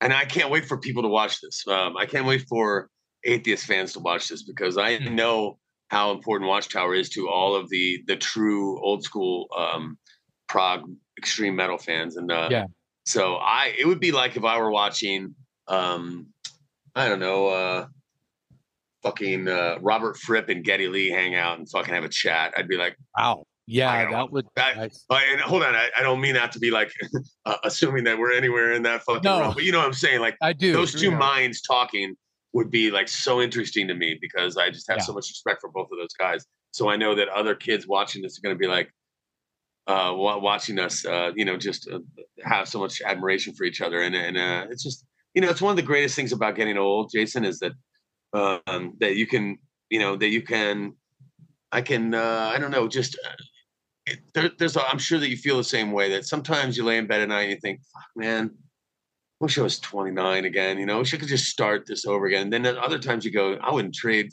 [0.00, 1.66] and I can't wait for people to watch this.
[1.68, 2.88] Um I can't wait for
[3.24, 5.14] atheist fans to watch this because I Hmm.
[5.14, 5.58] know
[5.94, 9.96] how important Watchtower is to all of the the true old school um
[10.48, 10.80] prog
[11.16, 12.66] extreme metal fans and uh Yeah.
[13.06, 15.36] so I it would be like if I were watching
[15.68, 16.26] um
[16.96, 17.86] I don't know uh
[19.04, 22.54] fucking uh Robert Fripp and Geddy Lee hang out and fucking have a chat.
[22.56, 24.46] I'd be like Wow, yeah, that would.
[24.56, 26.90] that I- and hold on, I, I don't mean that to be like
[27.46, 29.40] uh, assuming that we're anywhere in that fucking No.
[29.40, 30.20] realm, but you know what I'm saying?
[30.20, 30.72] Like I do.
[30.72, 32.16] those two minds talking
[32.54, 35.04] would be like so interesting to me because I just have Yeah.
[35.04, 36.46] so much respect for both of those guys.
[36.70, 38.90] So I know that other kids watching this are going to be like,
[39.86, 41.98] uh, watching us, uh, you know, just uh,
[42.42, 45.04] have so much admiration for each other, and and uh, it's just,
[45.34, 47.72] you know, it's one of the greatest things about getting old, Jason, is that
[48.32, 49.58] um, that you can,
[49.90, 50.94] you know, that you can,
[51.70, 53.18] I can, uh, I don't know, just.
[53.26, 53.34] Uh,
[54.06, 56.10] it, there, there's, a, I'm sure that you feel the same way.
[56.10, 58.54] That sometimes you lay in bed at night and you think, "Fuck, man,
[59.44, 60.78] wish I was 29 again.
[60.78, 62.42] You know, wish I could just start this over again.
[62.44, 64.30] And then at other times you go, I wouldn't trade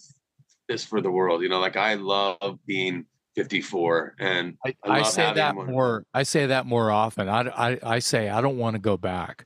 [0.67, 1.41] this for the world.
[1.43, 3.05] You know, like I love being
[3.35, 5.67] 54 and I, I I say that one.
[5.71, 6.05] more.
[6.13, 7.29] I say that more often.
[7.29, 9.45] I, I, I say I don't want to go back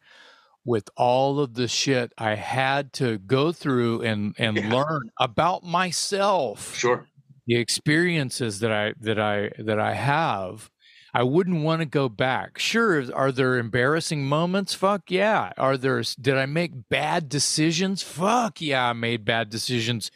[0.65, 4.73] with all of the shit I had to go through and and Yeah.
[4.73, 6.75] learn about myself.
[6.75, 7.05] sure.
[7.47, 10.71] the experiences that I that I that I have,
[11.15, 12.59] I wouldn't want to go back.
[12.59, 14.73] Sure, are there embarrassing moments?
[14.73, 15.53] Fuck yeah.
[15.57, 18.03] Are there did I make bad decisions?
[18.03, 20.11] Fuck yeah, I made bad decisions.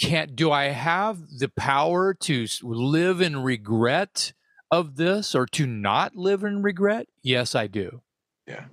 [0.00, 4.32] Can't do I have the power to live in regret
[4.70, 7.06] of this or to not live in regret?
[7.22, 8.00] Yes, I do.
[8.46, 8.64] Yeah.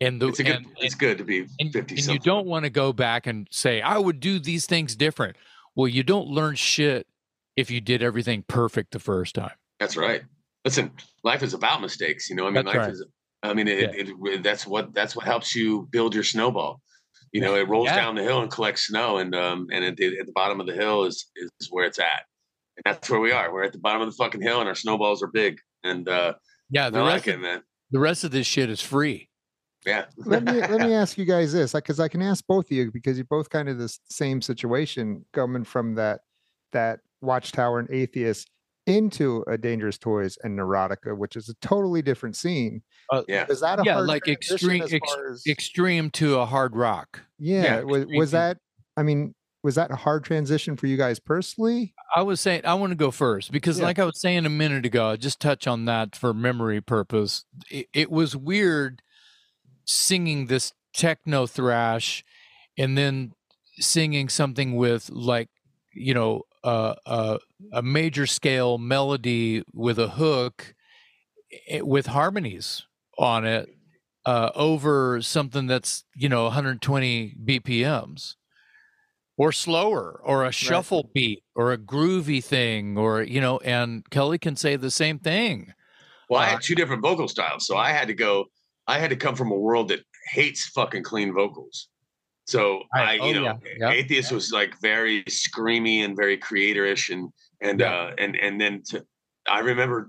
[0.00, 0.56] And the It's a good.
[0.56, 1.96] and, it's good to be fifty.
[1.96, 5.36] and you don't want to go back and say i would do these things different
[5.74, 7.06] well you don't learn shit
[7.56, 10.22] if you did everything perfect the first time That's right.
[10.64, 10.90] Listen,
[11.24, 12.28] life is about mistakes.
[12.28, 12.90] You know, I mean, That's life right.
[12.92, 13.04] is.
[13.42, 16.80] I mean, it, it, it, that's what that's what helps you build your snowball.
[17.32, 17.96] You know, it rolls Yeah.
[17.96, 20.66] down the hill and collects snow, and um, and at the, at the bottom of
[20.66, 22.24] the hill is is where it's at,
[22.76, 23.52] and that's where we are.
[23.52, 26.34] We're at the bottom of the fucking hill, and our snowballs are big, and uh,
[26.68, 27.62] yeah I the like rest, it, of, man.
[27.90, 29.28] the rest of this shit is free
[29.86, 30.04] Yeah.
[30.18, 32.90] let me let me ask you guys this because I can ask both of you
[32.92, 36.20] because you're both kind of the same situation coming from that
[36.72, 38.50] that watchtower and atheist
[38.90, 43.46] into a dangerous toys and neurotica which is a totally different scene uh, Yeah.
[43.48, 46.76] was that a Yeah, hard like extreme- as ex- far as- extreme to a hard
[46.76, 48.58] rock yeah, yeah, was, was that
[48.96, 52.74] i mean was that a hard transition for you guys personally i was saying i
[52.74, 53.84] want to go first because Yeah.
[53.86, 57.44] like i was saying a minute ago I just touch on that for memory purpose
[57.70, 59.02] it, it was weird
[59.84, 62.24] singing this techno thrash
[62.78, 63.32] and then
[63.78, 65.48] singing something with like
[65.94, 67.38] you know uh, uh,
[67.72, 70.74] a major scale melody with a hook
[71.68, 72.86] eh, with harmonies
[73.18, 73.68] on it
[74.26, 78.36] uh, over something that's you know 120 bpms
[79.36, 84.38] or slower or a shuffle beat or a groovy thing or you know and kelly
[84.38, 85.72] can say the same thing
[86.28, 88.46] Well, I Uh, had two different vocal styles, so I had to go.
[88.86, 90.00] I had to come from a world that
[90.30, 91.88] hates fucking clean vocals.
[92.50, 93.20] So I, Right.
[93.22, 93.56] Oh, you know, yeah.
[93.78, 93.90] Yeah.
[93.90, 97.92] atheist was like very screamy and very creatorish, and and Yeah.
[97.92, 99.04] uh and and then to,
[99.48, 100.08] I remember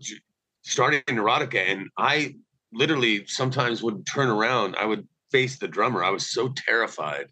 [0.63, 2.35] starting in Neurotica, and I
[2.73, 4.75] literally sometimes would turn around.
[4.75, 6.03] I would face the drummer.
[6.03, 7.27] I was so terrified.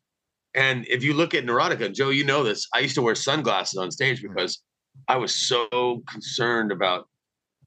[0.53, 2.67] And if you look at neurotica, Joe, you know this.
[2.73, 4.61] I used to wear sunglasses on stage because
[5.07, 7.07] I was so concerned about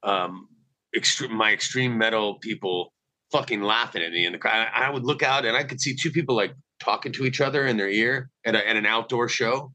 [0.03, 0.47] um,
[0.95, 2.93] extreme my extreme metal people
[3.31, 4.67] fucking laughing at me in the crowd.
[4.73, 6.53] I, I would look out and I could see two people like
[6.83, 9.71] talking to each other in their ear at, a, at an outdoor show,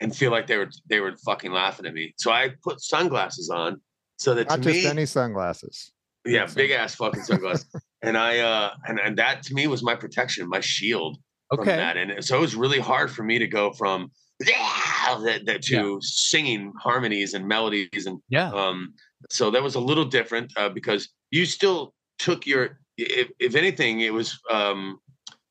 [0.00, 2.14] and feel like they were they were fucking laughing at me.
[2.16, 3.80] So I put sunglasses on
[4.18, 5.92] so that not to just me, any sunglasses
[6.26, 7.66] yeah, Big big ass fucking sunglasses.
[8.02, 11.18] and I uh and, and that to me was my protection, my shield
[11.48, 11.96] from okay that.
[11.96, 14.10] And so it was really hard for me to go from
[14.44, 18.92] yeah that, that to singing harmonies and melodies and yeah um
[19.30, 24.00] so that was a little different uh, because you still took your if, if anything
[24.00, 24.98] it was um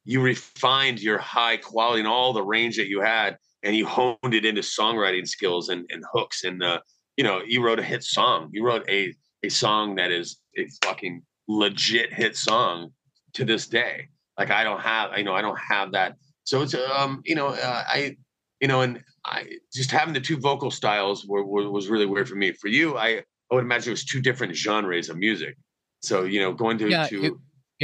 [0.06, 4.34] you refined your high quality and all the range that you had and you honed
[4.34, 6.44] it into songwriting skills and, and hooks.
[6.44, 6.80] And uh
[7.18, 8.50] you know you wrote a hit song.
[8.54, 9.14] You wrote a
[9.44, 12.92] a song that is a fucking legit hit song
[13.34, 14.08] to this day.
[14.38, 16.16] Like i don't have you know i don't have that.
[16.44, 18.16] So it's um you know uh, i
[18.62, 22.30] you know and i just having the two vocal styles were, were was really weird
[22.30, 22.52] for me.
[22.52, 25.58] For you i i would imagine it was two different genres of music.
[26.04, 27.34] So you know going to Yeah, to it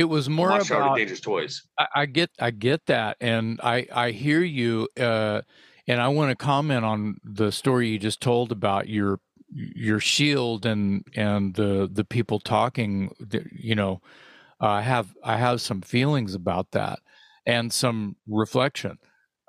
[0.05, 4.41] was more about dangerous toys I, I get I get that, and I I hear
[4.41, 5.41] you, uh,
[5.87, 9.19] and I want to comment on the story you just told about your
[9.53, 13.13] your shield and and the the people talking.
[13.51, 14.01] You know,
[14.59, 16.99] I have I have some feelings about that
[17.45, 18.97] and some reflection.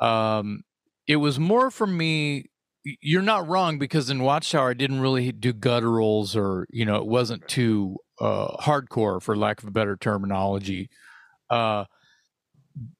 [0.00, 0.64] Um,
[1.06, 2.46] it was more for me.
[2.84, 7.06] You're not wrong because in Watchtower I didn't really do gutturals or you know it
[7.06, 10.88] wasn't too uh, hardcore for lack of a better terminology.
[11.50, 11.84] Uh,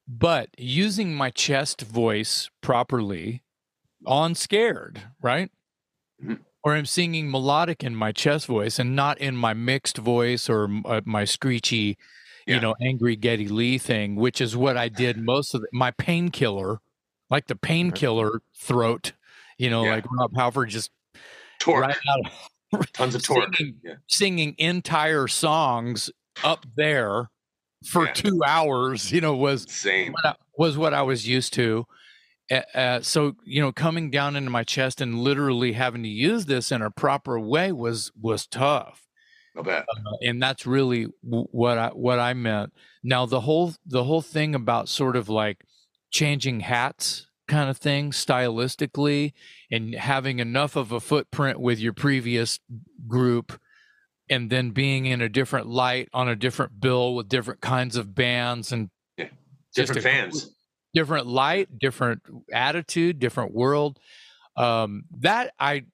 [0.07, 3.43] but using my chest voice properly
[4.07, 5.51] on scared, right?
[6.25, 6.41] Mhm.
[6.65, 10.69] Or I'm singing melodic in my chest voice and not in my mixed voice or
[10.87, 11.99] uh, my screechy,
[12.47, 15.91] you know, angry Geddy Lee thing, which is what I did most of the, my
[15.93, 16.81] painkiller,
[17.31, 19.13] like the painkiller throat,
[19.63, 19.95] you know, Yeah.
[19.97, 20.91] like Rob Halford just
[21.61, 23.77] torque right out tons of torque Singing.
[23.85, 26.11] yeah singing entire songs
[26.43, 27.29] up there
[27.87, 28.13] for Yeah.
[28.13, 31.85] two hours, you know, was same what I, was what I was used to.
[32.75, 36.71] Uh, so you know, coming down into my chest and literally having to use this
[36.73, 39.07] in a proper way was was tough,
[39.59, 42.73] i bet uh, and that's really w- what I what I meant.
[43.03, 45.65] Now the whole the whole thing about sort of like
[46.11, 49.33] changing hats kind of thing stylistically
[49.71, 52.59] and having enough of a footprint with your previous
[53.07, 53.61] group
[54.31, 58.15] and then being in a different light on a different bill with different kinds of
[58.15, 60.55] bands and just different a fans
[60.95, 62.23] different light, different
[62.53, 63.99] attitude, different world.
[64.57, 65.85] Um, that I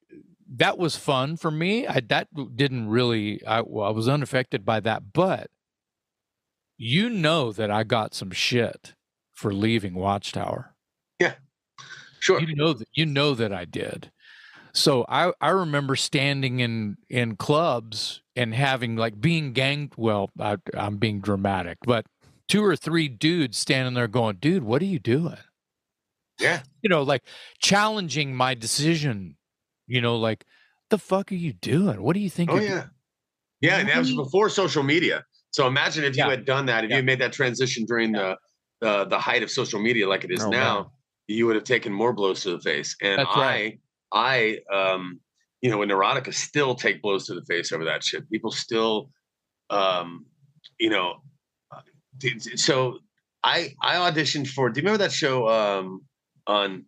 [0.56, 1.86] that was fun for me.
[1.86, 3.44] I that didn't really.
[3.46, 5.50] I, well, I was unaffected by that, but
[6.76, 8.94] you know that I got some shit
[9.34, 10.74] for leaving Watchtower.
[12.20, 12.40] Sure.
[12.40, 14.10] You know that you know that I did.
[14.72, 19.90] So I I remember standing in in clubs and having like being gang.
[19.96, 22.06] Well, I, I'm being dramatic, but
[22.48, 25.38] two or three dudes standing there going, "Dude, what are you doing?"
[26.38, 26.62] Yeah.
[26.82, 27.22] You know, like
[27.60, 29.36] challenging my decision.
[29.86, 30.44] You know, like
[30.90, 32.02] the fuck are you doing?
[32.02, 32.50] What do you think?
[32.50, 32.84] Oh you're doing?" yeah.
[33.60, 34.22] Yeah, and that was mm-hmm.
[34.22, 35.24] before social media.
[35.50, 36.96] So imagine if you had done that, if Yeah.
[36.96, 38.36] you had made that transition during the,
[38.80, 40.92] the the height of social media like it is Oh, now.
[41.28, 42.96] You would have taken more blows to the face.
[43.02, 43.78] And That's right.
[44.12, 45.20] I I um
[45.60, 48.28] you know, in Neurotica still take blows to the face over that shit.
[48.30, 49.10] People still
[49.70, 50.24] um
[50.80, 51.20] you know
[51.70, 51.80] uh,
[52.56, 52.98] so
[53.44, 56.00] I I auditioned for do you remember that show um
[56.46, 56.86] on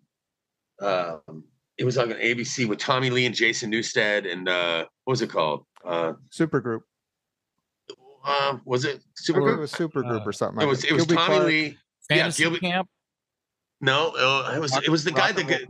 [0.81, 1.45] um
[1.77, 5.29] it was on ABC with Tommy Lee and Jason Newsted and uh what was it
[5.31, 5.67] called?
[5.85, 6.81] Uh Supergroup.
[8.25, 9.57] uh, was it I believe Supergroup?
[9.57, 10.63] it was Supergroup Uh, or something.
[10.63, 11.47] It was it was Gilby Tommy Clarke.
[11.49, 11.79] Lee.
[12.09, 12.89] Fantasy Gilbert- camp.
[13.81, 15.63] No, uh, it was it was the guy that get-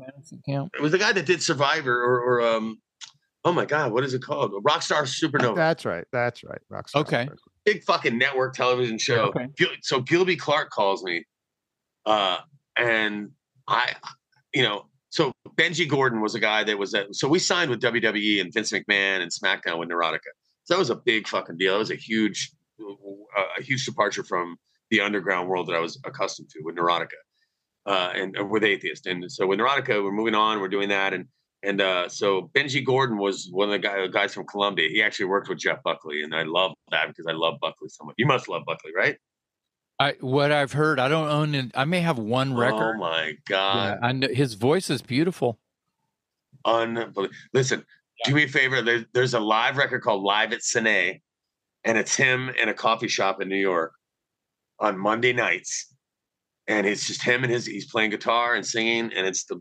[0.75, 2.81] it was the guy that did Survivor or, or um
[3.45, 4.53] oh my god, what is it called?
[4.65, 5.55] Rockstar Supernova.
[5.57, 6.05] That's right.
[6.13, 6.59] That's right.
[6.71, 6.97] Rockstar.
[6.97, 7.29] Okay.
[7.65, 9.33] Big fucking network television show.
[9.37, 9.47] Okay.
[9.83, 11.25] So Gilby Clarke calls me,
[12.07, 12.39] uh,
[12.77, 13.31] and
[13.69, 13.95] I,
[14.53, 17.81] you know, so Benji Gordon was a guy that was at, so we signed with
[17.81, 20.31] WWE and Vince McMahon and SmackDown with Neurotica.
[20.65, 21.77] So that was a big fucking deal.
[21.77, 24.57] It was a huge, uh, a huge departure from
[24.91, 27.09] the underground world that I was accustomed to with Neurotica,
[27.87, 29.07] uh, and uh, with Atheist.
[29.07, 30.61] And so with Neurotica, we're moving on.
[30.61, 31.27] We're doing that, and
[31.63, 34.89] and uh, so Benji Gordon was one of the guy, guys from Columbia.
[34.89, 38.05] He actually worked with Jeff Buckley, and I love that because I love Buckley so
[38.05, 38.15] much.
[38.19, 39.17] You must love Buckley, right?
[39.99, 40.99] I what I've heard.
[40.99, 41.71] I don't own it.
[41.75, 42.95] I may have one record.
[42.97, 45.59] Oh my god, Yeah, I know his voice is beautiful.
[46.65, 47.29] unbelievable!
[47.53, 47.85] Listen,
[48.25, 48.81] do me a favor.
[48.83, 51.21] There, there's a live record called Live at Sin-é,
[51.85, 53.93] and it's him in a coffee shop in New York
[54.79, 55.90] on Monday nights,
[56.71, 57.67] and it's just him and his.
[57.67, 59.61] He's playing guitar and singing, and it's the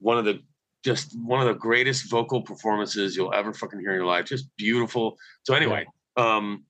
[0.00, 0.40] one of the
[0.82, 4.24] just one of the greatest vocal performances you'll ever fucking hear in your life.
[4.24, 5.18] Just beautiful.
[5.42, 6.64] So anyway, um,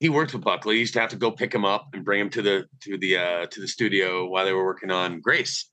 [0.00, 0.76] he worked with Buckley.
[0.76, 2.96] He used to have to go pick him up and bring him to the to
[2.96, 5.70] the uh, to the studio while they were working on Grace.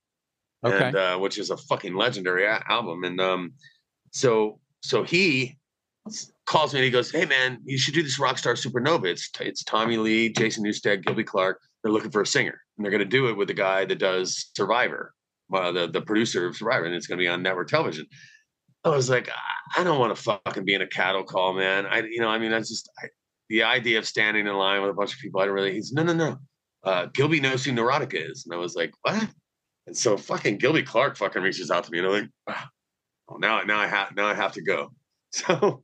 [0.64, 0.88] Okay.
[0.88, 3.04] and uh, which is a fucking legendary a- album.
[3.04, 3.54] And um,
[4.12, 5.58] so so he
[6.46, 9.06] calls me and he goes, "Hey man, you should do this Rockstar Supernova.
[9.06, 11.62] It's it's Tommy Lee, Jason Newsted, Gilby Clarke.
[11.84, 13.98] They're looking for a singer, and they're going to do it with the guy that
[14.00, 15.14] does Survivor,
[15.54, 18.06] uh, the the producer of Survivor, and it's going to be on network television."
[18.84, 19.30] I was like,
[19.76, 21.86] "I- don't want to fucking be in a cattle call, man.
[21.86, 23.08] I you know, I mean, that's just I,
[23.50, 25.42] the idea of standing in line with a bunch of people.
[25.42, 25.74] I don't really.
[25.74, 26.38] He's no, no, no.
[26.84, 29.28] Uh, Gilby knows who Neurotica is, and I was like, what?
[29.88, 32.70] And so fucking Gilby Clarke fucking reaches out to me and I'm like, ah,
[33.30, 34.92] oh, now, now I have, now I have to go.
[35.34, 35.82] So,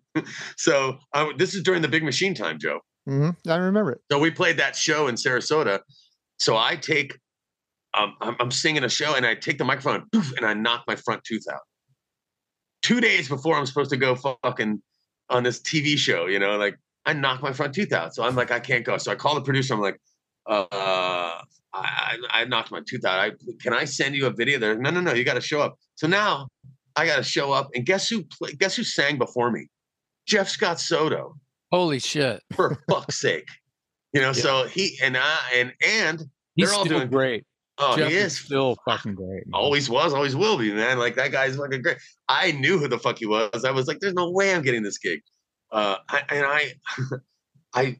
[0.57, 2.81] so I, this is during the big machine time, Joe.
[3.07, 4.01] Hmm I remember it.
[4.11, 5.79] So we played that show in Sarasota.
[6.39, 7.17] So I take,
[7.93, 10.83] um, I'm, I'm singing a show and I take the microphone poof, and I knock
[10.87, 11.61] my front tooth out.
[12.83, 14.81] Two days before I'm supposed to go fucking
[15.29, 18.13] on this TV show, you know, like I knocked my front tooth out.
[18.13, 18.97] So I'm like, I can't go.
[18.97, 19.73] So I call the producer.
[19.73, 19.99] I'm like,
[20.45, 21.41] uh, I,
[21.73, 23.19] I, I knocked my tooth out.
[23.19, 23.31] I
[23.61, 24.77] can I send you a video there?
[24.77, 25.13] No, no, no.
[25.13, 25.77] You got to show up.
[25.95, 26.47] So now
[26.95, 27.69] I got to show up.
[27.73, 28.23] And guess who?
[28.23, 29.67] Play, guess who sang before me?
[30.25, 31.35] Jeff Scott Soto
[31.71, 32.41] Holy shit.
[32.55, 33.47] for fuck's sake.
[34.13, 36.23] You know, so he and I and and
[36.55, 37.45] He's They're all doing- great.
[37.77, 39.43] oh, Jeff he is still fucking great.
[39.45, 39.53] man.
[39.53, 40.97] always was, always will be, man.
[40.97, 41.97] Like that guy's fucking great.
[42.27, 43.63] I knew who the fuck he was.
[43.63, 45.19] I was like, there's no way I'm getting this gig.
[45.71, 46.73] Uh, I, and I,
[47.75, 47.97] I,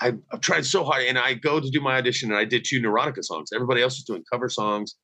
[0.00, 2.64] I, I've tried so hard, and I go to do my audition, and I did
[2.66, 3.50] two Neurotica songs.
[3.54, 4.96] Everybody else was doing cover songs.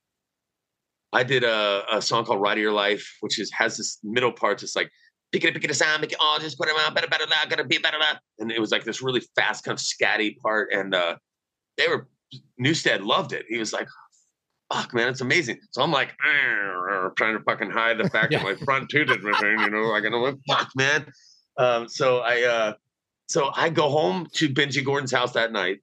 [1.13, 4.33] I did a, a song called "Ride of Your Life," which is has this middle
[4.33, 4.91] part, just like
[5.33, 7.49] pick it, pick it, sound, make it all, just put it on, better, better, better,
[7.49, 7.99] gotta be better.
[8.39, 11.17] And it was like this really fast, kind of scatty part, and uh,
[11.77, 12.09] they were
[12.61, 13.47] Newsted loved it.
[13.49, 13.89] He was like,
[14.73, 15.59] fuck, man, it's amazing.
[15.71, 16.15] So I'm like,
[17.17, 20.05] trying to fucking hide the fact that my front tooth is missing, you know, like,
[20.05, 21.07] and I'm like, fuck, man.
[21.57, 22.73] Um, so I, uh,
[23.29, 25.79] so I go home to Benji Gordon's house that night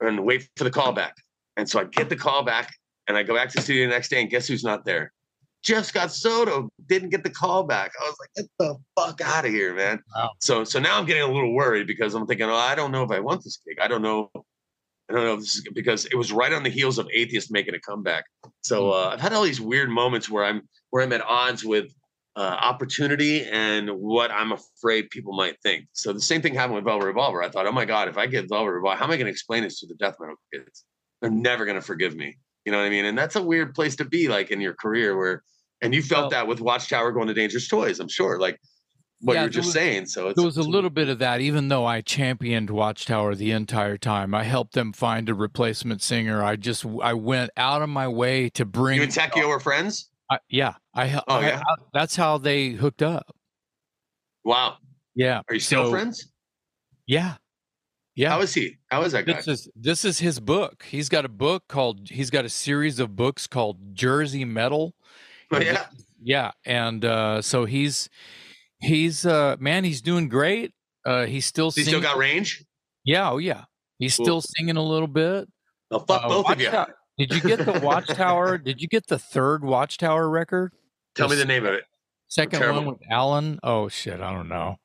[0.00, 1.14] and wait for the call back.
[1.56, 2.72] And so I get the call back
[3.08, 5.12] and I go back to the studio the next day and guess who's not there?
[5.68, 7.92] Jeff Scott Soto didn't get the call back.
[8.00, 10.02] I was like, get the fuck out of here, man.
[10.16, 10.30] Wow.
[10.40, 13.02] So so now I'm getting a little worried because I'm thinking, oh, I don't know
[13.02, 13.76] if I want this gig.
[13.78, 14.30] I don't know.
[14.34, 17.52] I don't know if this is because it was right on the heels of Atheist
[17.52, 18.24] making a comeback.
[18.62, 21.92] So uh, I've had all these weird moments where I'm where I'm at odds with
[22.34, 25.84] uh, opportunity and what I'm afraid people might think.
[25.92, 27.42] So the same thing happened with Velvet Revolver.
[27.42, 29.32] I thought, oh my god, if I get Velvet Revolver, how am I going to
[29.32, 30.86] explain this to the death metal kids?
[31.20, 32.38] They're never going to forgive me.
[32.64, 33.04] You know what I mean?
[33.04, 35.42] And that's a weird place to be, like in your career, where
[35.80, 38.38] And you felt that with Watchtower going to Dangerous Toys, I'm sure.
[38.40, 38.58] Like
[39.20, 40.06] what Yeah, you're just was- saying.
[40.06, 43.50] So it's There was a little bit of that, even though I championed Watchtower the
[43.52, 44.34] entire time.
[44.34, 46.42] I helped them find a replacement singer.
[46.42, 48.96] I just I went out of my way to bring.
[48.96, 50.10] You and Tecchio were friends?
[50.30, 51.62] I, yeah, I, Oh, I- yeah?
[51.66, 53.34] I- that's how they hooked up.
[54.44, 54.76] Wow.
[55.14, 55.42] Yeah.
[55.48, 56.30] Are you still So, friends?
[57.06, 57.34] Yeah.
[58.14, 58.30] Yeah.
[58.30, 58.76] How is he?
[58.90, 59.34] How is that guy?
[59.34, 60.84] this is this is his book.
[60.88, 62.08] He's got a book called.
[62.08, 64.94] He's got a series of books called Jersey Metal.
[65.60, 65.86] Yeah.
[66.22, 68.08] yeah, and uh, so he's
[68.80, 70.72] he's uh man, he's doing great.
[71.06, 72.64] Uh, he's still He still got range?
[73.04, 73.64] Yeah, oh yeah,
[73.98, 74.24] he's Cool.
[74.26, 75.48] still singing a little bit.
[75.90, 76.70] Oh, fuck Uh, both of you.
[77.16, 78.58] Did you get the Watchtower?
[78.58, 80.72] did you get the third Watchtower record?
[81.14, 81.84] Tell me the name of it.
[82.28, 83.58] Second one with Alan?
[83.62, 84.76] Oh shit, I don't know.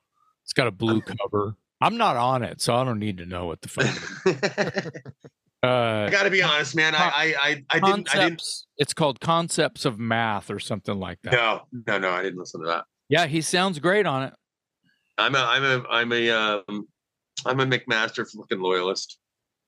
[0.46, 1.56] It's got a blue cover.
[1.82, 4.94] I'm not on it, so I don't need to know what the fuck.
[5.64, 5.70] is.
[5.70, 6.94] I Uh, got to be honest, man.
[6.96, 8.44] I, I, I, I didn't, I didn't.
[8.78, 11.34] It's called Concepts of Math or something like that.
[11.34, 12.12] No, no, no.
[12.12, 12.86] I didn't listen to that.
[13.10, 14.34] Yeah, he sounds great on it.
[15.18, 16.88] I'm a, I'm a, I'm a, um,
[17.46, 19.20] I'm a McMaster fucking loyalist.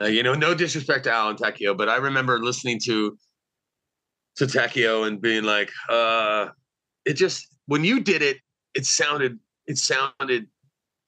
[0.01, 3.17] Uh, you know, no disrespect to Alan Tecchio, but I remember listening to
[4.37, 6.47] to Tecchio and being like, uh,
[7.05, 8.37] it just when you did it,
[8.73, 10.47] it sounded, it sounded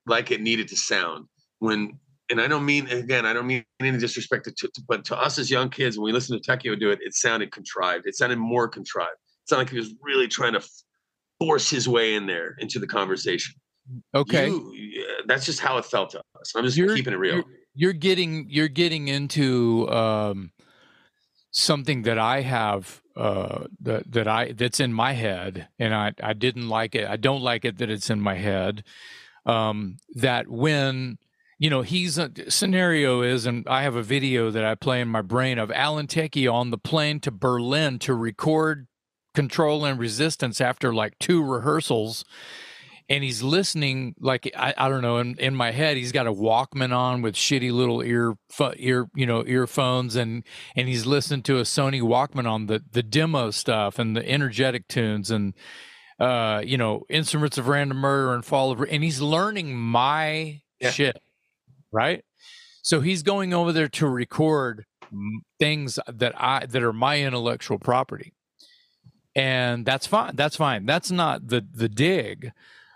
[0.06, 1.26] like it needed to sound.
[1.60, 5.18] When and I don't mean again, I don't mean any disrespect to, to but to
[5.18, 8.06] us as young kids, when we listened to Tecchio do it, it sounded contrived.
[8.06, 9.12] It sounded more contrived.
[9.44, 10.62] It sounded like he was really trying to
[11.40, 13.56] force his way in there into the conversation.
[14.14, 14.48] Okay.
[14.48, 16.54] You- yeah, that's just how it felt to us.
[16.56, 17.36] I'm just You're- keeping it real.
[17.36, 17.45] You're,
[17.76, 20.52] you're getting you're getting into um,
[21.52, 26.34] something that I have uh, that that I that's in my head, and I I
[26.34, 27.08] didn't like it.
[27.08, 28.84] I don't like it that it's in my head.
[29.45, 31.20] Um, that when
[31.60, 35.08] you know he's a scenario is, and I have a video that I play in
[35.08, 38.88] my brain of Alan Tecchio on the plane to Berlin to record
[39.34, 42.26] Control and Resistance after like two rehearsals
[43.10, 46.34] and he's listening like I, I don't know in, in my head he's got a
[46.34, 48.36] walkman on with shitty little ear
[48.78, 50.44] ear you know earphones and
[50.76, 54.88] and he's listening to a sony walkman on the the demo stuff and the energetic
[54.88, 55.54] tunes and
[56.20, 60.90] uh you know instruments of random murder and fall of and he's learning my Yeah.
[60.92, 61.22] shit
[61.92, 62.24] right?
[62.82, 64.86] So he's going over there to record
[65.60, 68.34] things that i that are my intellectual property.
[69.36, 70.86] And that's fine that's fine.
[70.86, 72.52] That's not the the dig.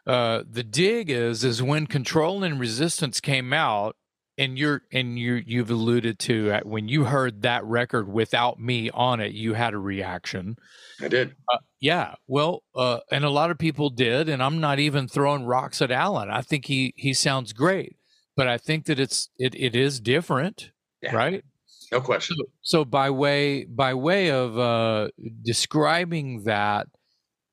[0.08, 3.96] Uh the dig is is when control and resistance came out
[4.38, 8.90] and you're and you you've alluded to uh, when you heard that record without me
[8.92, 10.56] on it you had a reaction.
[11.02, 11.36] I did.
[11.80, 15.82] yeah well uh and a lot of people did and i'm not even throwing rocks
[15.82, 16.30] at alan.
[16.30, 17.96] I think he he sounds great
[18.36, 20.72] but i think that it's it, it is different
[21.02, 21.16] Yeah.
[21.16, 21.44] right
[21.92, 22.38] No question.
[22.38, 25.10] so, so by way by way of uh,
[25.44, 26.88] describing that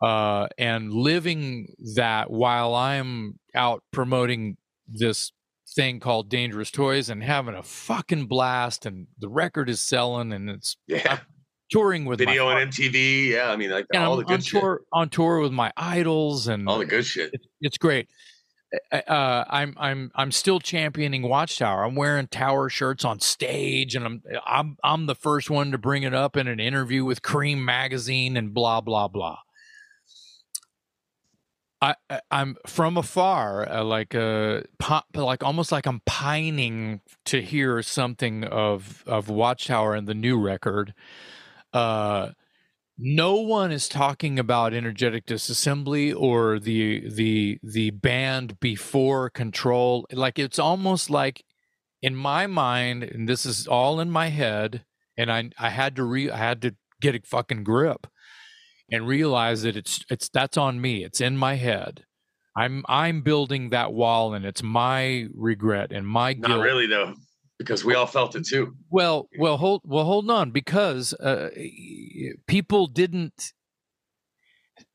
[0.01, 4.57] uh, and living that while I'm out promoting
[4.87, 5.33] this
[5.75, 10.49] thing called Dangerous Toys and having a fucking blast, and the record is selling, and
[10.49, 11.19] it's Yeah.
[11.71, 13.31] touring with Video on MTV.
[13.31, 13.51] Yeah.
[13.51, 14.61] I mean, like and all I'm the good on shit.
[14.61, 17.31] tour on tour with my idols and All the good shit.
[17.33, 18.09] it's, it's great.
[18.93, 21.85] Uh, I'm I'm I'm still championing Watchtower.
[21.85, 26.03] I'm wearing Tower shirts on stage, and I'm I'm I'm the first one to bring
[26.03, 29.39] it up in an interview with Creem magazine and blah blah blah.
[31.81, 37.41] I, I I'm from afar, uh, like uh, pi- like almost like I'm pining to
[37.41, 40.93] hear something of of Watchtower and the new record.
[41.73, 42.31] Uh,
[42.99, 50.07] no one is talking about energetic disassembly or the the the band before control.
[50.13, 51.45] Like it's almost like
[52.03, 54.85] in my mind and this is all in my head
[55.17, 58.07] and i i had to re i had to get a fucking grip
[58.91, 61.05] and realize that it's it's that's on me.
[61.05, 62.05] It's in my head.
[62.57, 66.59] I'm i'm building that wall and it's my regret and my guilt.
[66.59, 67.15] Not really though,
[67.59, 68.75] because we all felt it too.
[68.91, 71.51] well, well, hold, well, hold on, because uh,
[72.47, 73.53] people didn't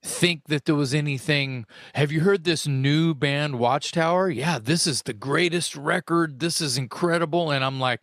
[0.04, 1.66] think that there was anything.
[1.96, 4.30] Have you heard this new band, Watchtower?
[4.30, 6.40] Yeah, this is the greatest record.
[6.40, 8.00] This is incredible, and I'm like,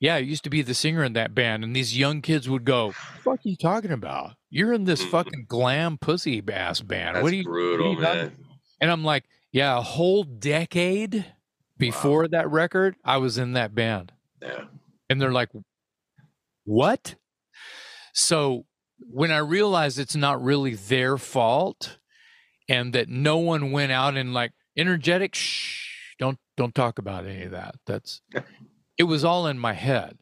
[0.00, 2.64] yeah, I used to be the singer in that band, and these young kids would
[2.64, 4.36] go, "Fuck, you talking about?
[4.50, 5.10] You're in this Mhm.
[5.10, 7.16] fucking glam pussy ass band.
[7.16, 8.16] That's what are you?" brutal, you done?
[8.16, 8.36] man.
[8.80, 11.24] And I'm like, yeah, a whole decade
[11.90, 14.12] before that record, I was in that band.
[14.42, 14.64] Yeah.
[15.08, 15.50] and they're like
[16.64, 17.14] what?
[18.12, 18.66] So
[19.10, 21.98] when i realized it's not really their fault
[22.68, 25.84] and that no one went out and like energetic shh
[26.18, 27.74] don't don't talk about any of that.
[27.86, 28.20] That's
[28.98, 30.18] it was all in my head.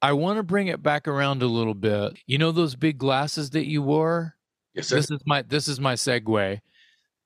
[0.00, 2.18] I want to bring it back around a little bit.
[2.26, 4.34] You know those big glasses that you wore?
[4.74, 4.96] Yes, sir.
[4.96, 6.60] this is my this is my segue.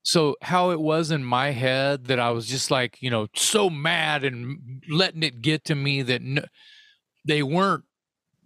[0.03, 3.69] So how it was in my head that I was just like, you know, so
[3.69, 6.43] mad and letting it get to me that no,
[7.25, 7.85] they weren't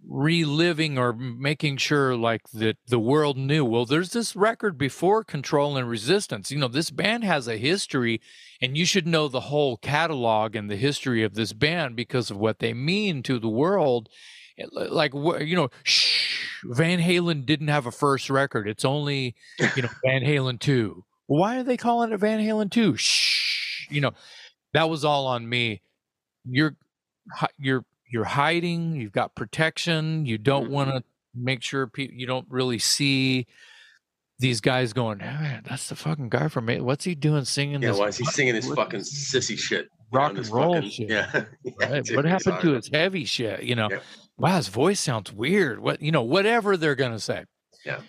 [0.08, 5.76] reliving or making sure like that the world knew well there's this record before control
[5.76, 6.50] and resistance.
[6.50, 8.20] You know this band has a history
[8.62, 12.38] and you should know the whole catalog and the history of this band because of
[12.38, 14.08] what they mean to the world.
[14.58, 18.68] Eh, like you know shh, van halen didn't have a first record.
[18.68, 19.34] It's only
[19.76, 24.00] you know van halen 2 why are they calling it van halen 2 shh you
[24.00, 24.10] know
[24.74, 25.80] that was all on me
[26.44, 26.76] you're
[27.58, 30.70] you're you're hiding you've got protection you don't Mhm.
[30.72, 31.02] want to
[31.34, 33.46] make sure people you don't really see
[34.40, 37.90] these guys going "Ah, that's the fucking guy from Ma- what's he doing singing yeah,
[37.90, 39.88] this why is he singing this fucking sissy shit?
[40.10, 41.44] rock and roll fucking- shit Yeah.
[41.64, 42.04] yeah right?
[42.04, 44.00] dude, what happened to his heavy shit you know Yeah.
[44.38, 47.44] wow his voice sounds weird what you know whatever they're gonna say
[47.84, 48.00] Yeah.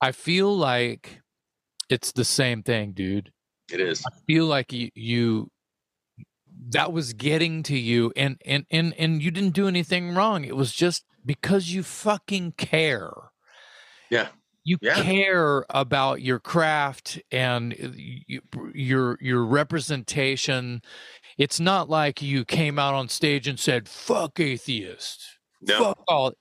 [0.00, 1.20] i feel like
[1.88, 3.30] it's the same thing dude
[3.72, 4.02] It is.
[4.06, 5.50] I feel like you you
[6.70, 10.56] that was getting to you and and and and you didn't do anything wrong it
[10.56, 13.12] was just because you fucking care
[14.10, 14.28] Yeah.
[14.64, 15.02] you Yeah.
[15.02, 18.40] care about your craft and uh, you,
[18.74, 20.82] your your representation
[21.38, 25.22] it's not like you came out on stage and said fuck atheist
[25.62, 25.78] No.
[25.84, 26.32] fuck all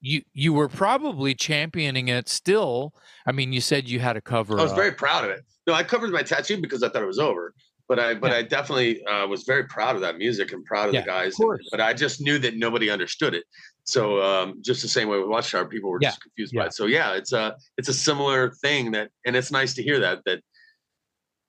[0.00, 2.94] you you were probably championing it still
[3.26, 4.76] i mean you said you had a cover I was up.
[4.78, 5.40] very proud of it.
[5.66, 7.52] No, I covered my tattoo because I thought it was over.
[7.88, 8.38] But I but Yeah.
[8.38, 11.34] I definitely uh, was very proud of that music and proud of Yeah, the guys.
[11.34, 11.66] course.
[11.70, 13.44] But I just knew that nobody understood it.
[13.84, 16.74] So um, just the same way with Watchtower, people were Yeah, just confused by it.
[16.74, 20.20] So yeah, it's a it's a similar thing that, and it's nice to hear that
[20.26, 20.40] that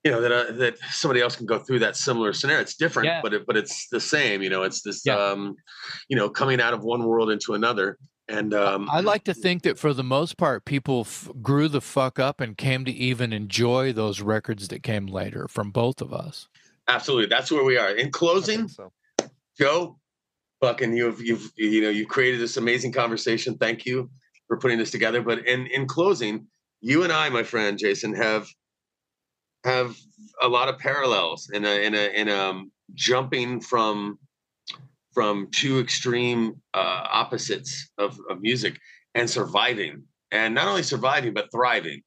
[0.03, 2.61] you know that uh, that somebody else can go through that similar scenario.
[2.61, 3.21] It's different, Yeah.
[3.21, 4.41] but it, but it's the same.
[4.41, 5.15] You know, it's this Yeah.
[5.17, 5.55] um,
[6.07, 7.97] you know coming out of one world into another.
[8.29, 11.81] And um, I like to think that for the most part, people f- grew the
[11.81, 16.13] fuck up and came to even enjoy those records that came later from both of
[16.13, 16.47] us.
[16.87, 17.89] absolutely, that's where we are.
[17.89, 18.91] In closing, so.
[19.57, 19.99] Joe,
[20.61, 23.57] fucking you've you've you know you've created this amazing conversation.
[23.57, 24.09] Thank you
[24.47, 25.21] for putting this together.
[25.21, 26.45] But in in closing,
[26.81, 28.47] you and I, my friend Jason, have
[29.63, 29.97] have
[30.41, 34.19] a lot of parallels in a in a in um jumping from
[35.19, 38.79] from two extreme uh, opposites of, of music
[39.15, 40.01] and surviving
[40.31, 42.01] and not only surviving but thriving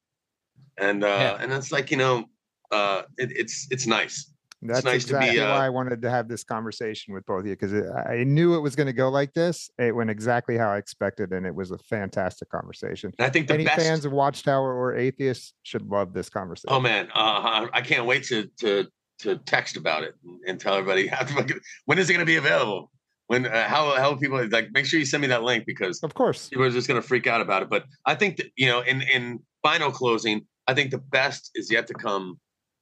[0.79, 1.43] and uh Yeah.
[1.43, 2.25] and it's like you know
[2.71, 4.33] uh it, it's it's nice
[4.63, 7.41] That's nice to be, exactly uh, why I wanted to have this conversation with both
[7.41, 7.75] of you because
[8.15, 9.69] I knew it was going to go like this.
[9.77, 13.13] It went exactly how I expected, and it was a fantastic conversation.
[13.19, 16.73] i think the Any best fans of Watchtower or atheists should love this conversation.
[16.77, 18.87] Oh man, uh, I can't wait to to
[19.23, 22.33] to text about it and, and tell everybody how to, when is it going to
[22.35, 22.91] be available?
[23.33, 26.13] When uh, how how people like make sure you send me that link because Of
[26.13, 26.51] course.
[26.51, 27.71] people are just going to freak out about it.
[27.71, 31.71] But I think that you know, in in final closing, I think the best is
[31.73, 32.39] yet to come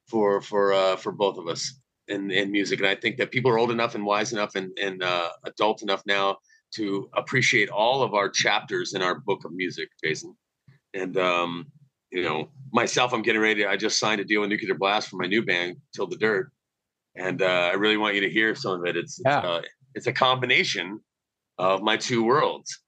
[0.09, 1.62] for for uh, for both of us
[2.09, 4.77] in in music, and I think that people are old enough and wise enough and
[4.77, 6.39] and uh, adult enough now
[6.74, 10.35] to appreciate all of our chapters in our book of music, Jason.
[10.94, 11.66] And um,
[12.10, 13.64] you know, myself, I'm getting ready.
[13.64, 16.51] I just signed a deal with Nuclear Blast for my new band, Till the Dirt,
[17.14, 18.97] and uh, I really want you to hear some of it.
[18.97, 19.39] It's Yeah.
[19.39, 19.62] it's, uh,
[19.94, 21.00] it's a combination
[21.58, 22.80] of my two worlds.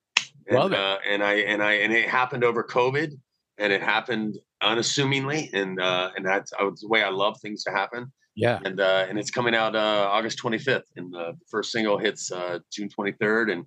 [0.47, 0.79] And, Love it.
[0.79, 3.13] Uh, and I and I and it happened over COVID,
[3.59, 7.71] and it happened unassumingly, and uh, and that's uh, the way I love things to
[7.71, 8.13] happen.
[8.35, 8.61] Yeah.
[8.65, 12.61] And uh, and it's coming out uh, August 25th, and the first single hits uh,
[12.73, 13.67] June 23rd, and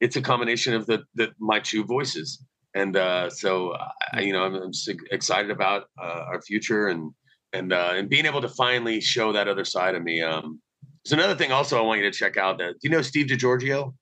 [0.00, 2.44] it's a combination of the the my two voices,
[2.74, 3.74] and uh, so
[4.12, 4.72] I, you know I'm, I'm
[5.10, 7.12] excited about uh, our future and
[7.52, 10.22] and uh, and being able to finally show that other side of me.
[10.22, 10.60] Um,
[11.04, 12.58] there's another thing also I want you to check out.
[12.58, 13.94] That do you know Steve DiGiorgio?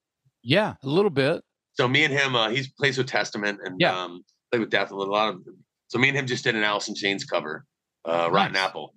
[0.43, 0.75] Yeah.
[0.83, 1.43] A little bit.
[1.75, 3.97] So me and him, uh, he's plays with Testament and Yeah.
[3.99, 5.41] um, played with Death a lot of.
[5.89, 7.65] So me and him just did an Alice in Chains cover,
[8.05, 8.63] uh, Rotten Nice.
[8.63, 8.95] Apple,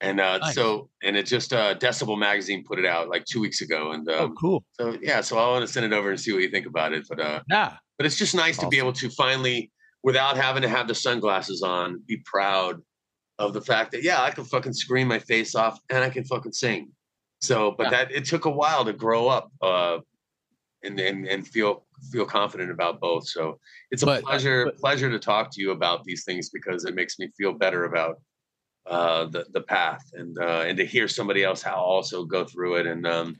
[0.00, 0.54] and uh, Nice.
[0.54, 4.08] so and it just uh, Decibel magazine put it out like two weeks ago, and
[4.10, 4.64] Oh, um, cool.
[4.78, 6.92] so yeah, so I want to send it over and see what you think about
[6.92, 7.06] it.
[7.08, 7.76] But uh, Yeah.
[7.98, 9.70] but it's just nice to be able to finally,
[10.02, 12.80] without having to have the sunglasses on, be proud
[13.38, 16.24] of the fact that yeah, I can fucking scream my face off and I can
[16.24, 16.90] fucking sing.
[17.40, 17.90] So, but Yeah.
[18.04, 19.98] that it took a while to grow up uh,
[20.82, 23.28] and and and feel feel confident about both.
[23.28, 23.58] So
[23.90, 26.94] it's a But- pleasure but- pleasure to talk to you about these things because it
[26.94, 28.20] makes me feel better about
[28.86, 32.76] uh, the the path and uh, and to hear somebody else how also go through
[32.76, 33.36] it and um,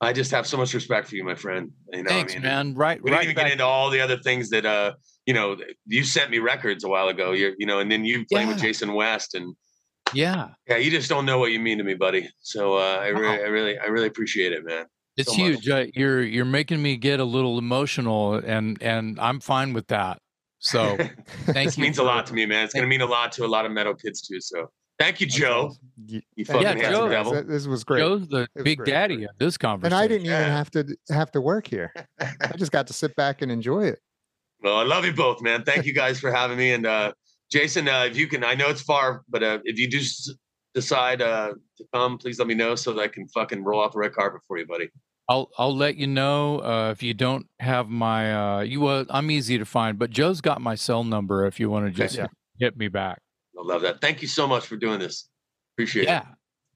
[0.00, 1.70] I just have so much respect for you, my friend.
[1.92, 2.74] You know, Thanks, I mean, man.
[2.74, 3.02] Right.
[3.02, 4.94] we right didn't even back- get into all the other things that uh
[5.26, 5.56] you know
[5.86, 8.58] you sent me records a while ago You're, you know and then you played with
[8.58, 9.54] jason west and
[10.14, 10.48] yeah.
[10.68, 13.38] yeah you just don't know what you mean to me buddy so uh i really
[13.38, 13.44] Wow.
[13.44, 15.68] i really i really appreciate it man It's so huge.
[15.68, 20.18] Uh, you're you're making me get a little emotional, and and I'm fine with that.
[20.58, 20.96] So
[21.46, 21.82] thank this you.
[21.84, 22.64] means a lot to me, man.
[22.66, 24.40] It's gonna mean a lot to a lot of metal kids too.
[24.42, 24.68] So
[24.98, 25.72] thank you, Joe.
[26.12, 27.10] Y- You fucking you, handsome guys.
[27.10, 27.32] devil.
[27.32, 28.00] That- This was great.
[28.00, 29.30] Joe's the big great, daddy great.
[29.30, 29.94] of this conversation.
[29.96, 31.94] and I didn't even have to have to work here.
[32.20, 33.98] I just got to sit back and enjoy it.
[34.62, 35.64] Well, I love you both, man.
[35.64, 36.72] Thank you guys for having me.
[36.72, 37.12] And uh,
[37.50, 40.30] Jason, uh, if you can, I know it's far, but uh, if you do s-
[40.74, 43.92] decide uh, to come, please let me know so that I can fucking roll out
[43.92, 44.88] the red carpet for you, buddy.
[45.28, 48.80] I'll I'll let you know uh, if you don't have my uh, you.
[48.80, 51.92] Well, I'm easy to find, but Joe's got my cell number if you want to
[51.92, 52.26] just Yeah.
[52.58, 53.20] hit me back.
[53.58, 54.00] I love that.
[54.00, 55.28] Thank you so much for doing this.
[55.74, 56.08] Appreciate it.
[56.08, 56.24] Yeah,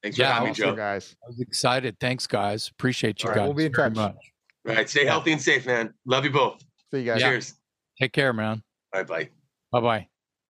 [0.02, 0.74] Thanks for Yeah, having me, Joe.
[0.74, 1.14] guys.
[1.24, 1.96] I was excited.
[2.00, 2.68] Thanks, guys.
[2.72, 3.46] Appreciate you All right, guys.
[3.48, 3.96] we'll be in very touch.
[3.96, 4.16] much.
[4.68, 4.88] All right.
[4.90, 5.94] Stay healthy and safe, man.
[6.06, 6.60] Love you both.
[6.92, 7.20] See you guys.
[7.20, 7.28] Yeah.
[7.30, 7.54] Cheers.
[8.00, 8.62] Take care, man.
[8.92, 9.28] Bye bye.
[9.72, 10.09] Bye bye.